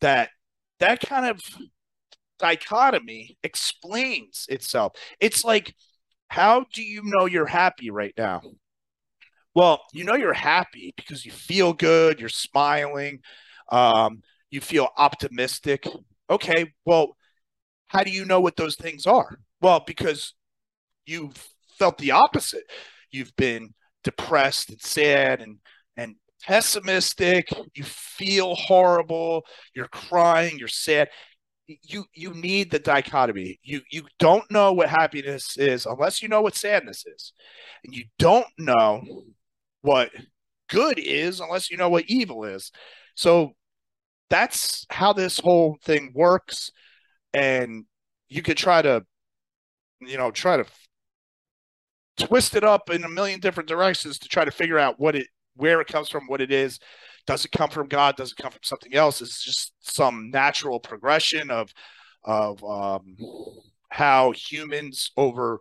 that 0.00 0.30
that 0.80 1.00
kind 1.00 1.26
of 1.26 1.40
dichotomy 2.38 3.36
explains 3.42 4.46
itself. 4.48 4.92
It's 5.20 5.44
like, 5.44 5.74
how 6.28 6.64
do 6.72 6.82
you 6.82 7.02
know 7.04 7.26
you're 7.26 7.46
happy 7.46 7.90
right 7.90 8.14
now? 8.16 8.42
Well, 9.54 9.82
you 9.92 10.04
know 10.04 10.14
you're 10.14 10.32
happy 10.32 10.94
because 10.96 11.24
you 11.24 11.32
feel 11.32 11.72
good, 11.72 12.18
you're 12.18 12.28
smiling, 12.28 13.20
um, 13.70 14.22
you 14.50 14.60
feel 14.60 14.88
optimistic. 14.96 15.86
Okay, 16.30 16.72
well, 16.84 17.16
how 17.86 18.02
do 18.02 18.10
you 18.10 18.24
know 18.24 18.40
what 18.40 18.56
those 18.56 18.76
things 18.76 19.06
are? 19.06 19.38
Well, 19.60 19.84
because 19.86 20.34
you've 21.04 21.51
felt 21.82 21.98
the 21.98 22.12
opposite. 22.12 22.62
You've 23.10 23.34
been 23.34 23.74
depressed 24.04 24.70
and 24.70 24.80
sad 24.80 25.40
and 25.40 25.58
and 25.96 26.14
pessimistic. 26.46 27.48
You 27.74 27.82
feel 27.82 28.54
horrible. 28.54 29.44
You're 29.74 29.88
crying. 29.88 30.58
You're 30.58 30.68
sad. 30.68 31.08
You 31.66 32.04
you 32.14 32.34
need 32.34 32.70
the 32.70 32.78
dichotomy. 32.78 33.58
You 33.64 33.80
you 33.90 34.04
don't 34.20 34.48
know 34.48 34.72
what 34.72 34.90
happiness 34.90 35.56
is 35.58 35.84
unless 35.84 36.22
you 36.22 36.28
know 36.28 36.40
what 36.40 36.54
sadness 36.54 37.04
is, 37.04 37.32
and 37.84 37.92
you 37.92 38.04
don't 38.16 38.46
know 38.58 39.02
what 39.80 40.10
good 40.68 41.00
is 41.00 41.40
unless 41.40 41.68
you 41.68 41.76
know 41.76 41.88
what 41.88 42.04
evil 42.06 42.44
is. 42.44 42.70
So 43.16 43.54
that's 44.30 44.86
how 44.88 45.12
this 45.12 45.40
whole 45.40 45.78
thing 45.84 46.12
works. 46.14 46.70
And 47.34 47.86
you 48.28 48.40
could 48.40 48.56
try 48.56 48.82
to, 48.82 49.04
you 50.00 50.16
know, 50.16 50.30
try 50.30 50.56
to 50.56 50.64
twist 52.26 52.54
it 52.56 52.64
up 52.64 52.90
in 52.90 53.04
a 53.04 53.08
million 53.08 53.40
different 53.40 53.68
directions 53.68 54.18
to 54.18 54.28
try 54.28 54.44
to 54.44 54.50
figure 54.50 54.78
out 54.78 54.98
what 54.98 55.16
it, 55.16 55.26
where 55.56 55.80
it 55.80 55.88
comes 55.88 56.08
from, 56.08 56.26
what 56.26 56.40
it 56.40 56.52
is. 56.52 56.78
Does 57.26 57.44
it 57.44 57.52
come 57.52 57.70
from 57.70 57.88
God? 57.88 58.16
Does 58.16 58.32
it 58.32 58.42
come 58.42 58.50
from 58.50 58.62
something 58.64 58.94
else? 58.94 59.20
It's 59.20 59.44
just 59.44 59.72
some 59.80 60.30
natural 60.30 60.80
progression 60.80 61.50
of, 61.50 61.72
of 62.24 62.62
um, 62.64 63.16
how 63.90 64.32
humans 64.32 65.12
over 65.16 65.60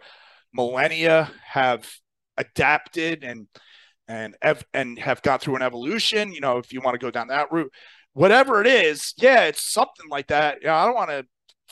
millennia 0.54 1.32
have 1.46 1.90
adapted 2.38 3.24
and 3.24 3.48
and 4.08 4.36
ev- 4.42 4.66
and 4.74 5.00
have 5.00 5.22
gone 5.22 5.40
through 5.40 5.56
an 5.56 5.62
evolution. 5.62 6.34
You 6.34 6.42
know, 6.42 6.58
if 6.58 6.74
you 6.74 6.82
want 6.82 6.96
to 6.96 7.06
go 7.06 7.12
down 7.12 7.28
that 7.28 7.52
route, 7.52 7.72
whatever 8.14 8.60
it 8.62 8.68
is, 8.68 9.14
yeah, 9.18 9.44
it's 9.44 9.62
something 9.72 10.10
like 10.10 10.28
that. 10.28 10.60
Yeah, 10.62 10.76
I 10.76 10.86
don't 10.86 10.96
want 10.96 11.12
to 11.12 11.26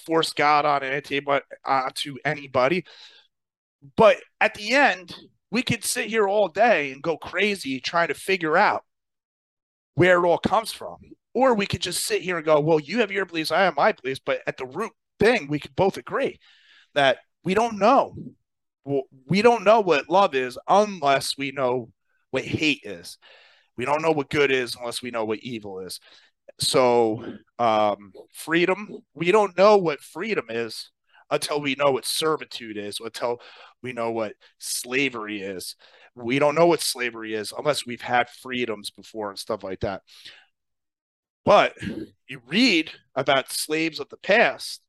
force 0.06 0.32
God 0.32 0.66
on 0.66 0.84
anybody, 0.84 1.44
uh, 1.66 1.90
to 1.96 2.20
anybody. 2.24 2.86
But 3.96 4.18
at 4.42 4.54
the 4.54 4.72
end, 4.72 5.16
we 5.52 5.64
could 5.64 5.84
sit 5.84 6.08
here 6.08 6.28
all 6.28 6.48
day 6.48 6.92
and 6.92 7.02
go 7.02 7.18
crazy 7.18 7.80
trying 7.80 8.10
to 8.10 8.14
figure 8.14 8.58
out 8.58 8.84
where 9.96 10.24
it 10.24 10.28
all 10.28 10.38
comes 10.38 10.72
from. 10.72 10.98
Or 11.34 11.54
we 11.54 11.66
could 11.66 11.82
just 11.82 12.06
sit 12.06 12.22
here 12.22 12.38
and 12.38 12.46
go, 12.46 12.60
well, 12.60 12.80
you 12.80 13.00
have 13.00 13.12
your 13.12 13.26
beliefs, 13.26 13.52
I 13.52 13.62
have 13.62 13.76
my 13.76 13.92
beliefs, 13.92 14.20
but 14.26 14.42
at 14.48 14.58
the 14.58 14.66
root 14.66 14.92
thing, 15.20 15.48
we 15.48 15.60
could 15.60 15.76
both 15.76 15.98
agree 15.98 16.40
that 16.96 17.20
we 17.44 17.54
don't 17.54 17.78
know. 17.78 18.16
we 19.28 19.42
don't 19.42 19.64
know 19.64 19.82
what 19.82 20.10
love 20.10 20.34
is 20.34 20.58
unless 20.68 21.38
we 21.38 21.52
know 21.52 21.92
what 22.32 22.44
hate 22.44 22.82
is. 22.84 23.18
We 23.78 23.86
don't 23.86 24.02
know 24.02 24.12
what 24.12 24.30
good 24.30 24.52
is 24.52 24.76
unless 24.76 25.02
we 25.02 25.12
know 25.12 25.26
what 25.26 25.40
evil 25.40 25.80
is. 25.80 26.00
So, 26.60 27.24
um, 27.60 28.12
freedom, 28.34 28.90
we 29.14 29.32
don't 29.32 29.58
know 29.58 29.78
what 29.78 30.02
freedom 30.02 30.46
is 30.50 30.90
until 31.32 31.62
we 31.62 31.76
know 31.76 31.92
what 31.92 32.06
servitude 32.06 32.78
is, 32.78 33.00
until 33.00 33.42
we 33.82 33.94
know 33.94 34.12
what 34.12 34.34
slavery 34.60 35.42
is. 35.42 35.76
We 36.16 36.40
don't 36.40 36.56
know 36.56 36.68
what 36.68 36.82
slavery 36.82 37.34
is 37.34 37.54
unless 37.58 37.86
we've 37.86 38.02
had 38.02 38.30
freedoms 38.30 38.90
before 38.92 39.30
and 39.30 39.40
stuff 39.40 39.64
like 39.64 39.82
that. 39.82 40.02
But 41.46 41.76
you 42.28 42.42
read 42.48 42.92
about 43.16 43.52
slaves 43.52 44.00
of 44.00 44.10
the 44.10 44.18
past, 44.18 44.82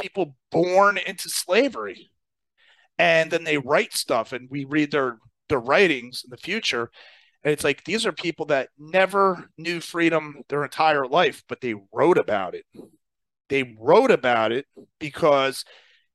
people 0.00 0.36
born 0.50 0.98
into 0.98 1.28
slavery, 1.28 2.10
and 2.98 3.30
then 3.30 3.44
they 3.44 3.58
write 3.58 3.94
stuff, 3.94 4.32
and 4.32 4.48
we 4.50 4.64
read 4.64 4.90
their 4.90 5.18
their 5.48 5.60
writings 5.60 6.22
in 6.24 6.30
the 6.30 6.36
future, 6.36 6.90
And 7.46 7.52
it's 7.52 7.62
like 7.62 7.84
these 7.84 8.04
are 8.06 8.12
people 8.12 8.46
that 8.46 8.70
never 8.76 9.50
knew 9.56 9.80
freedom 9.80 10.42
their 10.48 10.64
entire 10.64 11.06
life, 11.06 11.44
but 11.48 11.60
they 11.60 11.76
wrote 11.92 12.18
about 12.18 12.56
it. 12.56 12.64
They 13.48 13.76
wrote 13.78 14.10
about 14.10 14.52
it 14.52 14.66
because 14.98 15.64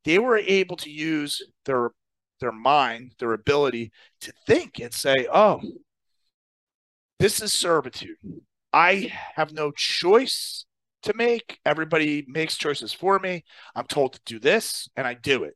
they 0.03 0.19
were 0.19 0.37
able 0.37 0.77
to 0.77 0.89
use 0.89 1.41
their 1.65 1.91
their 2.39 2.51
mind, 2.51 3.13
their 3.19 3.33
ability 3.33 3.91
to 4.21 4.33
think 4.47 4.79
and 4.79 4.93
say, 4.93 5.27
"Oh, 5.31 5.61
this 7.19 7.41
is 7.41 7.53
servitude. 7.53 8.17
I 8.73 9.13
have 9.35 9.53
no 9.53 9.71
choice 9.71 10.65
to 11.03 11.13
make. 11.13 11.59
Everybody 11.65 12.25
makes 12.27 12.57
choices 12.57 12.93
for 12.93 13.19
me. 13.19 13.43
I'm 13.75 13.85
told 13.85 14.13
to 14.13 14.21
do 14.25 14.39
this, 14.39 14.89
and 14.95 15.05
I 15.05 15.13
do 15.13 15.43
it. 15.43 15.55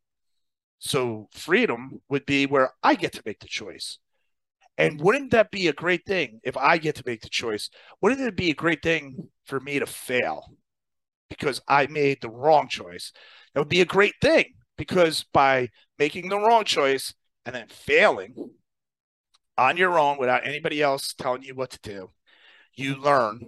So 0.79 1.29
freedom 1.31 2.01
would 2.09 2.25
be 2.25 2.45
where 2.45 2.73
I 2.83 2.95
get 2.95 3.13
to 3.13 3.23
make 3.25 3.39
the 3.39 3.47
choice. 3.47 3.97
And 4.77 4.99
wouldn't 5.01 5.31
that 5.31 5.51
be 5.51 5.67
a 5.67 5.73
great 5.73 6.05
thing 6.05 6.41
if 6.43 6.57
I 6.57 6.77
get 6.77 6.95
to 6.95 7.03
make 7.05 7.21
the 7.21 7.29
choice? 7.29 7.69
Wouldn't 8.01 8.21
it 8.21 8.35
be 8.35 8.51
a 8.51 8.55
great 8.55 8.83
thing 8.83 9.29
for 9.45 9.59
me 9.59 9.79
to 9.79 9.85
fail 9.85 10.51
because 11.37 11.61
I 11.67 11.87
made 11.87 12.21
the 12.21 12.29
wrong 12.29 12.67
choice? 12.67 13.11
That 13.53 13.61
would 13.61 13.69
be 13.69 13.81
a 13.81 13.85
great 13.85 14.15
thing 14.21 14.53
because 14.77 15.25
by 15.33 15.69
making 15.97 16.29
the 16.29 16.39
wrong 16.39 16.65
choice 16.65 17.13
and 17.45 17.55
then 17.55 17.67
failing 17.67 18.51
on 19.57 19.77
your 19.77 19.97
own 19.97 20.17
without 20.17 20.45
anybody 20.45 20.81
else 20.81 21.13
telling 21.13 21.43
you 21.43 21.55
what 21.55 21.71
to 21.71 21.79
do, 21.81 22.11
you 22.73 22.95
learn 22.95 23.41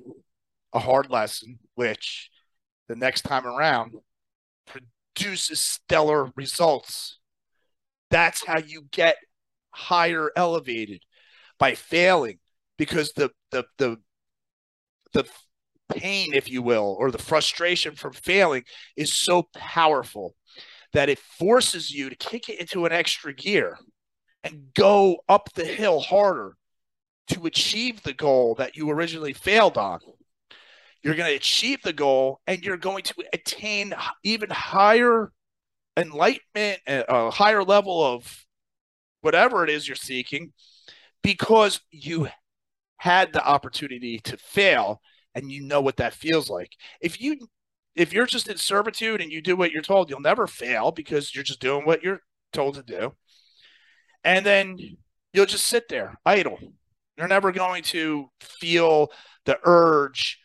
a 0.73 0.79
hard 0.79 1.09
lesson, 1.09 1.59
which 1.75 2.29
the 2.87 2.95
next 2.95 3.23
time 3.23 3.45
around 3.45 3.93
produces 4.65 5.59
stellar 5.59 6.31
results. 6.35 7.19
That's 8.09 8.45
how 8.45 8.59
you 8.59 8.87
get 8.91 9.17
higher 9.71 10.31
elevated 10.35 11.03
by 11.59 11.75
failing 11.75 12.39
because 12.77 13.11
the 13.13 13.31
the 13.51 13.65
the 13.77 13.97
the 15.13 15.27
pain 15.89 16.33
if 16.33 16.49
you 16.49 16.61
will 16.61 16.95
or 16.99 17.11
the 17.11 17.17
frustration 17.17 17.95
from 17.95 18.13
failing 18.13 18.63
is 18.95 19.13
so 19.13 19.47
powerful 19.55 20.35
that 20.93 21.09
it 21.09 21.19
forces 21.19 21.91
you 21.91 22.09
to 22.09 22.15
kick 22.15 22.49
it 22.49 22.59
into 22.59 22.85
an 22.85 22.91
extra 22.91 23.33
gear 23.33 23.77
and 24.43 24.73
go 24.73 25.17
up 25.27 25.49
the 25.53 25.65
hill 25.65 25.99
harder 25.99 26.55
to 27.27 27.45
achieve 27.45 28.01
the 28.03 28.13
goal 28.13 28.55
that 28.55 28.75
you 28.75 28.89
originally 28.89 29.33
failed 29.33 29.77
on. 29.77 29.99
You're 31.03 31.15
going 31.15 31.29
to 31.29 31.35
achieve 31.35 31.81
the 31.83 31.93
goal 31.93 32.39
and 32.47 32.63
you're 32.63 32.77
going 32.77 33.03
to 33.03 33.23
attain 33.33 33.93
even 34.23 34.49
higher 34.49 35.31
enlightenment, 35.95 36.79
a 36.87 37.29
higher 37.29 37.63
level 37.63 38.03
of 38.03 38.45
whatever 39.21 39.63
it 39.63 39.69
is 39.69 39.87
you're 39.87 39.95
seeking 39.95 40.53
because 41.21 41.81
you 41.91 42.29
had 42.97 43.33
the 43.33 43.45
opportunity 43.45 44.19
to 44.19 44.37
fail 44.37 45.01
and 45.37 45.51
you 45.51 45.61
know 45.61 45.81
what 45.81 45.97
that 45.97 46.15
feels 46.15 46.49
like. 46.49 46.75
If 46.99 47.21
you 47.21 47.37
if 47.95 48.11
you're 48.11 48.25
just 48.25 48.47
in 48.47 48.57
servitude 48.57 49.21
and 49.21 49.31
you 49.31 49.41
do 49.41 49.55
what 49.55 49.71
you're 49.71 49.81
told, 49.81 50.09
you'll 50.09 50.19
never 50.19 50.47
fail 50.47 50.91
because 50.91 51.33
you're 51.33 51.43
just 51.43 51.61
doing 51.61 51.85
what 51.85 52.03
you're 52.03 52.21
told 52.53 52.75
to 52.75 52.83
do. 52.83 53.13
And 54.23 54.45
then 54.45 54.77
you'll 55.33 55.45
just 55.45 55.65
sit 55.65 55.89
there 55.89 56.15
idle. 56.25 56.59
You're 57.17 57.27
never 57.27 57.51
going 57.51 57.83
to 57.83 58.29
feel 58.39 59.11
the 59.45 59.59
urge 59.63 60.39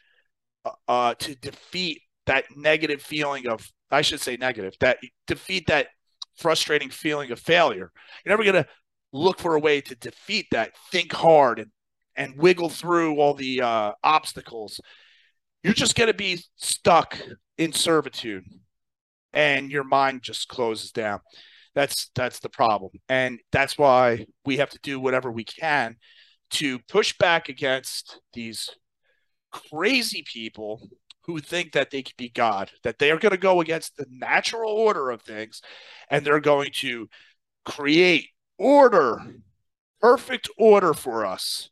uh, 0.65 0.71
uh, 0.89 1.15
to 1.15 1.35
defeat 1.35 2.01
that 2.27 2.45
negative 2.57 3.03
feeling 3.03 3.47
of, 3.47 3.67
I 3.91 4.03
should 4.03 4.21
say 4.21 4.37
negative, 4.37 4.75
that 4.81 4.99
defeat 5.27 5.67
that 5.67 5.89
frustrating 6.37 6.91
feeling 6.91 7.31
of 7.31 7.39
failure. 7.39 7.93
You're 8.25 8.33
never 8.33 8.45
going 8.45 8.63
to 8.65 8.69
look 9.13 9.39
for 9.39 9.57
a 9.57 9.61
way 9.61 9.81
to 9.83 9.95
defeat 9.95 10.47
that. 10.53 10.73
Think 10.91 11.13
hard 11.13 11.59
and, 11.59 11.71
and 12.17 12.37
wiggle 12.37 12.69
through 12.69 13.19
all 13.19 13.35
the 13.35 13.63
uh, 13.63 13.93
obstacles. 14.03 14.81
You're 15.63 15.75
just 15.75 15.95
going 15.95 16.09
to 16.09 16.15
be 16.15 16.43
stuck 16.57 17.19
in 17.57 17.73
servitude 17.73 18.45
and 19.33 19.71
your 19.71 19.85
mind 19.85 20.23
just 20.23 20.49
closes 20.49 20.91
down. 20.93 21.21
That's 21.75 22.11
that's 22.15 22.41
the 22.41 22.51
problem. 22.51 22.91
And 23.09 23.41
that's 23.51 23.79
why 23.79 24.27
we 24.45 24.59
have 24.59 24.71
to 24.71 24.79
do 24.83 25.01
whatever 25.01 25.31
we 25.31 25.45
can 25.45 25.97
to 26.51 26.79
push 26.81 27.17
back 27.17 27.49
against 27.49 28.21
these 28.35 28.69
crazy 29.51 30.23
people 30.31 30.89
who 31.25 31.39
think 31.39 31.73
that 31.73 31.91
they 31.91 32.03
can 32.03 32.15
be 32.19 32.29
God, 32.29 32.71
that 32.83 32.99
they 32.99 33.11
are 33.11 33.19
going 33.19 33.31
to 33.31 33.39
go 33.39 33.61
against 33.61 33.97
the 33.97 34.07
natural 34.11 34.73
order 34.73 35.11
of 35.11 35.23
things 35.23 35.63
and 36.11 36.25
they're 36.25 36.41
going 36.41 36.71
to 36.81 37.09
create 37.65 38.29
order, 38.59 39.19
perfect 40.01 40.51
order 40.59 40.93
for 40.93 41.25
us. 41.25 41.71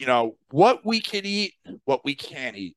You 0.00 0.06
know, 0.06 0.38
what 0.50 0.86
we 0.86 0.98
can 1.02 1.26
eat, 1.26 1.52
what 1.84 2.06
we 2.06 2.14
can't 2.14 2.56
eat, 2.56 2.74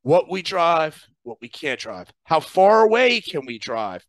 what 0.00 0.30
we 0.30 0.40
drive, 0.40 1.06
what 1.22 1.36
we 1.42 1.50
can't 1.50 1.78
drive, 1.78 2.10
how 2.24 2.40
far 2.40 2.80
away 2.80 3.20
can 3.20 3.44
we 3.44 3.58
drive, 3.58 4.06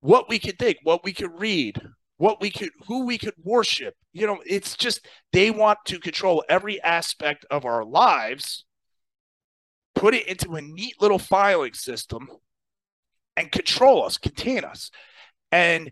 what 0.00 0.28
we 0.28 0.38
can 0.38 0.56
think, 0.56 0.76
what 0.82 1.02
we 1.04 1.14
can 1.14 1.32
read, 1.32 1.80
what 2.18 2.38
we 2.38 2.50
could 2.50 2.68
who 2.86 3.06
we 3.06 3.16
could 3.16 3.32
worship. 3.42 3.94
You 4.12 4.26
know 4.26 4.42
it's 4.44 4.76
just 4.76 5.06
they 5.32 5.50
want 5.50 5.78
to 5.86 5.98
control 5.98 6.44
every 6.50 6.82
aspect 6.82 7.46
of 7.50 7.64
our 7.64 7.82
lives 7.82 8.66
put 9.94 10.12
it 10.12 10.26
into 10.26 10.54
a 10.54 10.60
neat 10.60 11.00
little 11.00 11.18
filing 11.18 11.72
system 11.72 12.28
and 13.38 13.50
control 13.50 14.04
us 14.04 14.18
contain 14.18 14.64
us. 14.64 14.90
And 15.50 15.90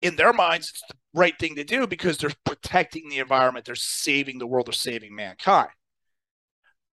in 0.00 0.16
their 0.16 0.32
minds 0.32 0.70
it's 0.70 0.82
the 0.88 0.94
right 1.14 1.38
thing 1.38 1.56
to 1.56 1.64
do 1.64 1.86
because 1.86 2.18
they're 2.18 2.30
protecting 2.44 3.08
the 3.08 3.18
environment 3.18 3.64
they're 3.64 3.74
saving 3.74 4.38
the 4.38 4.46
world 4.46 4.66
they're 4.66 4.72
saving 4.72 5.14
mankind 5.14 5.70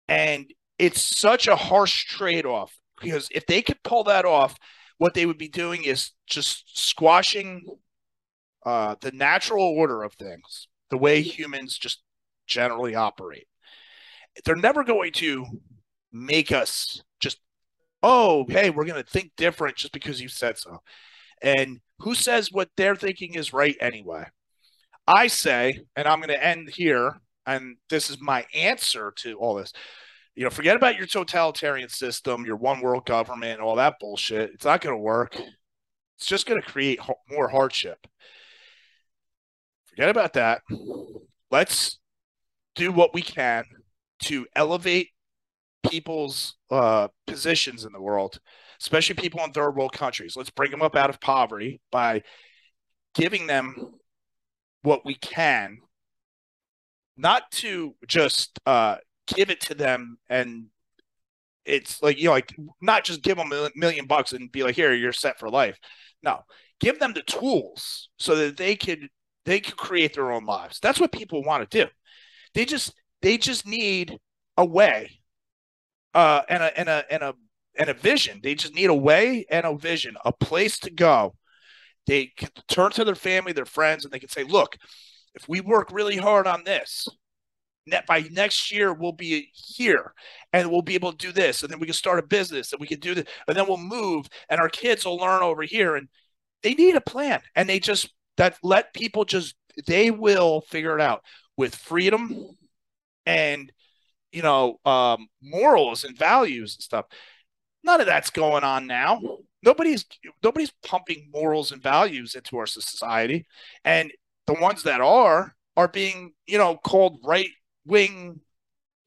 and 0.08 0.52
it's 0.78 1.02
such 1.02 1.46
a 1.46 1.56
harsh 1.56 2.04
trade-off 2.06 2.76
because 3.00 3.28
if 3.32 3.46
they 3.46 3.62
could 3.62 3.82
pull 3.82 4.04
that 4.04 4.24
off 4.24 4.56
what 4.98 5.14
they 5.14 5.26
would 5.26 5.38
be 5.38 5.48
doing 5.48 5.84
is 5.84 6.12
just 6.26 6.78
squashing 6.78 7.64
uh, 8.64 8.96
the 9.00 9.12
natural 9.12 9.64
order 9.64 10.02
of 10.02 10.14
things, 10.14 10.68
the 10.90 10.96
way 10.98 11.20
humans 11.20 11.76
just 11.76 12.02
generally 12.46 12.94
operate. 12.94 13.46
They're 14.44 14.56
never 14.56 14.84
going 14.84 15.12
to 15.12 15.44
make 16.12 16.52
us 16.52 17.02
just, 17.20 17.38
oh, 18.02 18.46
hey, 18.48 18.70
we're 18.70 18.86
going 18.86 19.02
to 19.02 19.08
think 19.10 19.32
different 19.36 19.76
just 19.76 19.92
because 19.92 20.20
you 20.20 20.28
said 20.28 20.58
so. 20.58 20.80
And 21.44 21.80
who 21.98 22.14
says 22.14 22.50
what 22.50 22.70
they're 22.76 22.96
thinking 22.96 23.34
is 23.34 23.52
right 23.52 23.76
anyway? 23.80 24.24
I 25.06 25.26
say, 25.26 25.80
and 25.94 26.08
I'm 26.08 26.18
going 26.18 26.30
to 26.30 26.44
end 26.44 26.70
here, 26.74 27.20
and 27.46 27.76
this 27.90 28.08
is 28.08 28.20
my 28.20 28.46
answer 28.54 29.12
to 29.18 29.34
all 29.34 29.54
this. 29.54 29.72
You 30.34 30.44
know, 30.44 30.50
forget 30.50 30.74
about 30.74 30.96
your 30.96 31.06
totalitarian 31.06 31.90
system, 31.90 32.46
your 32.46 32.56
one 32.56 32.80
world 32.80 33.04
government, 33.04 33.60
all 33.60 33.76
that 33.76 34.00
bullshit. 34.00 34.52
It's 34.54 34.64
not 34.64 34.80
going 34.80 34.96
to 34.96 35.00
work. 35.00 35.36
It's 36.16 36.26
just 36.26 36.46
going 36.46 36.60
to 36.60 36.66
create 36.66 36.98
more 37.30 37.48
hardship. 37.48 38.06
Forget 39.86 40.08
about 40.08 40.32
that. 40.32 40.62
Let's 41.50 41.98
do 42.74 42.90
what 42.90 43.14
we 43.14 43.22
can 43.22 43.64
to 44.22 44.46
elevate 44.56 45.10
people's 45.88 46.56
uh, 46.70 47.08
positions 47.26 47.84
in 47.84 47.92
the 47.92 48.00
world, 48.00 48.40
especially 48.80 49.14
people 49.14 49.40
in 49.44 49.52
third 49.52 49.76
world 49.76 49.92
countries. 49.92 50.36
Let's 50.36 50.50
bring 50.50 50.70
them 50.70 50.82
up 50.82 50.96
out 50.96 51.10
of 51.10 51.20
poverty 51.20 51.80
by 51.90 52.22
giving 53.14 53.46
them 53.46 53.94
what 54.82 55.04
we 55.04 55.14
can, 55.14 55.78
not 57.16 57.50
to 57.52 57.94
just 58.06 58.58
uh, 58.66 58.96
give 59.26 59.50
it 59.50 59.60
to 59.62 59.74
them 59.74 60.18
and 60.28 60.66
it's 61.64 62.02
like 62.02 62.18
you 62.18 62.26
know 62.26 62.32
like 62.32 62.54
not 62.82 63.04
just 63.04 63.22
give 63.22 63.38
them 63.38 63.50
a 63.50 63.70
million 63.74 64.04
bucks 64.04 64.34
and 64.34 64.52
be 64.52 64.62
like 64.62 64.74
here 64.74 64.92
you're 64.92 65.14
set 65.14 65.38
for 65.38 65.48
life 65.48 65.78
no 66.22 66.40
give 66.78 66.98
them 66.98 67.14
the 67.14 67.22
tools 67.22 68.10
so 68.18 68.36
that 68.36 68.58
they 68.58 68.76
could 68.76 69.08
they 69.44 69.60
could 69.60 69.76
create 69.76 70.14
their 70.14 70.32
own 70.32 70.44
lives. 70.44 70.78
That's 70.80 71.00
what 71.00 71.12
people 71.12 71.42
want 71.42 71.68
to 71.68 71.84
do. 71.84 71.90
They 72.54 72.64
just 72.64 72.94
they 73.22 73.38
just 73.38 73.66
need 73.66 74.18
a 74.56 74.64
way, 74.64 75.20
uh, 76.14 76.42
and 76.48 76.62
a 76.62 76.78
and 76.78 76.88
a 76.88 77.04
and 77.10 77.22
a 77.22 77.34
and 77.78 77.88
a 77.88 77.94
vision. 77.94 78.40
They 78.42 78.54
just 78.54 78.74
need 78.74 78.90
a 78.90 78.94
way 78.94 79.46
and 79.50 79.66
a 79.66 79.76
vision, 79.76 80.16
a 80.24 80.32
place 80.32 80.78
to 80.80 80.90
go. 80.90 81.34
They 82.06 82.26
can 82.36 82.50
turn 82.68 82.90
to 82.92 83.04
their 83.04 83.14
family, 83.14 83.52
their 83.52 83.64
friends, 83.64 84.04
and 84.04 84.12
they 84.12 84.18
can 84.18 84.28
say, 84.28 84.44
"Look, 84.44 84.76
if 85.34 85.48
we 85.48 85.60
work 85.60 85.90
really 85.92 86.16
hard 86.16 86.46
on 86.46 86.64
this, 86.64 87.08
by 88.06 88.24
next 88.30 88.72
year 88.72 88.92
we'll 88.92 89.12
be 89.12 89.50
here 89.52 90.14
and 90.52 90.70
we'll 90.70 90.82
be 90.82 90.94
able 90.94 91.12
to 91.12 91.18
do 91.18 91.32
this 91.32 91.62
and 91.62 91.70
then 91.70 91.78
we 91.78 91.86
can 91.86 91.94
start 91.94 92.18
a 92.18 92.26
business 92.26 92.72
and 92.72 92.80
we 92.80 92.86
can 92.86 93.00
do 93.00 93.14
this 93.14 93.26
and 93.46 93.56
then 93.56 93.66
we'll 93.66 93.76
move 93.76 94.26
and 94.48 94.60
our 94.60 94.68
kids 94.68 95.04
will 95.04 95.16
learn 95.16 95.42
over 95.42 95.62
here 95.62 95.96
and 95.96 96.08
they 96.62 96.74
need 96.74 96.96
a 96.96 97.00
plan 97.00 97.40
and 97.54 97.68
they 97.68 97.78
just 97.78 98.12
that 98.36 98.56
let 98.62 98.94
people 98.94 99.24
just 99.24 99.54
they 99.86 100.10
will 100.10 100.62
figure 100.62 100.96
it 100.96 101.00
out 101.00 101.22
with 101.56 101.74
freedom 101.74 102.56
and 103.26 103.70
you 104.32 104.42
know 104.42 104.78
um, 104.84 105.28
morals 105.42 106.04
and 106.04 106.16
values 106.16 106.76
and 106.76 106.82
stuff 106.82 107.06
none 107.84 108.00
of 108.00 108.06
that's 108.06 108.30
going 108.30 108.64
on 108.64 108.86
now. 108.86 109.20
Nobody's 109.62 110.04
nobody's 110.42 110.72
pumping 110.84 111.28
morals 111.32 111.72
and 111.72 111.82
values 111.82 112.34
into 112.34 112.56
our 112.58 112.66
society. 112.66 113.46
And 113.84 114.12
the 114.46 114.54
ones 114.54 114.82
that 114.82 115.00
are 115.00 115.54
are 115.76 115.88
being 115.88 116.32
you 116.46 116.58
know 116.58 116.76
called 116.76 117.20
right 117.24 117.50
wing 117.86 118.40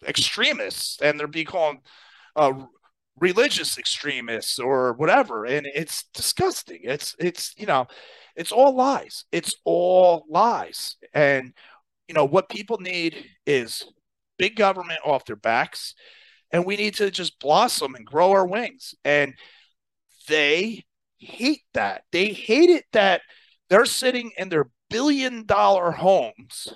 extremists 0.07 1.01
and 1.01 1.19
they're 1.19 1.27
being 1.27 1.45
called 1.45 1.77
uh, 2.35 2.53
religious 3.19 3.77
extremists 3.77 4.59
or 4.59 4.93
whatever. 4.93 5.45
And 5.45 5.67
it's 5.67 6.05
disgusting. 6.13 6.81
It's 6.83 7.15
it's 7.19 7.53
you 7.57 7.65
know 7.65 7.87
it's 8.35 8.51
all 8.51 8.75
lies. 8.75 9.25
It's 9.31 9.55
all 9.65 10.25
lies. 10.29 10.95
And 11.13 11.53
you 12.07 12.13
know 12.13 12.25
what 12.25 12.49
people 12.49 12.77
need 12.79 13.25
is 13.45 13.85
big 14.37 14.55
government 14.55 14.99
off 15.03 15.25
their 15.25 15.35
backs 15.35 15.95
and 16.51 16.65
we 16.65 16.75
need 16.75 16.95
to 16.95 17.11
just 17.11 17.39
blossom 17.39 17.95
and 17.95 18.05
grow 18.05 18.31
our 18.31 18.45
wings 18.45 18.95
and 19.03 19.33
they 20.27 20.83
hate 21.17 21.63
that 21.73 22.03
they 22.11 22.27
hate 22.27 22.69
it 22.69 22.85
that 22.93 23.21
they're 23.69 23.85
sitting 23.85 24.31
in 24.37 24.49
their 24.49 24.69
billion 24.89 25.45
dollar 25.45 25.91
homes 25.91 26.73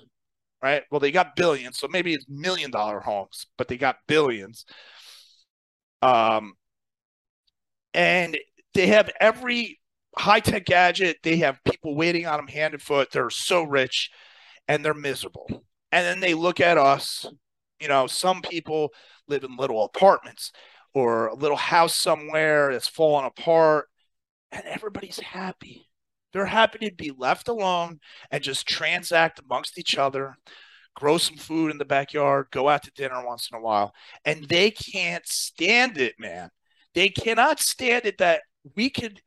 right 0.62 0.84
well 0.92 1.00
they 1.00 1.12
got 1.12 1.36
billions 1.36 1.78
so 1.78 1.88
maybe 1.88 2.14
it's 2.14 2.26
million 2.28 2.72
dollar 2.72 3.00
homes 3.00 3.46
but 3.58 3.68
they 3.68 3.78
got 3.78 3.98
billions 4.08 4.66
um, 6.02 6.54
and 7.94 8.38
they 8.74 8.88
have 8.88 9.10
every 9.20 9.80
high 10.18 10.40
tech 10.40 10.66
gadget. 10.66 11.18
They 11.24 11.38
have 11.38 11.64
people 11.64 11.96
waiting 11.96 12.26
on 12.26 12.38
them 12.38 12.48
hand 12.48 12.74
and 12.74 12.82
foot. 12.82 13.12
They're 13.12 13.30
so 13.30 13.64
rich 13.64 14.10
and 14.68 14.84
they're 14.84 14.94
miserable. 14.94 15.64
And 15.92 16.06
then 16.06 16.20
they 16.20 16.34
look 16.34 16.60
at 16.60 16.78
us. 16.78 17.26
You 17.80 17.88
know, 17.88 18.08
some 18.08 18.42
people 18.42 18.90
live 19.32 19.44
in 19.44 19.56
little 19.58 19.84
apartments 19.84 20.52
or 20.94 21.28
a 21.28 21.36
little 21.36 21.58
house 21.58 21.96
somewhere 21.96 22.72
that's 22.72 22.88
falling 22.88 23.26
apart, 23.26 23.88
and 24.52 24.64
everybody's 24.66 25.20
happy. 25.20 25.88
They're 26.34 26.46
happy 26.46 26.90
to 26.90 26.96
be 26.96 27.12
left 27.18 27.48
alone 27.48 28.00
and 28.30 28.44
just 28.44 28.68
transact 28.68 29.40
amongst 29.40 29.78
each 29.78 29.98
other 29.98 30.36
grow 30.96 31.18
some 31.18 31.38
food 31.38 31.72
in 31.72 31.78
the 31.78 31.86
backyard, 31.86 32.48
go 32.52 32.70
out 32.70 32.84
to 32.84 32.92
dinner 32.92 33.26
once 33.26 33.50
in 33.52 33.58
a 33.58 33.62
while. 33.62 33.94
And 34.26 34.48
they 34.48 34.72
can't 34.72 35.26
stand 35.28 35.98
it, 35.98 36.16
man. 36.20 36.50
They 36.94 37.10
cannot 37.10 37.60
stand 37.60 38.06
it 38.06 38.18
that 38.18 38.42
we 38.76 38.90
could 38.90 39.22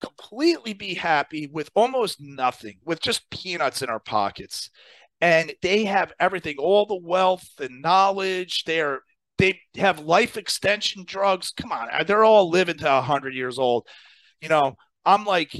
completely 0.00 0.72
be 0.72 0.94
happy 0.94 1.48
with 1.52 1.70
almost 1.74 2.20
nothing, 2.20 2.78
with 2.84 3.00
just 3.00 3.28
peanuts 3.30 3.82
in 3.82 3.90
our 3.90 4.00
pockets. 4.00 4.70
And 5.20 5.52
they 5.62 5.84
have 5.84 6.12
everything, 6.18 6.56
all 6.58 6.86
the 6.86 6.96
wealth 6.96 7.48
and 7.60 7.82
knowledge. 7.82 8.64
They're 8.64 9.02
they 9.42 9.60
have 9.76 9.98
life 9.98 10.36
extension 10.36 11.02
drugs. 11.04 11.52
Come 11.56 11.72
on, 11.72 11.88
they're 12.06 12.24
all 12.24 12.48
living 12.48 12.78
to 12.78 13.00
hundred 13.00 13.34
years 13.34 13.58
old. 13.58 13.88
You 14.40 14.48
know, 14.48 14.76
I'm 15.04 15.24
like 15.24 15.52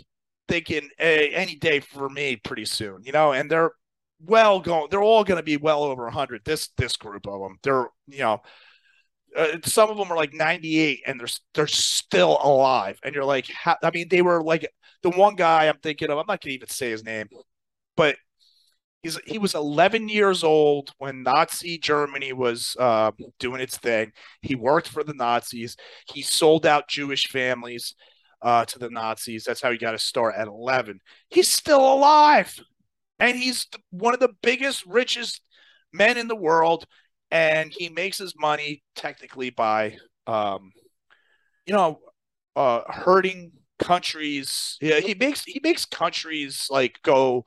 thinking 0.46 0.88
hey, 0.98 1.30
any 1.30 1.56
day 1.56 1.80
for 1.80 2.08
me 2.08 2.36
pretty 2.36 2.64
soon. 2.64 3.02
You 3.02 3.10
know, 3.10 3.32
and 3.32 3.50
they're 3.50 3.72
well 4.20 4.60
going. 4.60 4.86
They're 4.88 5.02
all 5.02 5.24
going 5.24 5.38
to 5.38 5.42
be 5.42 5.56
well 5.56 5.82
over 5.82 6.04
100. 6.04 6.42
This 6.44 6.68
this 6.76 6.96
group 6.96 7.26
of 7.26 7.40
them. 7.40 7.58
They're 7.64 7.88
you 8.06 8.20
know, 8.20 8.42
uh, 9.36 9.56
some 9.64 9.90
of 9.90 9.96
them 9.96 10.12
are 10.12 10.16
like 10.16 10.32
98 10.32 11.00
and 11.04 11.18
they're 11.18 11.28
they're 11.54 11.66
still 11.66 12.38
alive. 12.40 13.00
And 13.02 13.16
you're 13.16 13.24
like, 13.24 13.48
how, 13.48 13.76
I 13.82 13.90
mean, 13.90 14.06
they 14.08 14.22
were 14.22 14.44
like 14.44 14.64
the 15.02 15.10
one 15.10 15.34
guy 15.34 15.66
I'm 15.66 15.78
thinking 15.82 16.08
of. 16.08 16.18
I'm 16.18 16.26
not 16.28 16.40
to 16.42 16.50
even 16.52 16.68
say 16.68 16.90
his 16.90 17.02
name, 17.02 17.26
but 17.96 18.14
he's 19.02 19.18
he 19.26 19.38
was 19.38 19.54
11 19.54 20.08
years 20.08 20.44
old 20.44 20.92
when 20.98 21.22
Nazi 21.22 21.78
Germany 21.78 22.32
was 22.32 22.76
uh, 22.78 23.12
doing 23.38 23.60
its 23.60 23.78
thing. 23.78 24.12
He 24.42 24.54
worked 24.54 24.88
for 24.88 25.04
the 25.04 25.14
Nazis. 25.14 25.76
He 26.12 26.22
sold 26.22 26.66
out 26.66 26.88
Jewish 26.88 27.28
families. 27.28 27.94
Uh, 28.40 28.64
to 28.64 28.76
the 28.80 28.90
Nazis. 28.90 29.44
That's 29.44 29.62
how 29.62 29.70
he 29.70 29.78
got 29.78 29.92
his 29.92 30.02
start 30.02 30.34
at 30.36 30.48
11. 30.48 30.98
He's 31.30 31.46
still 31.48 31.78
alive 31.94 32.58
and 33.18 33.36
he's 33.36 33.66
one 33.90 34.14
of 34.14 34.20
the 34.20 34.34
biggest, 34.42 34.84
richest 34.86 35.40
men 35.92 36.18
in 36.18 36.28
the 36.28 36.36
world, 36.36 36.86
and 37.30 37.72
he 37.76 37.88
makes 37.88 38.18
his 38.18 38.34
money 38.38 38.82
technically 38.96 39.50
by, 39.50 39.96
um, 40.26 40.72
you 41.66 41.74
know, 41.74 42.00
uh, 42.56 42.82
hurting 42.88 43.52
countries. 43.78 44.76
Yeah, 44.80 45.00
he 45.00 45.14
makes 45.14 45.44
he 45.44 45.60
makes 45.62 45.84
countries 45.84 46.66
like 46.70 46.98
go. 47.02 47.44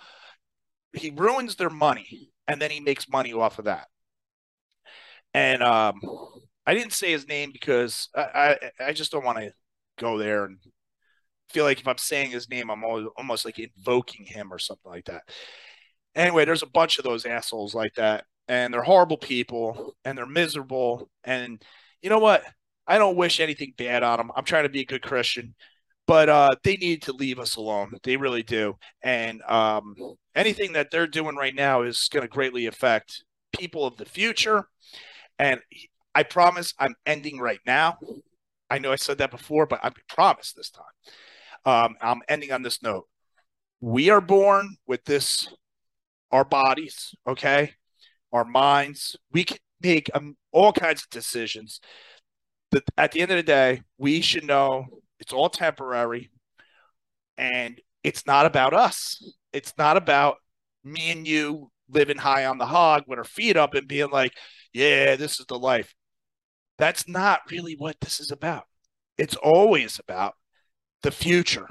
He 0.96 1.12
ruins 1.12 1.56
their 1.56 1.70
money, 1.70 2.32
and 2.48 2.62
then 2.62 2.72
he 2.72 2.80
makes 2.80 3.10
money 3.10 3.34
off 3.34 3.60
of 3.60 3.66
that. 3.66 3.88
And 5.34 5.62
um, 5.62 6.00
I 6.66 6.74
didn't 6.74 6.93
say 6.93 7.12
his 7.12 7.28
name 7.28 7.52
because 7.52 8.10
I 8.16 8.58
I, 8.80 8.86
I 8.88 8.93
just 8.93 9.12
don't 9.12 9.26
want 9.26 9.39
to 9.39 9.54
go 9.98 10.18
there 10.18 10.46
and 10.46 10.58
feel 11.50 11.66
like 11.66 11.80
if 11.80 11.88
I'm 11.88 11.98
saying 11.98 12.32
his 12.32 12.50
name, 12.50 12.70
I'm 12.70 12.84
almost 12.84 13.46
like 13.46 13.60
invoking 13.60 14.26
him 14.26 14.52
or 14.52 14.60
something 14.60 14.91
like 14.91 15.06
that. 15.06 15.24
Anyway, 16.16 16.46
there's 16.46 16.64
a 16.64 16.68
bunch 16.68 16.98
of 16.98 17.04
those 17.04 17.26
assholes 17.26 17.76
like 17.76 17.93
that, 17.96 18.26
and 18.48 18.74
they're 18.74 18.82
horrible 18.82 19.18
people, 19.18 19.96
and 20.06 20.18
they're 20.18 20.26
miserable. 20.26 21.10
And 21.24 21.62
you 22.02 22.10
know 22.10 22.20
what? 22.20 22.43
I 22.88 22.98
don't 22.98 23.18
wish 23.18 23.39
anything 23.39 23.74
bad 23.78 24.04
on 24.04 24.18
them. 24.18 24.32
I'm 24.36 24.46
trying 24.46 24.64
to 24.64 24.70
be 24.70 24.82
a 24.82 24.86
good 24.86 25.02
Christian, 25.02 25.56
but 26.08 26.30
uh, 26.30 26.56
they 26.64 26.78
need 26.78 27.01
to 27.03 27.14
leave 27.14 27.39
us 27.39 27.56
alone. 27.56 27.93
They 28.03 28.18
really 28.18 28.43
do. 28.43 28.78
And 29.01 29.41
um, 29.43 29.95
anything 30.36 30.74
that 30.74 30.91
they're 30.91 31.08
doing 31.08 31.36
right 31.36 31.56
now 31.56 31.82
is 31.82 32.10
going 32.10 32.22
to 32.22 32.28
greatly 32.28 32.68
affect 32.68 33.24
people 33.58 33.86
of 33.86 33.97
the 33.97 34.06
future. 34.06 34.68
And 35.39 35.60
I 36.14 36.24
promise 36.24 36.74
I'm 36.80 36.95
ending 37.06 37.39
right 37.39 37.60
now. 37.66 37.97
I 38.70 38.80
know 38.80 38.91
I 38.91 38.95
said 38.95 39.18
that 39.20 39.32
before, 39.32 39.66
but 39.66 39.84
I 39.84 39.91
promise 40.10 40.53
this 40.53 40.70
time. 40.70 40.86
Um, 41.66 41.95
I'm 42.01 42.22
ending 42.28 42.51
on 42.51 42.62
this 42.62 42.82
note. 42.82 43.08
We 43.82 44.10
are 44.10 44.22
born 44.22 44.78
with 44.88 45.03
this 45.06 45.49
our 46.32 46.45
bodies, 46.45 47.16
okay, 47.28 47.72
our 48.32 48.45
minds. 48.45 49.16
We 49.32 49.43
can 49.43 49.58
make 49.82 50.10
um, 50.14 50.36
all 50.51 50.74
kinds 50.74 51.03
of 51.03 51.10
decisions. 51.10 51.80
But 52.72 52.84
at 52.97 53.12
the 53.12 53.22
end 53.22 53.32
of 53.32 53.38
the 53.38 53.43
day, 53.43 53.82
we 53.97 54.22
should 54.22 54.43
know 54.43 54.86
it's 55.20 55.34
all 55.34 55.49
temporary 55.49 56.32
and 57.38 57.80
it's 58.03 58.26
not 58.28 58.45
about 58.45 58.74
us. 58.74 59.24
It's 59.53 59.74
not 59.78 59.97
about 59.97 60.38
me 60.84 61.11
and 61.11 61.28
you 61.28 61.72
living 61.89 62.18
high 62.18 62.45
on 62.45 62.57
the 62.57 62.66
hog 62.66 63.03
with 63.07 63.20
our 63.20 63.26
feet 63.26 63.57
up 63.57 63.74
and 63.74 63.88
being 63.88 64.09
like, 64.11 64.34
yeah, 64.74 65.16
this 65.16 65.39
is 65.39 65.45
the 65.47 65.57
life. 65.57 65.93
That's 66.78 67.07
not 67.07 67.41
really 67.49 67.76
what 67.78 67.99
this 68.01 68.20
is 68.20 68.32
about. 68.32 68.66
It's 69.18 69.36
always 69.36 69.99
about 69.99 70.36
the 71.03 71.11
future. 71.11 71.68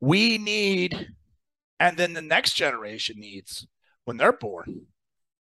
We 0.00 0.38
need 0.38 1.08
and 1.80 1.96
then 1.96 2.12
the 2.12 2.22
next 2.22 2.54
generation 2.54 3.16
needs 3.18 3.66
when 4.04 4.16
they're 4.16 4.32
born 4.32 4.86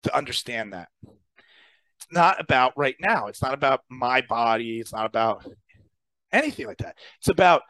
to 0.03 0.17
understand 0.17 0.73
that 0.73 0.89
it's 1.03 2.13
not 2.13 2.41
about 2.41 2.73
right 2.77 2.97
now 3.01 3.27
it's 3.27 3.43
not 3.43 3.55
about 3.55 3.81
my 3.89 4.21
body 4.21 4.79
it's 4.79 4.93
not 4.93 5.07
about 5.07 5.45
anything 6.33 6.67
like 6.67 6.79
that. 6.79 6.97
It's 7.19 7.29
about 7.29 7.63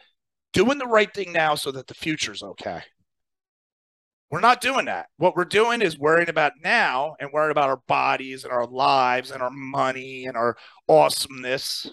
doing 0.53 0.79
the 0.79 0.87
right 0.87 1.13
thing 1.13 1.33
now 1.33 1.55
so 1.55 1.71
that 1.73 1.87
the 1.87 1.95
future's 1.95 2.43
okay. 2.43 2.83
We're 4.31 4.41
not 4.41 4.61
doing 4.61 4.87
that. 4.87 5.07
What 5.17 5.37
we're 5.37 5.47
doing 5.47 5.81
is 5.81 5.99
worrying 5.99 6.29
about 6.29 6.53
now 6.63 7.17
and 7.19 7.31
worrying 7.33 7.51
about 7.51 7.71
our 7.71 7.81
bodies 7.89 8.45
and 8.45 8.53
our 8.53 8.67
lives 8.67 9.31
and 9.31 9.43
our 9.43 9.51
money 9.51 10.27
and 10.27 10.37
our 10.37 10.57
awesomeness. 10.87 11.91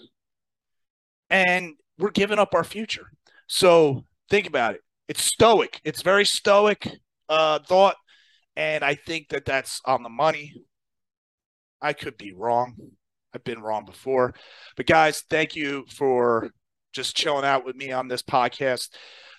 And 1.30 1.74
we're 1.98 2.10
giving 2.10 2.38
up 2.38 2.54
our 2.54 2.64
future. 2.64 3.10
So 3.46 4.04
think 4.28 4.46
about 4.46 4.74
it. 4.74 4.82
It's 5.08 5.24
stoic. 5.24 5.80
It's 5.84 6.02
very 6.02 6.26
stoic 6.26 6.86
uh, 7.28 7.60
thought, 7.60 7.96
and 8.56 8.84
I 8.84 8.94
think 8.94 9.28
that 9.28 9.44
that's 9.44 9.80
on 9.84 10.02
the 10.02 10.08
money. 10.08 10.52
I 11.80 11.92
could 11.92 12.16
be 12.18 12.32
wrong. 12.32 12.74
I've 13.36 13.44
been 13.44 13.60
wrong 13.60 13.84
before, 13.84 14.34
but 14.78 14.86
guys, 14.86 15.22
thank 15.28 15.54
you 15.54 15.84
for 15.90 16.50
just 16.94 17.14
chilling 17.14 17.44
out 17.44 17.66
with 17.66 17.76
me 17.76 17.92
on 17.92 18.08
this 18.08 18.22
podcast. 18.22 18.88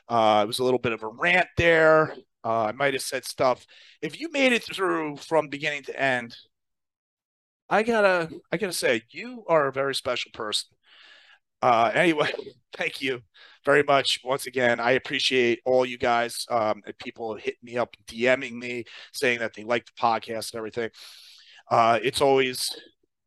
Uh, 0.08 0.42
it 0.44 0.48
was 0.48 0.60
a 0.60 0.64
little 0.64 0.80
bit 0.80 0.92
of 0.92 1.02
a 1.02 1.08
rant 1.08 1.48
there. 1.58 2.14
Uh, 2.46 2.66
I 2.66 2.72
might 2.74 2.94
have 2.94 3.02
said 3.02 3.26
stuff. 3.26 3.66
If 4.04 4.20
you 4.20 4.32
made 4.32 4.54
it 4.54 4.64
through 4.64 5.18
from 5.18 5.48
beginning 5.50 5.82
to 5.84 6.00
end, 6.00 6.36
I 7.70 7.82
gotta, 7.82 8.30
I 8.52 8.58
gotta 8.58 8.72
say, 8.72 9.02
you 9.10 9.44
are 9.48 9.68
a 9.68 9.74
very 9.74 9.96
special 9.96 10.30
person. 10.32 10.70
Uh, 11.64 11.92
anyway, 11.96 12.32
thank 12.78 13.02
you 13.02 13.22
very 13.66 13.82
much. 13.82 14.20
Once 14.24 14.46
again, 14.46 14.80
I 14.80 14.92
appreciate 14.92 15.60
all 15.66 15.88
you 15.88 15.98
guys 15.98 16.46
um, 16.52 16.84
people 17.00 17.34
hitting 17.34 17.58
me 17.64 17.78
up, 17.78 17.96
DMing 18.08 18.54
me, 18.54 18.84
saying 19.12 19.40
that 19.40 19.56
they 19.56 19.64
like 19.64 19.88
the 19.88 20.00
podcast 20.00 20.54
and 20.54 20.60
everything. 20.60 20.92
Uh, 21.72 22.00
it's 22.04 22.22
always 22.22 22.70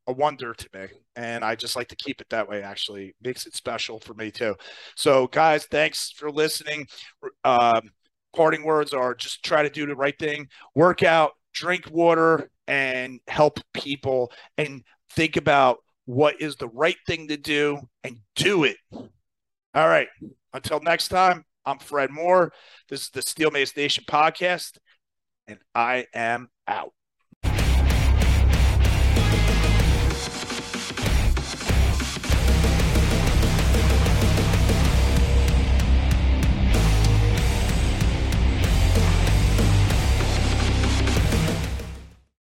a 0.06 0.12
wonder 0.12 0.54
to 0.54 0.68
me, 0.74 0.86
and 1.16 1.44
I 1.44 1.54
just 1.54 1.76
like 1.76 1.88
to 1.88 1.96
keep 1.96 2.20
it 2.20 2.28
that 2.30 2.48
way. 2.48 2.62
Actually, 2.62 3.14
makes 3.22 3.46
it 3.46 3.54
special 3.54 4.00
for 4.00 4.14
me 4.14 4.30
too. 4.30 4.56
So, 4.96 5.26
guys, 5.26 5.66
thanks 5.66 6.10
for 6.10 6.30
listening. 6.30 6.86
Um, 7.44 7.90
parting 8.34 8.64
words 8.64 8.92
are 8.92 9.14
just 9.14 9.44
try 9.44 9.62
to 9.62 9.70
do 9.70 9.86
the 9.86 9.96
right 9.96 10.18
thing, 10.18 10.48
work 10.74 11.02
out, 11.02 11.32
drink 11.52 11.90
water, 11.90 12.50
and 12.66 13.20
help 13.28 13.60
people, 13.72 14.32
and 14.56 14.82
think 15.12 15.36
about 15.36 15.78
what 16.06 16.40
is 16.40 16.56
the 16.56 16.68
right 16.68 16.96
thing 17.06 17.28
to 17.28 17.36
do 17.36 17.78
and 18.02 18.18
do 18.34 18.64
it. 18.64 18.76
All 18.92 19.88
right. 19.88 20.08
Until 20.52 20.80
next 20.80 21.08
time, 21.08 21.44
I'm 21.64 21.78
Fred 21.78 22.10
Moore. 22.10 22.52
This 22.88 23.02
is 23.02 23.10
the 23.10 23.22
Steel 23.22 23.50
Mace 23.50 23.76
Nation 23.76 24.04
podcast, 24.08 24.78
and 25.46 25.58
I 25.74 26.06
am 26.14 26.48
out. 26.66 26.92